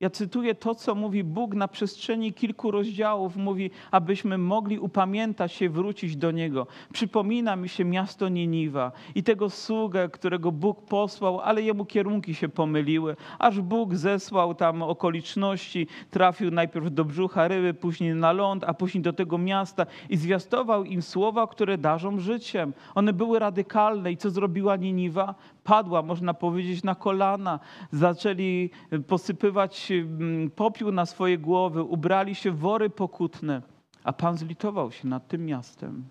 Ja 0.00 0.10
cytuję 0.10 0.54
to, 0.54 0.74
co 0.74 0.94
mówi 0.94 1.24
Bóg 1.24 1.54
na 1.54 1.68
przestrzeni 1.68 2.32
kilku 2.32 2.70
rozdziałów. 2.70 3.36
Mówi, 3.36 3.70
abyśmy 3.90 4.38
mogli 4.38 4.78
upamiętać 4.78 5.52
się, 5.52 5.68
wrócić 5.68 6.16
do 6.16 6.30
Niego. 6.30 6.66
Przypomina 6.92 7.56
mi 7.56 7.68
się 7.68 7.84
miasto 7.84 8.28
Niniwa 8.28 8.92
i 9.14 9.22
tego 9.22 9.50
sługę, 9.50 10.08
którego 10.08 10.52
Bóg 10.52 10.84
posłał, 10.84 11.40
ale 11.40 11.62
jemu 11.62 11.84
kierunki 11.84 12.34
się 12.34 12.48
pomyliły. 12.48 13.16
Aż 13.38 13.60
Bóg 13.60 13.94
zesłał 13.94 14.54
tam 14.54 14.82
okoliczności, 14.82 15.86
trafił 16.10 16.50
najpierw 16.50 16.94
do 16.94 17.04
brzucha 17.04 17.48
ryby, 17.48 17.74
później 17.74 18.14
na 18.14 18.32
ląd, 18.32 18.64
a 18.64 18.74
później 18.74 19.02
do 19.02 19.12
tego 19.12 19.38
miasta 19.38 19.86
i 20.08 20.16
zwiastował 20.16 20.84
im 20.84 21.02
słowa, 21.02 21.46
które 21.46 21.78
darzą 21.78 22.20
życiem. 22.20 22.72
One 22.94 23.12
były 23.12 23.38
radykalne 23.38 24.12
i 24.12 24.16
co 24.16 24.30
zrobiła 24.30 24.76
Niniwa? 24.76 25.34
Padła, 25.66 26.02
można 26.02 26.34
powiedzieć, 26.34 26.82
na 26.82 26.94
kolana, 26.94 27.60
zaczęli 27.92 28.70
posypywać 29.06 29.92
mm, 29.92 30.50
popiół 30.50 30.92
na 30.92 31.06
swoje 31.06 31.38
głowy, 31.38 31.82
ubrali 31.82 32.34
się 32.34 32.50
w 32.50 32.58
wory 32.58 32.90
pokutne, 32.90 33.62
a 34.04 34.12
Pan 34.12 34.36
zlitował 34.36 34.92
się 34.92 35.08
nad 35.08 35.28
tym 35.28 35.46
miastem. 35.46 36.04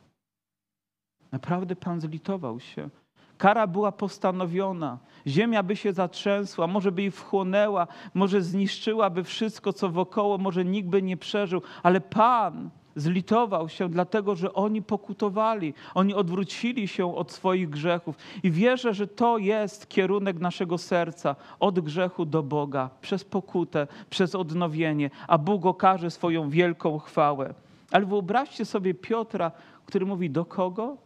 Naprawdę 1.32 1.76
Pan 1.76 2.02
zlitował 2.02 2.60
się. 2.60 2.89
Kara 3.38 3.68
była 3.68 3.91
postanowiona. 3.91 4.98
Ziemia 5.28 5.63
by 5.63 5.76
się 5.76 5.94
zatrzęsła, 5.94 6.68
może 6.68 6.91
by 6.91 7.04
ich 7.04 7.15
wchłonęła, 7.15 7.88
może 8.13 8.41
zniszczyłaby 8.41 9.24
wszystko, 9.24 9.74
co 9.74 9.89
wokoło, 9.89 10.38
może 10.38 10.65
nikt 10.65 10.89
by 10.89 11.02
nie 11.02 11.18
przeżył, 11.18 11.62
ale 11.84 12.02
Pan 12.02 12.70
zlitował 12.95 13.69
się, 13.69 13.89
dlatego 13.89 14.36
że 14.36 14.53
oni 14.53 14.81
pokutowali, 14.81 15.73
oni 15.93 16.13
odwrócili 16.13 16.88
się 16.88 17.15
od 17.15 17.31
swoich 17.31 17.69
grzechów. 17.69 18.15
I 18.43 18.51
wierzę, 18.51 18.93
że 18.93 19.08
to 19.08 19.38
jest 19.38 19.89
kierunek 19.89 20.39
naszego 20.39 20.77
serca 20.77 21.36
od 21.60 21.79
grzechu 21.79 22.25
do 22.25 22.43
Boga, 22.43 22.89
przez 23.01 23.23
pokutę, 23.23 23.88
przez 24.10 24.36
odnowienie, 24.36 25.10
a 25.27 25.38
Bóg 25.38 25.65
okaże 25.65 26.12
swoją 26.12 26.49
wielką 26.49 26.99
chwałę. 26.99 27.53
Ale 27.91 28.05
wyobraźcie 28.05 28.65
sobie 28.65 28.93
Piotra, 28.93 29.51
który 29.86 30.05
mówi 30.05 30.29
do 30.29 30.45
kogo? 30.45 30.97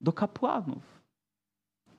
Do 0.00 0.12
kapłanów, 0.12 0.82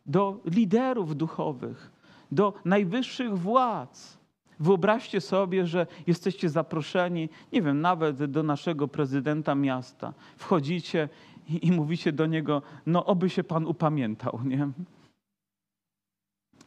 do 0.06 0.40
liderów 0.46 1.16
duchowych, 1.16 1.92
do 2.32 2.54
najwyższych 2.66 3.38
władz. 3.38 4.23
Wyobraźcie 4.60 5.22
sobie, 5.22 5.66
że 5.66 5.88
jesteście 6.08 6.50
zaproszeni, 6.50 7.30
nie 7.54 7.62
wiem, 7.62 7.82
nawet 7.82 8.26
do 8.26 8.44
naszego 8.44 8.88
prezydenta 8.88 9.56
miasta. 9.56 10.14
Wchodzicie 10.38 11.10
i, 11.50 11.68
i 11.68 11.72
mówicie 11.72 12.12
do 12.12 12.26
niego, 12.26 12.62
no 12.86 13.06
oby 13.06 13.30
się 13.30 13.44
pan 13.44 13.66
upamiętał, 13.66 14.40
nie? 14.46 14.68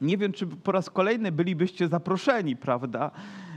Nie 0.00 0.16
wiem, 0.18 0.32
czy 0.32 0.46
po 0.46 0.72
raz 0.72 0.90
kolejny 0.90 1.32
bylibyście 1.32 1.88
zaproszeni, 1.88 2.56
prawda? 2.56 3.10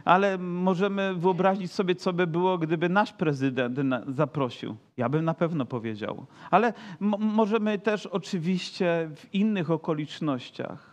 Ale 0.06 0.38
możemy 0.38 1.16
wyobrazić 1.16 1.72
sobie, 1.72 1.96
co 1.96 2.14
by 2.14 2.28
było, 2.28 2.58
gdyby 2.58 2.90
nasz 2.90 3.14
prezydent 3.14 3.80
zaprosił. 4.08 4.76
Ja 4.98 5.10
bym 5.10 5.26
na 5.26 5.34
pewno 5.34 5.66
powiedział. 5.66 6.26
Ale 6.52 6.74
możemy 7.20 7.80
też 7.80 8.06
oczywiście 8.06 9.10
w 9.16 9.34
innych 9.34 9.72
okolicznościach 9.72 10.89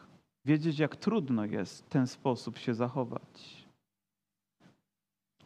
wiedzieć, 0.46 0.78
jak 0.78 0.96
trudno 0.96 1.44
jest 1.44 1.86
w 1.86 1.88
ten 1.88 2.06
sposób 2.06 2.58
się 2.58 2.74
zachować. 2.74 3.66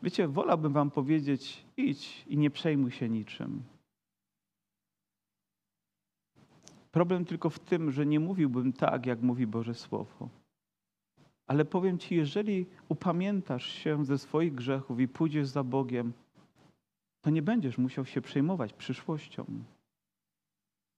Wiecie, 0.03 0.29
wolałbym 0.29 0.73
wam 0.73 0.91
powiedzieć: 0.91 1.65
idź 1.77 2.25
i 2.27 2.39
nie 2.39 2.51
przejmuj 2.51 2.91
się 2.91 3.09
niczym. 3.09 3.63
Problem 6.93 7.25
tylko 7.25 7.51
w 7.51 7.59
tym, 7.59 7.91
że 7.91 8.07
nie 8.07 8.21
mówiłbym 8.21 8.73
tak, 8.73 9.07
jak 9.07 9.23
mówi 9.23 9.47
Boże 9.47 9.75
Słowo. 9.75 10.29
Ale 11.47 11.65
powiem 11.65 11.99
Ci, 11.99 12.15
jeżeli 12.17 12.67
upamiętasz 12.89 13.67
się 13.67 14.05
ze 14.05 14.19
swoich 14.19 14.55
grzechów 14.55 15.01
i 15.01 15.09
pójdziesz 15.09 15.47
za 15.49 15.65
Bogiem, 15.65 16.13
to 17.21 17.31
nie 17.31 17.43
będziesz 17.43 17.79
musiał 17.79 18.05
się 18.05 18.21
przejmować 18.21 18.73
przyszłością, 18.73 19.45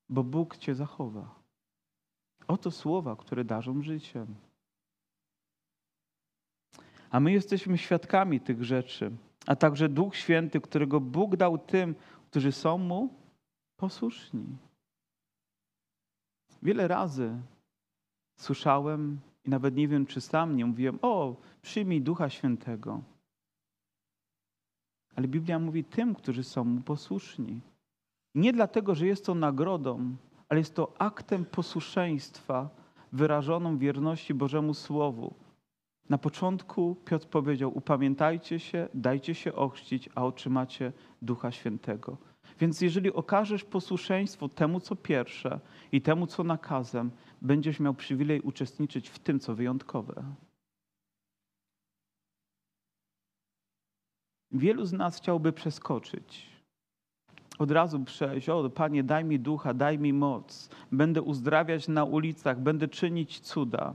bo 0.08 0.24
Bóg 0.24 0.56
Cię 0.56 0.74
zachowa. 0.74 1.41
Oto 2.52 2.70
słowa, 2.70 3.16
które 3.16 3.44
darzą 3.44 3.82
życiem. 3.82 4.26
A 7.10 7.20
my 7.20 7.32
jesteśmy 7.32 7.78
świadkami 7.78 8.40
tych 8.40 8.64
rzeczy, 8.64 9.10
a 9.46 9.56
także 9.56 9.88
Duch 9.88 10.16
Święty, 10.16 10.60
którego 10.60 11.00
Bóg 11.00 11.36
dał 11.36 11.58
tym, 11.58 11.94
którzy 12.30 12.52
są 12.52 12.78
Mu 12.78 13.08
posłuszni. 13.76 14.44
Wiele 16.62 16.88
razy 16.88 17.38
słyszałem 18.36 19.20
i 19.44 19.50
nawet 19.50 19.76
nie 19.76 19.88
wiem, 19.88 20.06
czy 20.06 20.20
sam 20.20 20.56
nie 20.56 20.66
mówiłem, 20.66 20.98
o, 21.02 21.36
przyjmij 21.62 22.02
Ducha 22.02 22.30
Świętego. 22.30 23.02
Ale 25.16 25.28
Biblia 25.28 25.58
mówi 25.58 25.84
tym, 25.84 26.14
którzy 26.14 26.44
są 26.44 26.64
Mu 26.64 26.80
posłuszni. 26.80 27.60
Nie 28.34 28.52
dlatego, 28.52 28.94
że 28.94 29.06
jest 29.06 29.26
to 29.26 29.34
nagrodą, 29.34 30.16
ale 30.52 30.58
jest 30.60 30.74
to 30.74 30.94
aktem 30.98 31.44
posłuszeństwa 31.44 32.70
wyrażoną 33.12 33.78
wierności 33.78 34.34
Bożemu 34.34 34.74
Słowu. 34.74 35.34
Na 36.08 36.18
początku 36.18 36.96
Piotr 37.04 37.26
powiedział: 37.26 37.76
Upamiętajcie 37.78 38.58
się, 38.58 38.88
dajcie 38.94 39.34
się 39.34 39.54
ochrzcić, 39.54 40.08
a 40.14 40.24
otrzymacie 40.24 40.92
Ducha 41.22 41.50
Świętego. 41.50 42.16
Więc 42.60 42.80
jeżeli 42.80 43.12
okażesz 43.12 43.64
posłuszeństwo 43.64 44.48
temu, 44.48 44.80
co 44.80 44.96
pierwsze 44.96 45.60
i 45.92 46.02
temu, 46.02 46.26
co 46.26 46.44
nakazem, 46.44 47.10
będziesz 47.42 47.80
miał 47.80 47.94
przywilej 47.94 48.40
uczestniczyć 48.40 49.08
w 49.08 49.18
tym, 49.18 49.40
co 49.40 49.54
wyjątkowe. 49.54 50.24
Wielu 54.50 54.84
z 54.84 54.92
nas 54.92 55.16
chciałby 55.16 55.52
przeskoczyć 55.52 56.51
od 57.62 57.70
razu 57.70 58.00
przejść, 58.00 58.48
o 58.48 58.70
Panie, 58.70 59.04
daj 59.04 59.24
mi 59.24 59.40
ducha, 59.40 59.74
daj 59.74 59.98
mi 59.98 60.12
moc, 60.12 60.68
będę 60.92 61.22
uzdrawiać 61.22 61.88
na 61.88 62.04
ulicach, 62.04 62.60
będę 62.60 62.88
czynić 62.88 63.40
cuda. 63.40 63.94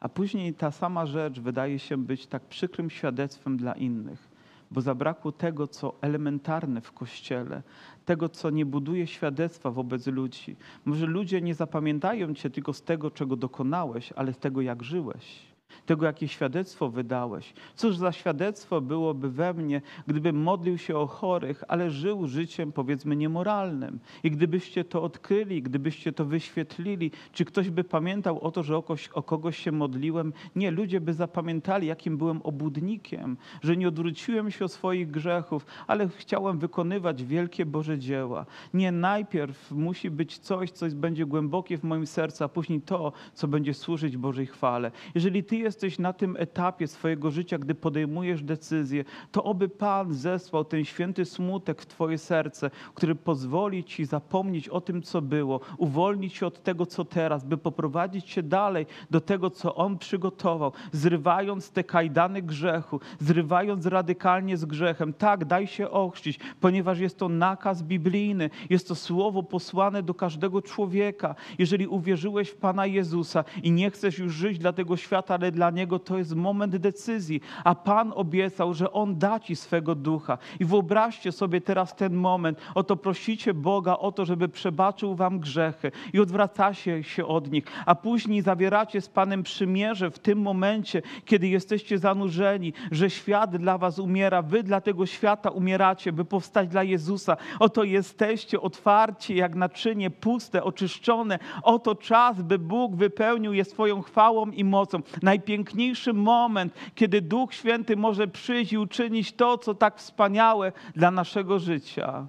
A 0.00 0.08
później 0.08 0.54
ta 0.54 0.70
sama 0.70 1.06
rzecz 1.06 1.40
wydaje 1.40 1.78
się 1.78 1.96
być 1.96 2.26
tak 2.26 2.42
przykrym 2.42 2.90
świadectwem 2.90 3.56
dla 3.56 3.72
innych, 3.72 4.28
bo 4.70 4.80
zabrakło 4.80 5.32
tego, 5.32 5.66
co 5.66 5.94
elementarne 6.00 6.80
w 6.80 6.92
Kościele, 6.92 7.62
tego, 8.04 8.28
co 8.28 8.50
nie 8.50 8.66
buduje 8.66 9.06
świadectwa 9.06 9.70
wobec 9.70 10.06
ludzi. 10.06 10.56
Może 10.84 11.06
ludzie 11.06 11.40
nie 11.40 11.54
zapamiętają 11.54 12.34
Cię 12.34 12.50
tylko 12.50 12.72
z 12.72 12.82
tego, 12.82 13.10
czego 13.10 13.36
dokonałeś, 13.36 14.12
ale 14.12 14.32
z 14.32 14.38
tego, 14.38 14.60
jak 14.60 14.82
żyłeś 14.82 15.49
tego, 15.90 16.06
jakie 16.06 16.28
świadectwo 16.28 16.88
wydałeś. 16.90 17.52
Cóż 17.74 17.96
za 17.96 18.12
świadectwo 18.12 18.80
byłoby 18.80 19.30
we 19.30 19.54
mnie, 19.54 19.82
gdybym 20.06 20.42
modlił 20.42 20.78
się 20.78 20.96
o 20.96 21.06
chorych, 21.06 21.64
ale 21.68 21.90
żył 21.90 22.26
życiem, 22.26 22.72
powiedzmy, 22.72 23.16
niemoralnym. 23.16 23.98
I 24.22 24.30
gdybyście 24.30 24.84
to 24.84 25.02
odkryli, 25.02 25.62
gdybyście 25.62 26.12
to 26.12 26.24
wyświetlili, 26.24 27.10
czy 27.32 27.44
ktoś 27.44 27.70
by 27.70 27.84
pamiętał 27.84 28.40
o 28.40 28.50
to, 28.50 28.62
że 28.62 28.76
o 28.76 28.82
kogoś, 28.82 29.08
o 29.08 29.22
kogoś 29.22 29.58
się 29.58 29.72
modliłem? 29.72 30.32
Nie, 30.56 30.70
ludzie 30.70 31.00
by 31.00 31.12
zapamiętali, 31.14 31.86
jakim 31.86 32.18
byłem 32.18 32.42
obłudnikiem, 32.42 33.36
że 33.62 33.76
nie 33.76 33.88
odwróciłem 33.88 34.50
się 34.50 34.64
od 34.64 34.72
swoich 34.72 35.10
grzechów, 35.10 35.66
ale 35.86 36.08
chciałem 36.08 36.58
wykonywać 36.58 37.24
wielkie 37.24 37.66
Boże 37.66 37.98
dzieła. 37.98 38.46
Nie, 38.74 38.92
najpierw 38.92 39.70
musi 39.70 40.10
być 40.10 40.38
coś, 40.38 40.70
co 40.70 40.86
będzie 40.88 41.26
głębokie 41.26 41.78
w 41.78 41.84
moim 41.84 42.06
sercu, 42.06 42.44
a 42.44 42.48
później 42.48 42.80
to, 42.80 43.12
co 43.34 43.48
będzie 43.48 43.74
służyć 43.74 44.16
Bożej 44.16 44.46
chwale. 44.46 44.90
Jeżeli 45.14 45.44
Ty 45.44 45.56
jesteś 45.56 45.79
jesteś 45.82 45.98
na 45.98 46.12
tym 46.12 46.36
etapie 46.38 46.88
swojego 46.88 47.30
życia, 47.30 47.58
gdy 47.58 47.74
podejmujesz 47.74 48.42
decyzję, 48.42 49.04
to 49.32 49.44
oby 49.44 49.68
Pan 49.68 50.14
zesłał 50.14 50.64
ten 50.64 50.84
święty 50.84 51.24
smutek 51.24 51.82
w 51.82 51.86
Twoje 51.86 52.18
serce, 52.18 52.70
który 52.94 53.14
pozwoli 53.14 53.84
Ci 53.84 54.04
zapomnieć 54.04 54.68
o 54.68 54.80
tym, 54.80 55.02
co 55.02 55.22
było, 55.22 55.60
uwolnić 55.78 56.34
się 56.34 56.46
od 56.46 56.62
tego, 56.62 56.86
co 56.86 57.04
teraz, 57.04 57.44
by 57.44 57.56
poprowadzić 57.56 58.30
się 58.30 58.42
dalej 58.42 58.86
do 59.10 59.20
tego, 59.20 59.50
co 59.50 59.74
On 59.74 59.98
przygotował, 59.98 60.72
zrywając 60.92 61.70
te 61.70 61.84
kajdany 61.84 62.42
grzechu, 62.42 63.00
zrywając 63.18 63.86
radykalnie 63.86 64.56
z 64.56 64.64
grzechem. 64.64 65.12
Tak, 65.12 65.44
daj 65.44 65.66
się 65.66 65.90
ochrzcić, 65.90 66.40
ponieważ 66.60 66.98
jest 66.98 67.18
to 67.18 67.28
nakaz 67.28 67.82
biblijny, 67.82 68.50
jest 68.70 68.88
to 68.88 68.94
słowo 68.94 69.42
posłane 69.42 70.02
do 70.02 70.14
każdego 70.14 70.62
człowieka. 70.62 71.34
Jeżeli 71.58 71.86
uwierzyłeś 71.86 72.48
w 72.48 72.56
Pana 72.56 72.86
Jezusa 72.86 73.44
i 73.62 73.72
nie 73.72 73.90
chcesz 73.90 74.18
już 74.18 74.32
żyć 74.32 74.58
dla 74.58 74.72
tego 74.72 74.96
świata, 74.96 75.34
ale 75.34 75.52
dla 75.52 75.59
Niego 75.68 75.98
to 75.98 76.18
jest 76.18 76.34
moment 76.34 76.76
decyzji, 76.76 77.40
a 77.64 77.74
Pan 77.74 78.12
obiecał, 78.16 78.74
że 78.74 78.92
On 78.92 79.18
da 79.18 79.40
Ci 79.40 79.56
swego 79.56 79.94
ducha. 79.94 80.38
I 80.60 80.64
wyobraźcie 80.64 81.32
sobie 81.32 81.60
teraz 81.60 81.96
ten 81.96 82.14
moment, 82.14 82.58
oto 82.74 82.96
prosicie 82.96 83.54
Boga 83.54 83.96
o 83.96 84.12
to, 84.12 84.24
żeby 84.24 84.48
przebaczył 84.48 85.14
Wam 85.14 85.38
grzechy 85.38 85.92
i 86.12 86.20
odwracacie 86.20 87.02
się 87.02 87.26
od 87.26 87.50
nich, 87.50 87.64
a 87.86 87.94
później 87.94 88.42
zawieracie 88.42 89.00
z 89.00 89.08
Panem 89.08 89.42
przymierze 89.42 90.10
w 90.10 90.18
tym 90.18 90.38
momencie, 90.38 91.02
kiedy 91.24 91.48
jesteście 91.48 91.98
zanurzeni, 91.98 92.72
że 92.90 93.10
świat 93.10 93.56
dla 93.56 93.78
Was 93.78 93.98
umiera, 93.98 94.42
Wy 94.42 94.62
dla 94.62 94.80
tego 94.80 95.06
świata 95.06 95.50
umieracie, 95.50 96.12
by 96.12 96.24
powstać 96.24 96.68
dla 96.68 96.82
Jezusa. 96.82 97.36
Oto 97.58 97.84
jesteście 97.84 98.60
otwarci 98.60 99.36
jak 99.36 99.54
naczynie 99.54 100.10
puste, 100.10 100.64
oczyszczone. 100.64 101.38
Oto 101.62 101.94
czas, 101.94 102.42
by 102.42 102.58
Bóg 102.58 102.96
wypełnił 102.96 103.52
je 103.52 103.64
swoją 103.64 104.02
chwałą 104.02 104.50
i 104.50 104.64
mocą. 104.64 104.98
Najpierw 105.22 105.49
najpiękniejszy 105.50 106.12
moment, 106.12 106.74
kiedy 106.94 107.22
Duch 107.22 107.54
Święty 107.54 107.96
może 107.96 108.28
przyjść 108.28 108.72
i 108.72 108.78
uczynić 108.78 109.32
to, 109.32 109.58
co 109.58 109.74
tak 109.74 109.98
wspaniałe 109.98 110.72
dla 110.94 111.10
naszego 111.10 111.58
życia. 111.58 112.28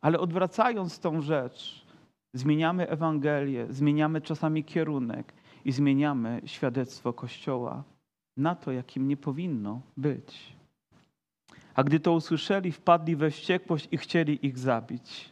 Ale 0.00 0.18
odwracając 0.18 0.98
tą 0.98 1.20
rzecz, 1.20 1.84
zmieniamy 2.34 2.88
Ewangelię, 2.88 3.66
zmieniamy 3.70 4.20
czasami 4.20 4.64
kierunek 4.64 5.32
i 5.64 5.72
zmieniamy 5.72 6.40
świadectwo 6.44 7.12
Kościoła 7.12 7.82
na 8.36 8.54
to, 8.54 8.72
jakim 8.72 9.08
nie 9.08 9.16
powinno 9.16 9.80
być. 9.96 10.56
A 11.74 11.84
gdy 11.84 12.00
to 12.00 12.12
usłyszeli, 12.12 12.72
wpadli 12.72 13.16
we 13.16 13.30
wściekłość 13.30 13.88
i 13.92 13.96
chcieli 13.96 14.46
ich 14.46 14.58
zabić. 14.58 15.30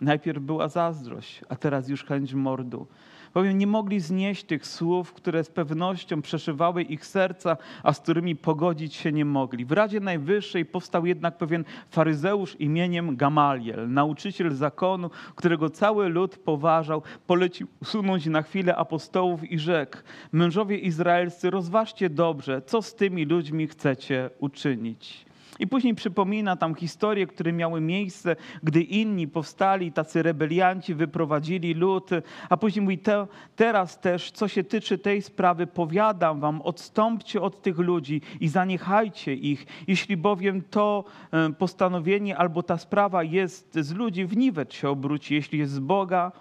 Najpierw 0.00 0.42
była 0.42 0.68
zazdrość, 0.68 1.44
a 1.48 1.56
teraz 1.56 1.88
już 1.88 2.04
chęć 2.04 2.34
mordu 2.34 2.86
bowiem 3.34 3.58
nie 3.58 3.66
mogli 3.66 4.00
znieść 4.00 4.44
tych 4.44 4.66
słów, 4.66 5.12
które 5.12 5.44
z 5.44 5.50
pewnością 5.50 6.22
przeszywały 6.22 6.82
ich 6.82 7.06
serca, 7.06 7.56
a 7.82 7.92
z 7.92 8.00
którymi 8.00 8.36
pogodzić 8.36 8.94
się 8.94 9.12
nie 9.12 9.24
mogli. 9.24 9.64
W 9.64 9.72
Radzie 9.72 10.00
Najwyższej 10.00 10.64
powstał 10.64 11.06
jednak 11.06 11.38
pewien 11.38 11.64
faryzeusz 11.90 12.56
imieniem 12.60 13.16
Gamaliel, 13.16 13.92
nauczyciel 13.92 14.54
zakonu, 14.54 15.10
którego 15.36 15.70
cały 15.70 16.08
lud 16.08 16.38
poważał, 16.38 17.02
polecił 17.26 17.66
usunąć 17.82 18.26
na 18.26 18.42
chwilę 18.42 18.76
apostołów 18.76 19.50
i 19.50 19.58
rzekł, 19.58 19.98
mężowie 20.32 20.78
izraelscy, 20.78 21.50
rozważcie 21.50 22.10
dobrze, 22.10 22.62
co 22.66 22.82
z 22.82 22.94
tymi 22.94 23.24
ludźmi 23.24 23.66
chcecie 23.66 24.30
uczynić. 24.38 25.31
I 25.58 25.66
później 25.66 25.94
przypomina 25.94 26.56
tam 26.56 26.74
historie, 26.74 27.26
które 27.26 27.52
miały 27.52 27.80
miejsce, 27.80 28.36
gdy 28.62 28.82
inni 28.82 29.28
powstali, 29.28 29.92
tacy 29.92 30.22
rebelianci 30.22 30.94
wyprowadzili 30.94 31.74
lud, 31.74 32.10
a 32.48 32.56
później 32.56 32.82
mówi, 32.82 32.98
te, 32.98 33.26
teraz 33.56 34.00
też, 34.00 34.30
co 34.30 34.48
się 34.48 34.64
tyczy 34.64 34.98
tej 34.98 35.22
sprawy, 35.22 35.66
powiadam 35.66 36.40
wam, 36.40 36.62
odstąpcie 36.62 37.40
od 37.40 37.62
tych 37.62 37.78
ludzi 37.78 38.20
i 38.40 38.48
zaniechajcie 38.48 39.34
ich. 39.34 39.66
Jeśli 39.86 40.16
bowiem 40.16 40.62
to 40.62 41.04
e, 41.32 41.52
postanowienie 41.52 42.36
albo 42.36 42.62
ta 42.62 42.78
sprawa 42.78 43.22
jest 43.22 43.74
z 43.74 43.92
ludzi, 43.92 44.26
w 44.26 44.36
niwecz 44.36 44.74
się 44.74 44.88
obróci. 44.88 45.34
Jeśli 45.34 45.58
jest 45.58 45.72
z 45.72 45.78
Boga, 45.78 46.32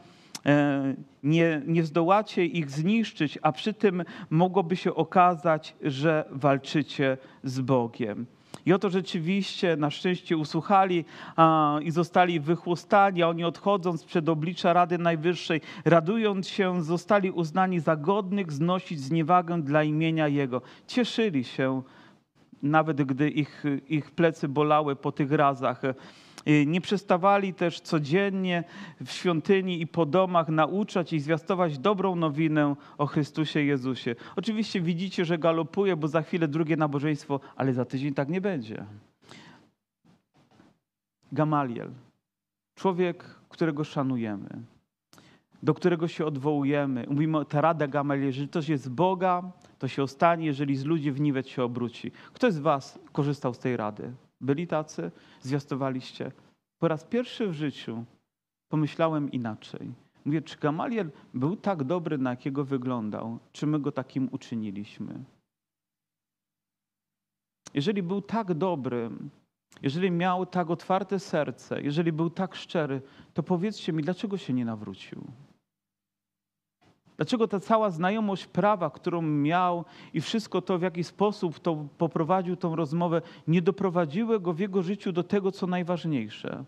e, 0.46 0.96
nie, 1.24 1.62
nie 1.66 1.84
zdołacie 1.84 2.46
ich 2.46 2.70
zniszczyć, 2.70 3.40
a 3.42 3.52
przy 3.52 3.74
tym 3.74 4.04
mogłoby 4.30 4.76
się 4.76 4.96
okazać, 4.96 5.76
że 5.82 6.26
walczycie 6.32 7.18
z 7.44 7.62
Bogiem. 7.62 8.26
I 8.66 8.74
oto 8.74 8.90
rzeczywiście 8.90 9.78
na 9.78 9.90
szczęście 9.90 10.38
usłuchali 10.38 11.06
a, 11.36 11.80
i 11.84 11.92
zostali 11.92 12.40
wychłostani, 12.40 13.24
a 13.24 13.30
oni 13.30 13.44
odchodząc 13.44 14.04
przed 14.04 14.30
oblicza 14.30 14.74
Rady 14.74 14.98
Najwyższej, 14.98 15.62
radując 15.86 16.48
się, 16.48 16.84
zostali 16.84 17.32
uznani 17.32 17.80
za 17.80 17.96
godnych 17.96 18.52
znosić 18.52 19.00
zniewagę 19.00 19.62
dla 19.62 19.84
imienia 19.84 20.28
Jego. 20.28 20.62
Cieszyli 20.88 21.44
się, 21.44 21.82
nawet 22.64 23.02
gdy 23.02 23.30
ich, 23.30 23.64
ich 23.88 24.12
plecy 24.12 24.48
bolały 24.48 24.96
po 24.96 25.12
tych 25.12 25.32
razach. 25.32 25.82
Y, 26.48 26.66
nie 26.66 26.82
przestawali 26.82 27.54
też 27.54 27.80
codziennie 27.80 28.64
w 29.06 29.12
świątyni 29.12 29.82
i 29.82 29.88
po 29.88 30.06
domach 30.06 30.50
nauczać 30.50 31.14
i 31.14 31.20
zwiastować 31.20 31.80
dobrą 31.80 32.16
nowinę 32.16 32.76
o 32.98 33.06
Chrystusie 33.06 33.64
Jezusie. 33.64 34.16
Oczywiście 34.36 34.82
widzicie, 34.82 35.26
że 35.26 35.38
galopuje, 35.38 35.96
bo 35.96 36.08
za 36.08 36.22
chwilę 36.22 36.48
drugie 36.48 36.78
nabożeństwo, 36.78 37.40
ale 37.56 37.74
za 37.74 37.86
tydzień 37.86 38.14
tak 38.14 38.30
nie 38.30 38.42
będzie. 38.42 38.86
Gamaliel, 41.32 41.92
człowiek, 42.76 43.24
którego 43.50 43.84
szanujemy, 43.84 44.50
do 45.64 45.74
którego 45.74 46.08
się 46.08 46.26
odwołujemy. 46.26 47.06
Mówimy, 47.10 47.46
ta 47.46 47.62
rada 47.62 47.88
Gamaliel, 47.88 48.26
jeżeli 48.26 48.50
coś 48.50 48.70
jest 48.70 48.84
z 48.84 48.90
Boga, 48.90 49.52
to 49.80 49.88
się 49.88 50.04
ostanie, 50.04 50.46
jeżeli 50.46 50.76
z 50.76 50.86
ludzi 50.86 51.12
w 51.12 51.22
niwet 51.22 51.48
się 51.48 51.64
obróci. 51.64 52.12
Kto 52.34 52.52
z 52.52 52.60
was 52.60 53.00
korzystał 53.12 53.54
z 53.54 53.60
tej 53.60 53.78
rady? 53.78 54.14
Byli 54.42 54.68
tacy, 54.68 55.12
zwiastowaliście. 55.42 56.32
Po 56.80 56.88
raz 56.88 57.04
pierwszy 57.04 57.48
w 57.48 57.54
życiu 57.54 58.06
pomyślałem 58.70 59.32
inaczej. 59.32 59.94
Mówię, 60.26 60.42
czy 60.42 60.58
Gamaliel 60.58 61.12
był 61.34 61.56
tak 61.56 61.84
dobry, 61.84 62.18
na 62.18 62.30
jakiego 62.30 62.66
wyglądał? 62.66 63.40
Czy 63.52 63.68
my 63.68 63.80
go 63.80 63.92
takim 63.92 64.30
uczyniliśmy? 64.32 65.24
Jeżeli 67.74 68.04
był 68.04 68.22
tak 68.22 68.54
dobry, 68.54 69.10
jeżeli 69.82 70.12
miał 70.12 70.46
tak 70.46 70.70
otwarte 70.70 71.20
serce, 71.20 71.82
jeżeli 71.82 72.12
był 72.12 72.30
tak 72.30 72.56
szczery, 72.56 73.02
to 73.34 73.44
powiedzcie 73.44 73.94
mi, 73.94 74.04
dlaczego 74.04 74.38
się 74.38 74.54
nie 74.54 74.66
nawrócił? 74.66 75.24
Dlaczego 77.22 77.48
ta 77.48 77.60
cała 77.60 77.92
znajomość 77.92 78.46
prawa, 78.48 78.90
którą 78.90 79.22
miał 79.22 79.86
i 80.14 80.22
wszystko 80.22 80.62
to, 80.62 80.80
w 80.80 80.82
jaki 80.82 81.04
sposób 81.04 81.60
to 81.60 81.86
poprowadził 81.98 82.56
tą 82.56 82.76
rozmowę, 82.76 83.22
nie 83.48 83.62
doprowadziły 83.62 84.40
go 84.40 84.54
w 84.54 84.60
jego 84.60 84.82
życiu 84.82 85.12
do 85.12 85.24
tego, 85.24 85.52
co 85.52 85.68
najważniejsze? 85.68 86.66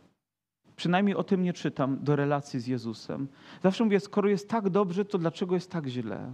Przynajmniej 0.75 1.15
o 1.15 1.23
tym 1.23 1.43
nie 1.43 1.53
czytam, 1.53 1.97
do 2.01 2.15
relacji 2.15 2.59
z 2.59 2.67
Jezusem. 2.67 3.27
Zawsze 3.63 3.83
mówię, 3.83 3.99
skoro 3.99 4.29
jest 4.29 4.49
tak 4.49 4.69
dobrze, 4.69 5.05
to 5.05 5.17
dlaczego 5.17 5.55
jest 5.55 5.71
tak 5.71 5.87
źle? 5.87 6.33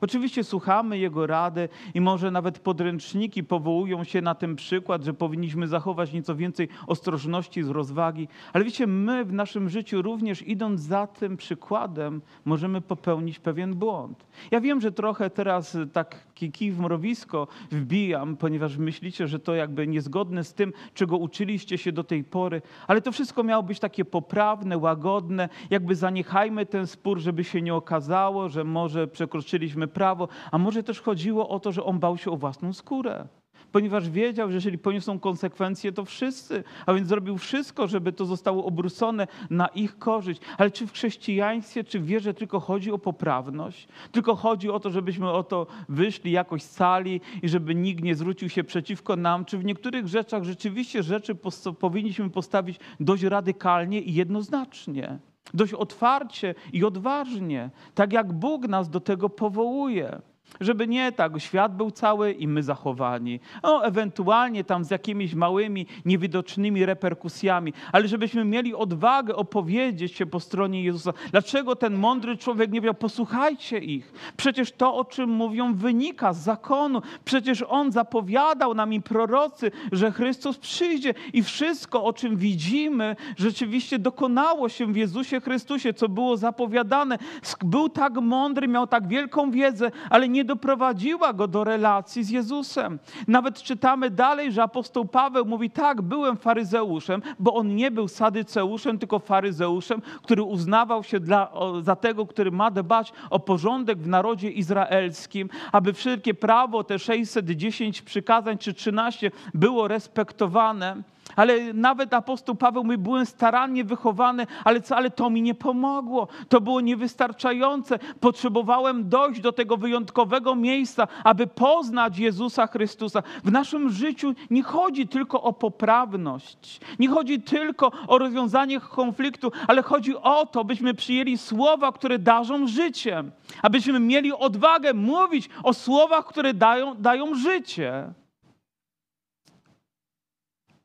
Oczywiście 0.00 0.44
słuchamy 0.44 0.98
Jego 0.98 1.26
rady 1.26 1.68
i 1.94 2.00
może 2.00 2.30
nawet 2.30 2.58
podręczniki 2.58 3.44
powołują 3.44 4.04
się 4.04 4.22
na 4.22 4.34
ten 4.34 4.56
przykład, 4.56 5.04
że 5.04 5.14
powinniśmy 5.14 5.68
zachować 5.68 6.12
nieco 6.12 6.34
więcej 6.34 6.68
ostrożności 6.86 7.62
z 7.62 7.68
rozwagi, 7.68 8.28
ale 8.52 8.64
wiecie, 8.64 8.86
my 8.86 9.24
w 9.24 9.32
naszym 9.32 9.68
życiu 9.68 10.02
również 10.02 10.42
idąc 10.42 10.80
za 10.80 11.06
tym 11.06 11.36
przykładem 11.36 12.22
możemy 12.44 12.80
popełnić 12.80 13.38
pewien 13.38 13.74
błąd. 13.74 14.26
Ja 14.50 14.60
wiem, 14.60 14.80
że 14.80 14.92
trochę 14.92 15.30
teraz 15.30 15.76
tak 15.92 16.26
kij 16.34 16.72
w 16.72 16.80
mrowisko 16.80 17.48
wbijam, 17.70 18.36
ponieważ 18.36 18.76
myślicie, 18.76 19.28
że 19.28 19.38
to 19.38 19.54
jakby 19.54 19.86
niezgodne 19.86 20.44
z 20.44 20.54
tym, 20.54 20.72
czego 20.94 21.16
uczyliście 21.16 21.78
się 21.78 21.92
do 21.92 22.04
tej 22.04 22.24
pory, 22.24 22.62
ale 22.86 23.02
to 23.02 23.12
wszystko 23.12 23.42
miało 23.42 23.62
być 23.62 23.80
takie 23.80 24.04
poprawne, 24.04 24.78
łagodne, 24.78 25.48
jakby 25.70 25.94
zaniechajmy 25.94 26.66
ten 26.66 26.86
spór, 26.86 27.18
żeby 27.18 27.44
się 27.44 27.62
nie 27.62 27.74
okazało, 27.74 28.48
że 28.48 28.64
może 28.64 29.06
przekroczyliśmy 29.06 29.85
prawo, 29.88 30.28
a 30.52 30.58
może 30.58 30.82
też 30.82 31.00
chodziło 31.00 31.48
o 31.48 31.60
to, 31.60 31.72
że 31.72 31.84
on 31.84 31.98
bał 31.98 32.18
się 32.18 32.30
o 32.30 32.36
własną 32.36 32.72
skórę. 32.72 33.28
Ponieważ 33.72 34.10
wiedział, 34.10 34.48
że 34.48 34.54
jeżeli 34.54 34.78
poniosą 34.78 35.18
konsekwencje, 35.18 35.92
to 35.92 36.04
wszyscy, 36.04 36.64
a 36.86 36.94
więc 36.94 37.08
zrobił 37.08 37.38
wszystko, 37.38 37.86
żeby 37.86 38.12
to 38.12 38.24
zostało 38.24 38.64
obrócone 38.64 39.26
na 39.50 39.66
ich 39.66 39.98
korzyść. 39.98 40.40
Ale 40.58 40.70
czy 40.70 40.86
w 40.86 40.92
chrześcijaństwie, 40.92 41.84
czy 41.84 42.00
w 42.00 42.06
wierze 42.06 42.34
tylko 42.34 42.60
chodzi 42.60 42.92
o 42.92 42.98
poprawność? 42.98 43.88
Tylko 44.12 44.34
chodzi 44.36 44.70
o 44.70 44.80
to, 44.80 44.90
żebyśmy 44.90 45.30
o 45.30 45.42
to 45.42 45.66
wyszli 45.88 46.32
jakoś 46.32 46.62
z 46.62 46.70
sali 46.70 47.20
i 47.42 47.48
żeby 47.48 47.74
nikt 47.74 48.04
nie 48.04 48.14
zwrócił 48.14 48.48
się 48.48 48.64
przeciwko 48.64 49.16
nam? 49.16 49.44
Czy 49.44 49.58
w 49.58 49.64
niektórych 49.64 50.08
rzeczach 50.08 50.44
rzeczywiście 50.44 51.02
rzeczy 51.02 51.34
powinniśmy 51.80 52.30
postawić 52.30 52.80
dość 53.00 53.22
radykalnie 53.22 54.00
i 54.00 54.14
jednoznacznie? 54.14 55.18
Dość 55.54 55.72
otwarcie 55.72 56.54
i 56.72 56.84
odważnie, 56.84 57.70
tak 57.94 58.12
jak 58.12 58.32
Bóg 58.32 58.68
nas 58.68 58.90
do 58.90 59.00
tego 59.00 59.28
powołuje. 59.28 60.20
Żeby 60.60 60.88
nie 60.88 61.12
tak, 61.12 61.40
świat 61.40 61.76
był 61.76 61.90
cały 61.90 62.32
i 62.32 62.48
my 62.48 62.62
zachowani. 62.62 63.40
O, 63.62 63.82
ewentualnie 63.82 64.64
tam 64.64 64.84
z 64.84 64.90
jakimiś 64.90 65.34
małymi, 65.34 65.86
niewidocznymi 66.04 66.86
reperkusjami, 66.86 67.72
ale 67.92 68.08
żebyśmy 68.08 68.44
mieli 68.44 68.74
odwagę 68.74 69.36
opowiedzieć 69.36 70.14
się 70.14 70.26
po 70.26 70.40
stronie 70.40 70.82
Jezusa. 70.82 71.12
Dlaczego 71.30 71.76
ten 71.76 71.94
mądry 71.94 72.36
człowiek 72.36 72.72
nie 72.72 72.80
powiedział, 72.80 72.94
posłuchajcie 72.94 73.78
ich. 73.78 74.12
Przecież 74.36 74.72
to, 74.72 74.94
o 74.94 75.04
czym 75.04 75.30
mówią, 75.30 75.74
wynika 75.74 76.32
z 76.32 76.38
zakonu. 76.38 77.02
Przecież 77.24 77.64
On 77.68 77.92
zapowiadał 77.92 78.74
nam 78.74 78.92
i 78.92 79.02
prorocy, 79.02 79.70
że 79.92 80.12
Chrystus 80.12 80.58
przyjdzie 80.58 81.14
i 81.32 81.42
wszystko, 81.42 82.04
o 82.04 82.12
czym 82.12 82.36
widzimy, 82.36 83.16
rzeczywiście 83.36 83.98
dokonało 83.98 84.68
się 84.68 84.86
w 84.86 84.96
Jezusie 84.96 85.40
Chrystusie, 85.40 85.94
co 85.94 86.08
było 86.08 86.36
zapowiadane. 86.36 87.18
Był 87.64 87.88
tak 87.88 88.14
mądry, 88.14 88.68
miał 88.68 88.86
tak 88.86 89.08
wielką 89.08 89.50
wiedzę, 89.50 89.90
ale 90.10 90.28
nie 90.28 90.35
doprowadziła 90.44 91.32
go 91.32 91.48
do 91.48 91.64
relacji 91.64 92.24
z 92.24 92.30
Jezusem. 92.30 92.98
Nawet 93.28 93.62
czytamy 93.62 94.10
dalej, 94.10 94.52
że 94.52 94.62
apostoł 94.62 95.04
Paweł 95.04 95.44
mówi: 95.44 95.70
Tak, 95.70 96.02
byłem 96.02 96.36
faryzeuszem, 96.36 97.22
bo 97.38 97.54
on 97.54 97.76
nie 97.76 97.90
był 97.90 98.08
sadyceuszem, 98.08 98.98
tylko 98.98 99.18
faryzeuszem, 99.18 100.02
który 100.22 100.42
uznawał 100.42 101.02
się 101.02 101.20
dla, 101.20 101.52
za 101.82 101.96
tego, 101.96 102.26
który 102.26 102.50
ma 102.50 102.70
dbać 102.70 103.12
o 103.30 103.40
porządek 103.40 103.98
w 103.98 104.08
narodzie 104.08 104.50
izraelskim, 104.50 105.48
aby 105.72 105.92
wszelkie 105.92 106.34
prawo, 106.34 106.84
te 106.84 106.98
610 106.98 108.02
przykazań 108.02 108.58
czy 108.58 108.74
13 108.74 109.30
było 109.54 109.88
respektowane. 109.88 111.02
Ale 111.36 111.74
nawet 111.74 112.14
apostoł 112.14 112.54
Paweł 112.54 112.84
mówi, 112.84 112.98
byłem 112.98 113.26
starannie 113.26 113.84
wychowany, 113.84 114.46
ale, 114.64 114.80
co, 114.80 114.96
ale 114.96 115.10
to 115.10 115.30
mi 115.30 115.42
nie 115.42 115.54
pomogło. 115.54 116.28
To 116.48 116.60
było 116.60 116.80
niewystarczające. 116.80 117.98
Potrzebowałem 118.20 119.08
dojść 119.08 119.40
do 119.40 119.52
tego 119.52 119.76
wyjątkowego 119.76 120.54
miejsca, 120.54 121.08
aby 121.24 121.46
poznać 121.46 122.18
Jezusa 122.18 122.66
Chrystusa. 122.66 123.22
W 123.44 123.52
naszym 123.52 123.90
życiu 123.90 124.34
nie 124.50 124.62
chodzi 124.62 125.08
tylko 125.08 125.42
o 125.42 125.52
poprawność, 125.52 126.80
nie 126.98 127.08
chodzi 127.08 127.42
tylko 127.42 127.92
o 128.08 128.18
rozwiązanie 128.18 128.80
konfliktu, 128.80 129.52
ale 129.68 129.82
chodzi 129.82 130.16
o 130.16 130.46
to, 130.46 130.64
byśmy 130.64 130.94
przyjęli 130.94 131.38
słowa, 131.38 131.92
które 131.92 132.18
darzą 132.18 132.66
życiem, 132.66 133.30
abyśmy 133.62 134.00
mieli 134.00 134.32
odwagę 134.32 134.94
mówić 134.94 135.48
o 135.62 135.74
słowach, 135.74 136.26
które 136.26 136.54
dają, 136.54 136.94
dają 136.94 137.34
życie. 137.34 138.12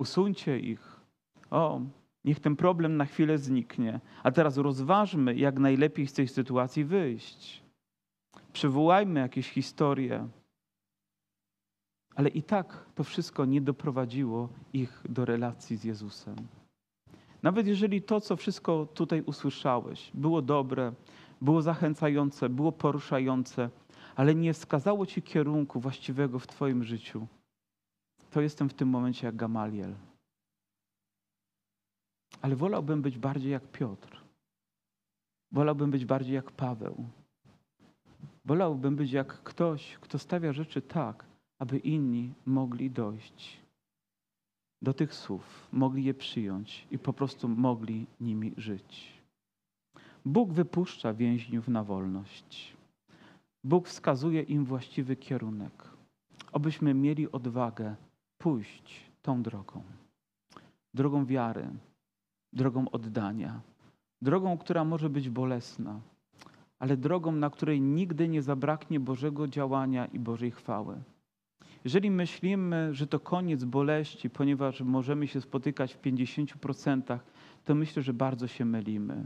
Usuńcie 0.01 0.59
ich. 0.59 0.99
O, 1.51 1.81
niech 2.25 2.39
ten 2.39 2.55
problem 2.55 2.97
na 2.97 3.05
chwilę 3.05 3.37
zniknie. 3.37 3.99
A 4.23 4.31
teraz 4.31 4.57
rozważmy, 4.57 5.35
jak 5.35 5.59
najlepiej 5.59 6.07
z 6.07 6.13
tej 6.13 6.27
sytuacji 6.27 6.85
wyjść. 6.85 7.63
Przywołajmy 8.53 9.19
jakieś 9.19 9.49
historie. 9.49 10.27
Ale 12.15 12.29
i 12.29 12.43
tak 12.43 12.85
to 12.95 13.03
wszystko 13.03 13.45
nie 13.45 13.61
doprowadziło 13.61 14.49
ich 14.73 15.03
do 15.09 15.25
relacji 15.25 15.77
z 15.77 15.83
Jezusem. 15.83 16.35
Nawet 17.43 17.67
jeżeli 17.67 18.01
to, 18.01 18.21
co 18.21 18.35
wszystko 18.35 18.85
tutaj 18.85 19.21
usłyszałeś, 19.21 20.11
było 20.13 20.41
dobre, 20.41 20.93
było 21.41 21.61
zachęcające, 21.61 22.49
było 22.49 22.71
poruszające, 22.71 23.69
ale 24.15 24.35
nie 24.35 24.53
wskazało 24.53 25.05
ci 25.05 25.21
kierunku 25.21 25.79
właściwego 25.79 26.39
w 26.39 26.47
Twoim 26.47 26.83
życiu, 26.83 27.27
to 28.31 28.41
jestem 28.41 28.69
w 28.69 28.73
tym 28.73 28.89
momencie 28.89 29.27
jak 29.27 29.35
Gamaliel. 29.35 29.95
Ale 32.41 32.55
wolałbym 32.55 33.01
być 33.01 33.17
bardziej 33.17 33.51
jak 33.51 33.71
Piotr. 33.71 34.21
Wolałbym 35.51 35.91
być 35.91 36.05
bardziej 36.05 36.35
jak 36.35 36.51
Paweł. 36.51 37.05
Wolałbym 38.45 38.95
być 38.95 39.11
jak 39.11 39.43
ktoś, 39.43 39.97
kto 40.01 40.19
stawia 40.19 40.53
rzeczy 40.53 40.81
tak, 40.81 41.25
aby 41.59 41.77
inni 41.77 42.33
mogli 42.45 42.91
dojść. 42.91 43.61
do 44.83 44.93
tych 44.93 45.13
słów, 45.13 45.67
mogli 45.71 46.03
je 46.03 46.13
przyjąć 46.13 46.87
i 46.91 46.99
po 46.99 47.13
prostu 47.13 47.47
mogli 47.49 48.05
nimi 48.19 48.53
żyć. 48.57 49.21
Bóg 50.25 50.53
wypuszcza 50.53 51.13
więźniów 51.13 51.67
na 51.67 51.83
wolność. 51.83 52.73
Bóg 53.63 53.87
wskazuje 53.87 54.41
im 54.41 54.65
właściwy 54.65 55.15
kierunek, 55.15 55.89
abyśmy 56.51 56.93
mieli 56.93 57.31
odwagę 57.31 57.95
pójść 58.41 59.11
tą 59.21 59.41
drogą. 59.43 59.83
Drogą 60.93 61.25
wiary, 61.25 61.67
drogą 62.53 62.89
oddania, 62.89 63.61
drogą, 64.21 64.57
która 64.57 64.83
może 64.83 65.09
być 65.09 65.29
bolesna, 65.29 65.99
ale 66.79 66.97
drogą, 66.97 67.31
na 67.31 67.49
której 67.49 67.81
nigdy 67.81 68.27
nie 68.27 68.41
zabraknie 68.41 68.99
Bożego 68.99 69.47
działania 69.47 70.05
i 70.05 70.19
Bożej 70.19 70.51
chwały. 70.51 71.01
Jeżeli 71.83 72.11
myślimy, 72.11 72.93
że 72.93 73.07
to 73.07 73.19
koniec 73.19 73.63
boleści, 73.63 74.29
ponieważ 74.29 74.81
możemy 74.81 75.27
się 75.27 75.41
spotykać 75.41 75.93
w 75.93 76.01
50%, 76.01 77.19
to 77.65 77.75
myślę, 77.75 78.03
że 78.03 78.13
bardzo 78.13 78.47
się 78.47 78.65
mylimy. 78.65 79.23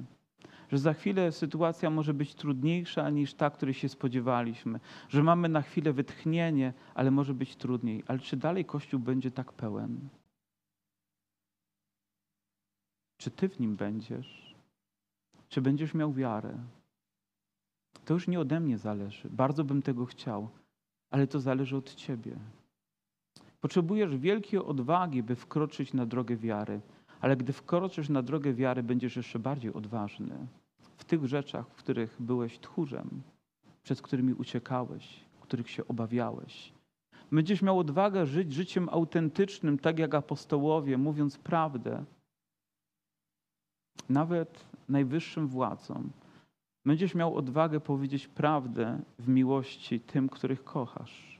Że 0.72 0.78
za 0.78 0.93
chwilę 0.93 1.32
sytuacja 1.32 1.89
może 1.89 2.13
być 2.13 2.36
trudniejsza 2.36 3.09
niż 3.09 3.34
ta, 3.34 3.49
której 3.49 3.74
się 3.74 3.89
spodziewaliśmy. 3.89 4.80
Że 5.09 5.24
mamy 5.24 5.49
na 5.49 5.61
chwilę 5.61 5.93
wytchnienie, 5.93 6.74
ale 6.93 7.11
może 7.11 7.34
być 7.34 7.55
trudniej. 7.55 8.03
Ale 8.07 8.20
czy 8.20 8.38
dalej 8.38 8.66
Kościół 8.66 8.99
będzie 8.99 9.32
tak 9.32 9.53
pełen? 9.53 10.09
Czy 13.18 13.32
ty 13.32 13.49
w 13.49 13.59
nim 13.59 13.76
będziesz? 13.76 14.55
Czy 15.49 15.61
będziesz 15.61 15.93
miał 15.93 16.13
wiarę? 16.13 16.57
To 18.05 18.13
już 18.13 18.28
nie 18.28 18.39
ode 18.39 18.59
mnie 18.59 18.78
zależy. 18.78 19.30
Bardzo 19.30 19.63
bym 19.63 19.82
tego 19.82 20.05
chciał, 20.05 20.49
ale 21.09 21.28
to 21.28 21.39
zależy 21.39 21.78
od 21.78 21.95
ciebie. 21.95 22.38
Potrzebujesz 23.61 24.18
wielkiej 24.18 24.59
odwagi, 24.59 25.24
by 25.24 25.36
wkroczyć 25.36 25.93
na 25.93 26.05
drogę 26.05 26.38
wiary, 26.38 26.82
ale 27.26 27.38
gdy 27.38 27.53
wkroczysz 27.53 28.09
na 28.09 28.21
drogę 28.21 28.53
wiary, 28.53 28.84
będziesz 28.84 29.15
jeszcze 29.15 29.39
bardziej 29.39 29.73
odważny 29.73 30.47
w 30.97 31.03
tych 31.03 31.26
rzeczach, 31.26 31.67
w 31.67 31.76
których 31.76 32.15
byłeś 32.19 32.59
tchórzem, 32.59 33.21
przed 33.84 34.01
którymi 34.01 34.34
uciekałeś, 34.34 35.19
których 35.41 35.69
się 35.69 35.88
obawiałeś. 35.88 36.73
Będziesz 37.32 37.61
miał 37.61 37.80
odwagę 37.80 38.26
żyć 38.26 38.53
życiem 38.53 38.89
autentycznym, 38.89 39.80
tak 39.80 39.99
jak 39.99 40.15
apostołowie, 40.15 40.97
mówiąc 40.97 41.38
prawdę, 41.38 42.03
nawet 44.09 44.65
najwyższym 44.89 45.47
władzom. 45.47 46.09
Będziesz 46.86 47.15
miał 47.15 47.36
odwagę 47.36 47.80
powiedzieć 47.80 48.28
prawdę 48.28 48.99
w 49.19 49.28
miłości 49.28 49.99
tym, 49.99 50.30
których 50.30 50.63
kochasz. 50.63 51.39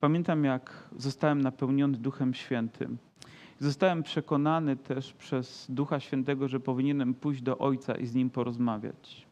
Pamiętam, 0.00 0.44
jak 0.44 0.88
zostałem 0.96 1.40
napełniony 1.40 1.98
Duchem 1.98 2.34
Świętym. 2.34 2.98
Zostałem 3.64 4.02
przekonany 4.02 4.76
też 4.76 5.12
przez 5.12 5.66
Ducha 5.68 6.00
Świętego, 6.00 6.48
że 6.48 6.60
powinienem 6.60 7.14
pójść 7.14 7.42
do 7.42 7.58
Ojca 7.58 7.94
i 7.94 8.06
z 8.06 8.14
Nim 8.14 8.30
porozmawiać. 8.30 9.26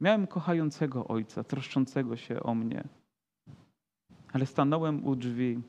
Miałem 0.00 0.26
kochającego 0.26 1.08
Ojca, 1.08 1.44
troszczącego 1.44 2.16
się 2.16 2.42
o 2.42 2.54
mnie. 2.54 2.84
Ale 4.32 4.46
stanąłem 4.46 5.04
u 5.04 5.16
drzwi 5.16 5.60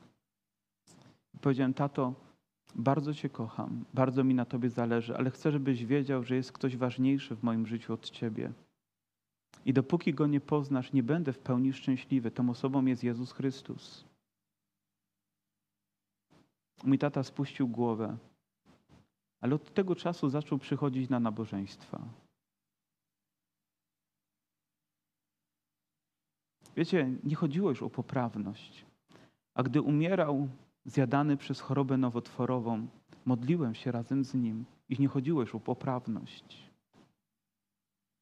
i 1.34 1.38
powiedziałem, 1.38 1.74
tato, 1.74 2.14
bardzo 2.74 3.14
Cię 3.14 3.28
kocham, 3.28 3.84
bardzo 3.94 4.24
mi 4.24 4.34
na 4.34 4.44
Tobie 4.44 4.70
zależy, 4.70 5.16
ale 5.16 5.30
chcę, 5.30 5.52
żebyś 5.52 5.84
wiedział, 5.84 6.24
że 6.24 6.36
jest 6.36 6.52
ktoś 6.52 6.76
ważniejszy 6.76 7.36
w 7.36 7.42
moim 7.42 7.66
życiu 7.66 7.92
od 7.92 8.10
Ciebie. 8.10 8.52
I 9.64 9.72
dopóki 9.72 10.14
Go 10.14 10.26
nie 10.26 10.40
poznasz, 10.40 10.92
nie 10.92 11.02
będę 11.02 11.32
w 11.32 11.38
pełni 11.38 11.72
szczęśliwy. 11.72 12.30
Tą 12.30 12.50
osobą 12.50 12.86
jest 12.86 13.04
Jezus 13.04 13.32
Chrystus. 13.32 14.05
Mój 16.84 16.98
tata 16.98 17.22
spuścił 17.22 17.68
głowę, 17.68 18.16
ale 19.40 19.54
od 19.54 19.74
tego 19.74 19.94
czasu 19.94 20.28
zaczął 20.28 20.58
przychodzić 20.58 21.10
na 21.10 21.20
nabożeństwa. 21.20 22.08
Wiecie, 26.76 27.10
nie 27.24 27.36
chodziło 27.36 27.70
już 27.70 27.82
o 27.82 27.90
poprawność. 27.90 28.86
A 29.54 29.62
gdy 29.62 29.82
umierał, 29.82 30.48
zjadany 30.84 31.36
przez 31.36 31.60
chorobę 31.60 31.96
nowotworową, 31.96 32.86
modliłem 33.24 33.74
się 33.74 33.92
razem 33.92 34.24
z 34.24 34.34
nim 34.34 34.64
i 34.88 35.00
nie 35.00 35.08
chodziło 35.08 35.40
już 35.40 35.54
o 35.54 35.60
poprawność. 35.60 36.70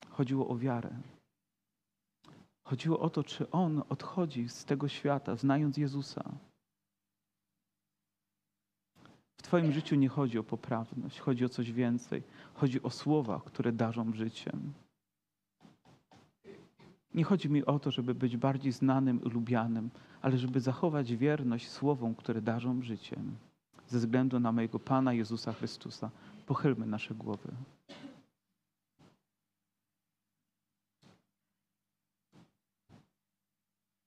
Chodziło 0.09 0.49
o 0.49 0.59
wiarę. 0.59 0.91
Chodziło 2.65 3.01
o 3.01 3.11
to, 3.11 3.25
czy 3.25 3.51
on 3.51 3.83
odchodzi 3.89 4.49
z 4.49 4.65
tego 4.65 4.89
świata, 4.89 5.37
znając 5.37 5.77
Jezusa. 5.77 6.25
Twoim 9.45 9.72
życiu 9.72 9.97
nie 9.97 10.09
chodzi 10.09 10.38
o 10.38 10.42
poprawność, 10.42 11.20
chodzi 11.20 11.45
o 11.45 11.49
coś 11.49 11.72
więcej. 11.72 12.22
Chodzi 12.55 12.82
o 12.82 12.90
słowa, 12.90 13.40
które 13.45 13.72
darzą 13.72 14.12
życiem. 14.12 14.72
Nie 17.14 17.24
chodzi 17.24 17.51
mi 17.51 17.64
o 17.64 17.78
to, 17.78 17.90
żeby 17.90 18.14
być 18.14 18.36
bardziej 18.36 18.72
znanym 18.72 19.24
i 19.24 19.28
lubianym, 19.28 19.90
ale 20.22 20.38
żeby 20.38 20.61
zachować 20.61 21.16
wierność 21.16 21.68
słowom, 21.68 22.14
które 22.14 22.42
darzą 22.42 22.82
życiem. 22.82 23.36
Ze 23.86 23.99
względu 23.99 24.40
na 24.40 24.53
mojego 24.53 24.78
Pana 24.78 25.12
Jezusa 25.12 25.53
Chrystusa. 25.53 26.11
Pochylmy 26.47 26.86
nasze 26.86 27.14
głowy. 27.14 27.49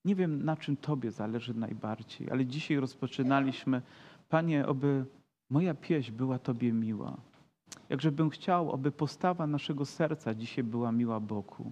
Nie 0.06 0.16
wiem, 0.16 0.46
na 0.46 0.56
czym 0.58 0.78
Tobie 0.78 1.12
zależy 1.12 1.54
najbardziej, 1.54 2.32
ale 2.32 2.46
dzisiaj 2.46 2.78
rozpoczynaliśmy, 2.78 3.82
Panie, 4.30 4.68
oby 4.68 5.06
moja 5.50 5.74
pieśń 5.74 6.12
była 6.12 6.40
Tobie 6.40 6.74
miła. 6.74 7.18
Jakże 7.90 8.12
bym 8.12 8.30
chciał, 8.30 8.74
aby 8.74 8.92
postawa 8.92 9.48
naszego 9.48 9.86
serca 9.86 10.34
dzisiaj 10.34 10.64
była 10.64 10.92
miła 10.92 11.20
Bogu. 11.20 11.72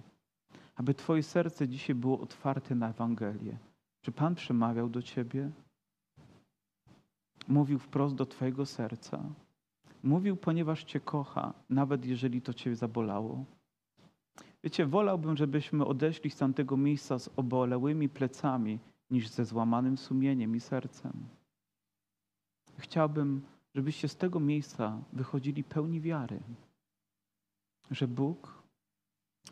Aby 0.76 0.94
Twoje 0.94 1.22
serce 1.22 1.68
dzisiaj 1.68 1.96
było 1.96 2.20
otwarte 2.20 2.74
na 2.74 2.88
Ewangelię. 2.90 3.58
Czy 4.02 4.12
Pan 4.12 4.34
przemawiał 4.34 4.88
do 4.88 5.02
Ciebie? 5.02 5.50
Mówił 7.48 7.78
wprost 7.78 8.14
do 8.14 8.26
Twojego 8.26 8.66
serca. 8.66 9.22
Mówił, 10.02 10.36
ponieważ 10.36 10.84
Cię 10.84 11.00
kocha, 11.00 11.54
nawet 11.70 12.04
jeżeli 12.04 12.42
to 12.42 12.54
Cię 12.54 12.76
zabolało. 12.76 13.44
Wiecie, 14.64 14.86
wolałbym, 14.86 15.36
żebyśmy 15.36 15.84
odeszli 15.84 16.30
z 16.30 16.36
tamtego 16.36 16.76
miejsca 16.76 17.18
z 17.18 17.30
obolełymi 17.36 18.08
plecami, 18.08 18.78
niż 19.10 19.28
ze 19.28 19.44
złamanym 19.44 19.96
sumieniem 19.96 20.56
i 20.56 20.60
sercem. 20.60 21.12
Chciałbym, 22.78 23.42
żebyście 23.76 24.08
z 24.08 24.16
tego 24.16 24.40
miejsca 24.40 24.98
wychodzili 25.12 25.64
pełni 25.64 26.00
wiary, 26.00 26.40
że 27.90 28.08
Bóg, 28.08 28.62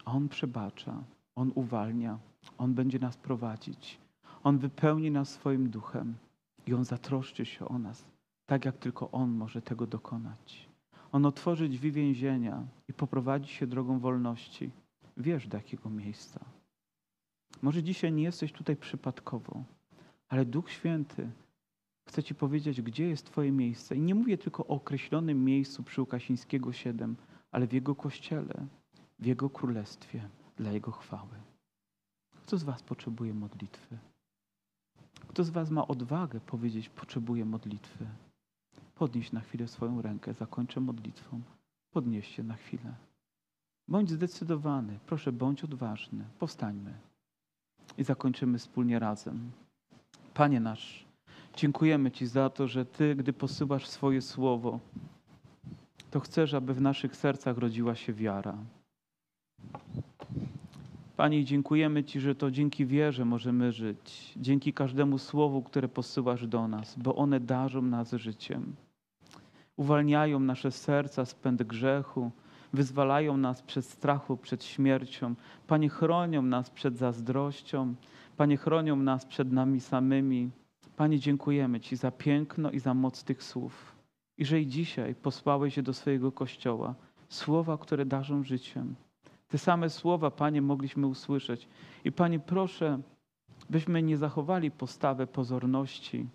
On 0.04 0.28
przebacza, 0.28 1.04
On 1.34 1.52
uwalnia, 1.54 2.18
On 2.58 2.74
będzie 2.74 2.98
nas 2.98 3.16
prowadzić, 3.16 3.98
On 4.42 4.58
wypełni 4.58 5.10
nas 5.10 5.28
swoim 5.28 5.70
duchem 5.70 6.14
i 6.66 6.74
On 6.74 6.84
zatroszczy 6.84 7.46
się 7.46 7.68
o 7.68 7.78
nas, 7.78 8.04
tak 8.46 8.64
jak 8.64 8.76
tylko 8.78 9.10
On 9.10 9.30
może 9.30 9.62
tego 9.62 9.86
dokonać. 9.86 10.68
On 11.12 11.26
otworzy 11.26 11.68
drzwi 11.68 11.92
więzienia 11.92 12.66
i 12.88 12.92
poprowadzi 12.92 13.48
się 13.48 13.66
drogą 13.66 13.98
wolności 13.98 14.70
wiesz 15.16 15.48
do 15.48 15.56
jakiego 15.56 15.90
miejsca. 15.90 16.40
Może 17.62 17.82
dzisiaj 17.82 18.12
nie 18.12 18.22
jesteś 18.22 18.52
tutaj 18.52 18.76
przypadkowo, 18.76 19.64
ale 20.28 20.44
Duch 20.44 20.70
Święty 20.70 21.30
chce 22.06 22.22
Ci 22.22 22.34
powiedzieć, 22.34 22.82
gdzie 22.82 23.08
jest 23.08 23.26
Twoje 23.26 23.52
miejsce. 23.52 23.96
I 23.96 24.00
nie 24.00 24.14
mówię 24.14 24.38
tylko 24.38 24.66
o 24.66 24.68
określonym 24.76 25.44
miejscu 25.44 25.82
przy 25.82 26.00
Łukasińskiego 26.00 26.72
7, 26.72 27.16
ale 27.52 27.66
w 27.66 27.72
Jego 27.72 27.94
Kościele, 27.94 28.66
w 29.18 29.26
Jego 29.26 29.50
Królestwie, 29.50 30.28
dla 30.56 30.72
Jego 30.72 30.92
chwały. 30.92 31.36
Kto 32.46 32.58
z 32.58 32.62
Was 32.62 32.82
potrzebuje 32.82 33.34
modlitwy? 33.34 33.98
Kto 35.28 35.44
z 35.44 35.50
Was 35.50 35.70
ma 35.70 35.88
odwagę 35.88 36.40
powiedzieć, 36.40 36.88
potrzebuje 36.88 37.44
modlitwy? 37.44 38.06
Podnieś 38.94 39.32
na 39.32 39.40
chwilę 39.40 39.68
swoją 39.68 40.02
rękę, 40.02 40.34
zakończę 40.34 40.80
modlitwą. 40.80 41.40
Podnieście 41.90 42.42
na 42.42 42.54
chwilę. 42.54 42.94
Bądź 43.88 44.10
zdecydowany, 44.10 44.98
proszę, 45.06 45.32
bądź 45.32 45.64
odważny. 45.64 46.24
Powstańmy 46.38 46.94
i 47.98 48.04
zakończymy 48.04 48.58
wspólnie 48.58 48.98
razem. 48.98 49.50
Panie 50.34 50.60
nasz, 50.60 51.03
dziękujemy 51.56 52.10
Ci 52.10 52.26
za 52.26 52.50
to, 52.50 52.68
że 52.68 52.84
Ty, 52.84 53.14
gdy 53.14 53.32
posyłasz 53.32 53.86
swoje 53.86 54.22
słowo, 54.22 54.80
to 56.10 56.20
chcesz, 56.20 56.54
aby 56.54 56.74
w 56.74 56.80
naszych 56.80 57.16
sercach 57.16 57.58
rodziła 57.58 57.94
się 57.94 58.12
wiara. 58.12 58.56
Panie, 61.16 61.44
dziękujemy 61.44 62.04
Ci, 62.04 62.20
że 62.20 62.34
to 62.34 62.50
dzięki 62.50 62.86
wierze 62.86 63.24
możemy 63.24 63.72
żyć, 63.72 64.32
dzięki 64.36 64.72
każdemu 64.72 65.18
słowu, 65.18 65.62
które 65.62 65.88
posyłasz 65.88 66.46
do 66.46 66.68
nas, 66.68 66.98
bo 66.98 67.16
one 67.16 67.40
darzą 67.40 67.82
nas 67.82 68.12
życiem. 68.12 68.74
Uwalniają 69.76 70.40
nasze 70.40 70.70
serca 70.70 71.24
z 71.24 71.34
pęd 71.34 71.62
grzechu, 71.62 72.30
wyzwalają 72.72 73.36
nas 73.36 73.62
przed 73.62 73.86
strachu, 73.86 74.36
przed 74.36 74.64
śmiercią. 74.64 75.34
Panie, 75.66 75.88
chronią 75.88 76.42
nas 76.42 76.70
przed 76.70 76.98
zazdrością. 76.98 77.94
Panie, 78.36 78.56
chronią 78.56 78.96
nas 78.96 79.26
przed 79.26 79.52
nami 79.52 79.80
samymi. 79.80 80.50
Panie, 80.96 81.18
dziękujemy 81.18 81.80
Ci 81.80 81.96
za 81.96 82.10
piękno 82.10 82.70
i 82.70 82.78
za 82.78 82.94
moc 82.94 83.24
tych 83.24 83.42
słów. 83.42 83.94
i 84.38 84.44
że 84.44 84.60
i 84.60 84.66
dzisiaj 84.66 85.14
posłałeś 85.14 85.76
je 85.76 85.82
do 85.82 85.92
swojego 85.92 86.32
Kościoła. 86.32 86.94
Słowa, 87.28 87.78
które 87.78 88.06
darzą 88.06 88.42
życiem. 88.42 88.94
Te 89.48 89.58
same 89.58 89.90
słowa, 89.90 90.30
Panie, 90.30 90.62
mogliśmy 90.62 91.06
usłyszeć. 91.06 91.68
I 92.04 92.12
Panie, 92.12 92.38
proszę, 92.38 93.00
byśmy 93.70 94.02
nie 94.02 94.16
zachowali 94.16 94.70
postawę 94.70 95.26
pozorności, 95.26 96.26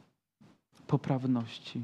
poprawności, 0.88 1.82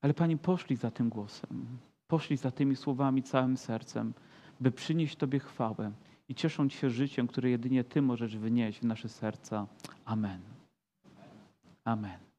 ale 0.00 0.14
Panie, 0.14 0.36
poszli 0.36 0.76
za 0.76 0.90
tym 0.90 1.08
głosem, 1.08 1.66
poszli 2.08 2.36
za 2.36 2.50
tymi 2.50 2.76
słowami 2.76 3.22
całym 3.22 3.56
sercem, 3.56 4.12
by 4.60 4.70
przynieść 4.70 5.16
Tobie 5.16 5.38
chwałę 5.38 5.92
i 6.28 6.34
ciesząc 6.34 6.72
się 6.72 6.90
życiem, 6.90 7.26
które 7.26 7.50
jedynie 7.50 7.84
Ty 7.84 8.02
możesz 8.02 8.36
wynieść 8.36 8.80
w 8.80 8.84
nasze 8.84 9.08
serca. 9.08 9.66
Amen. 10.04 10.53
Amen. 11.86 12.33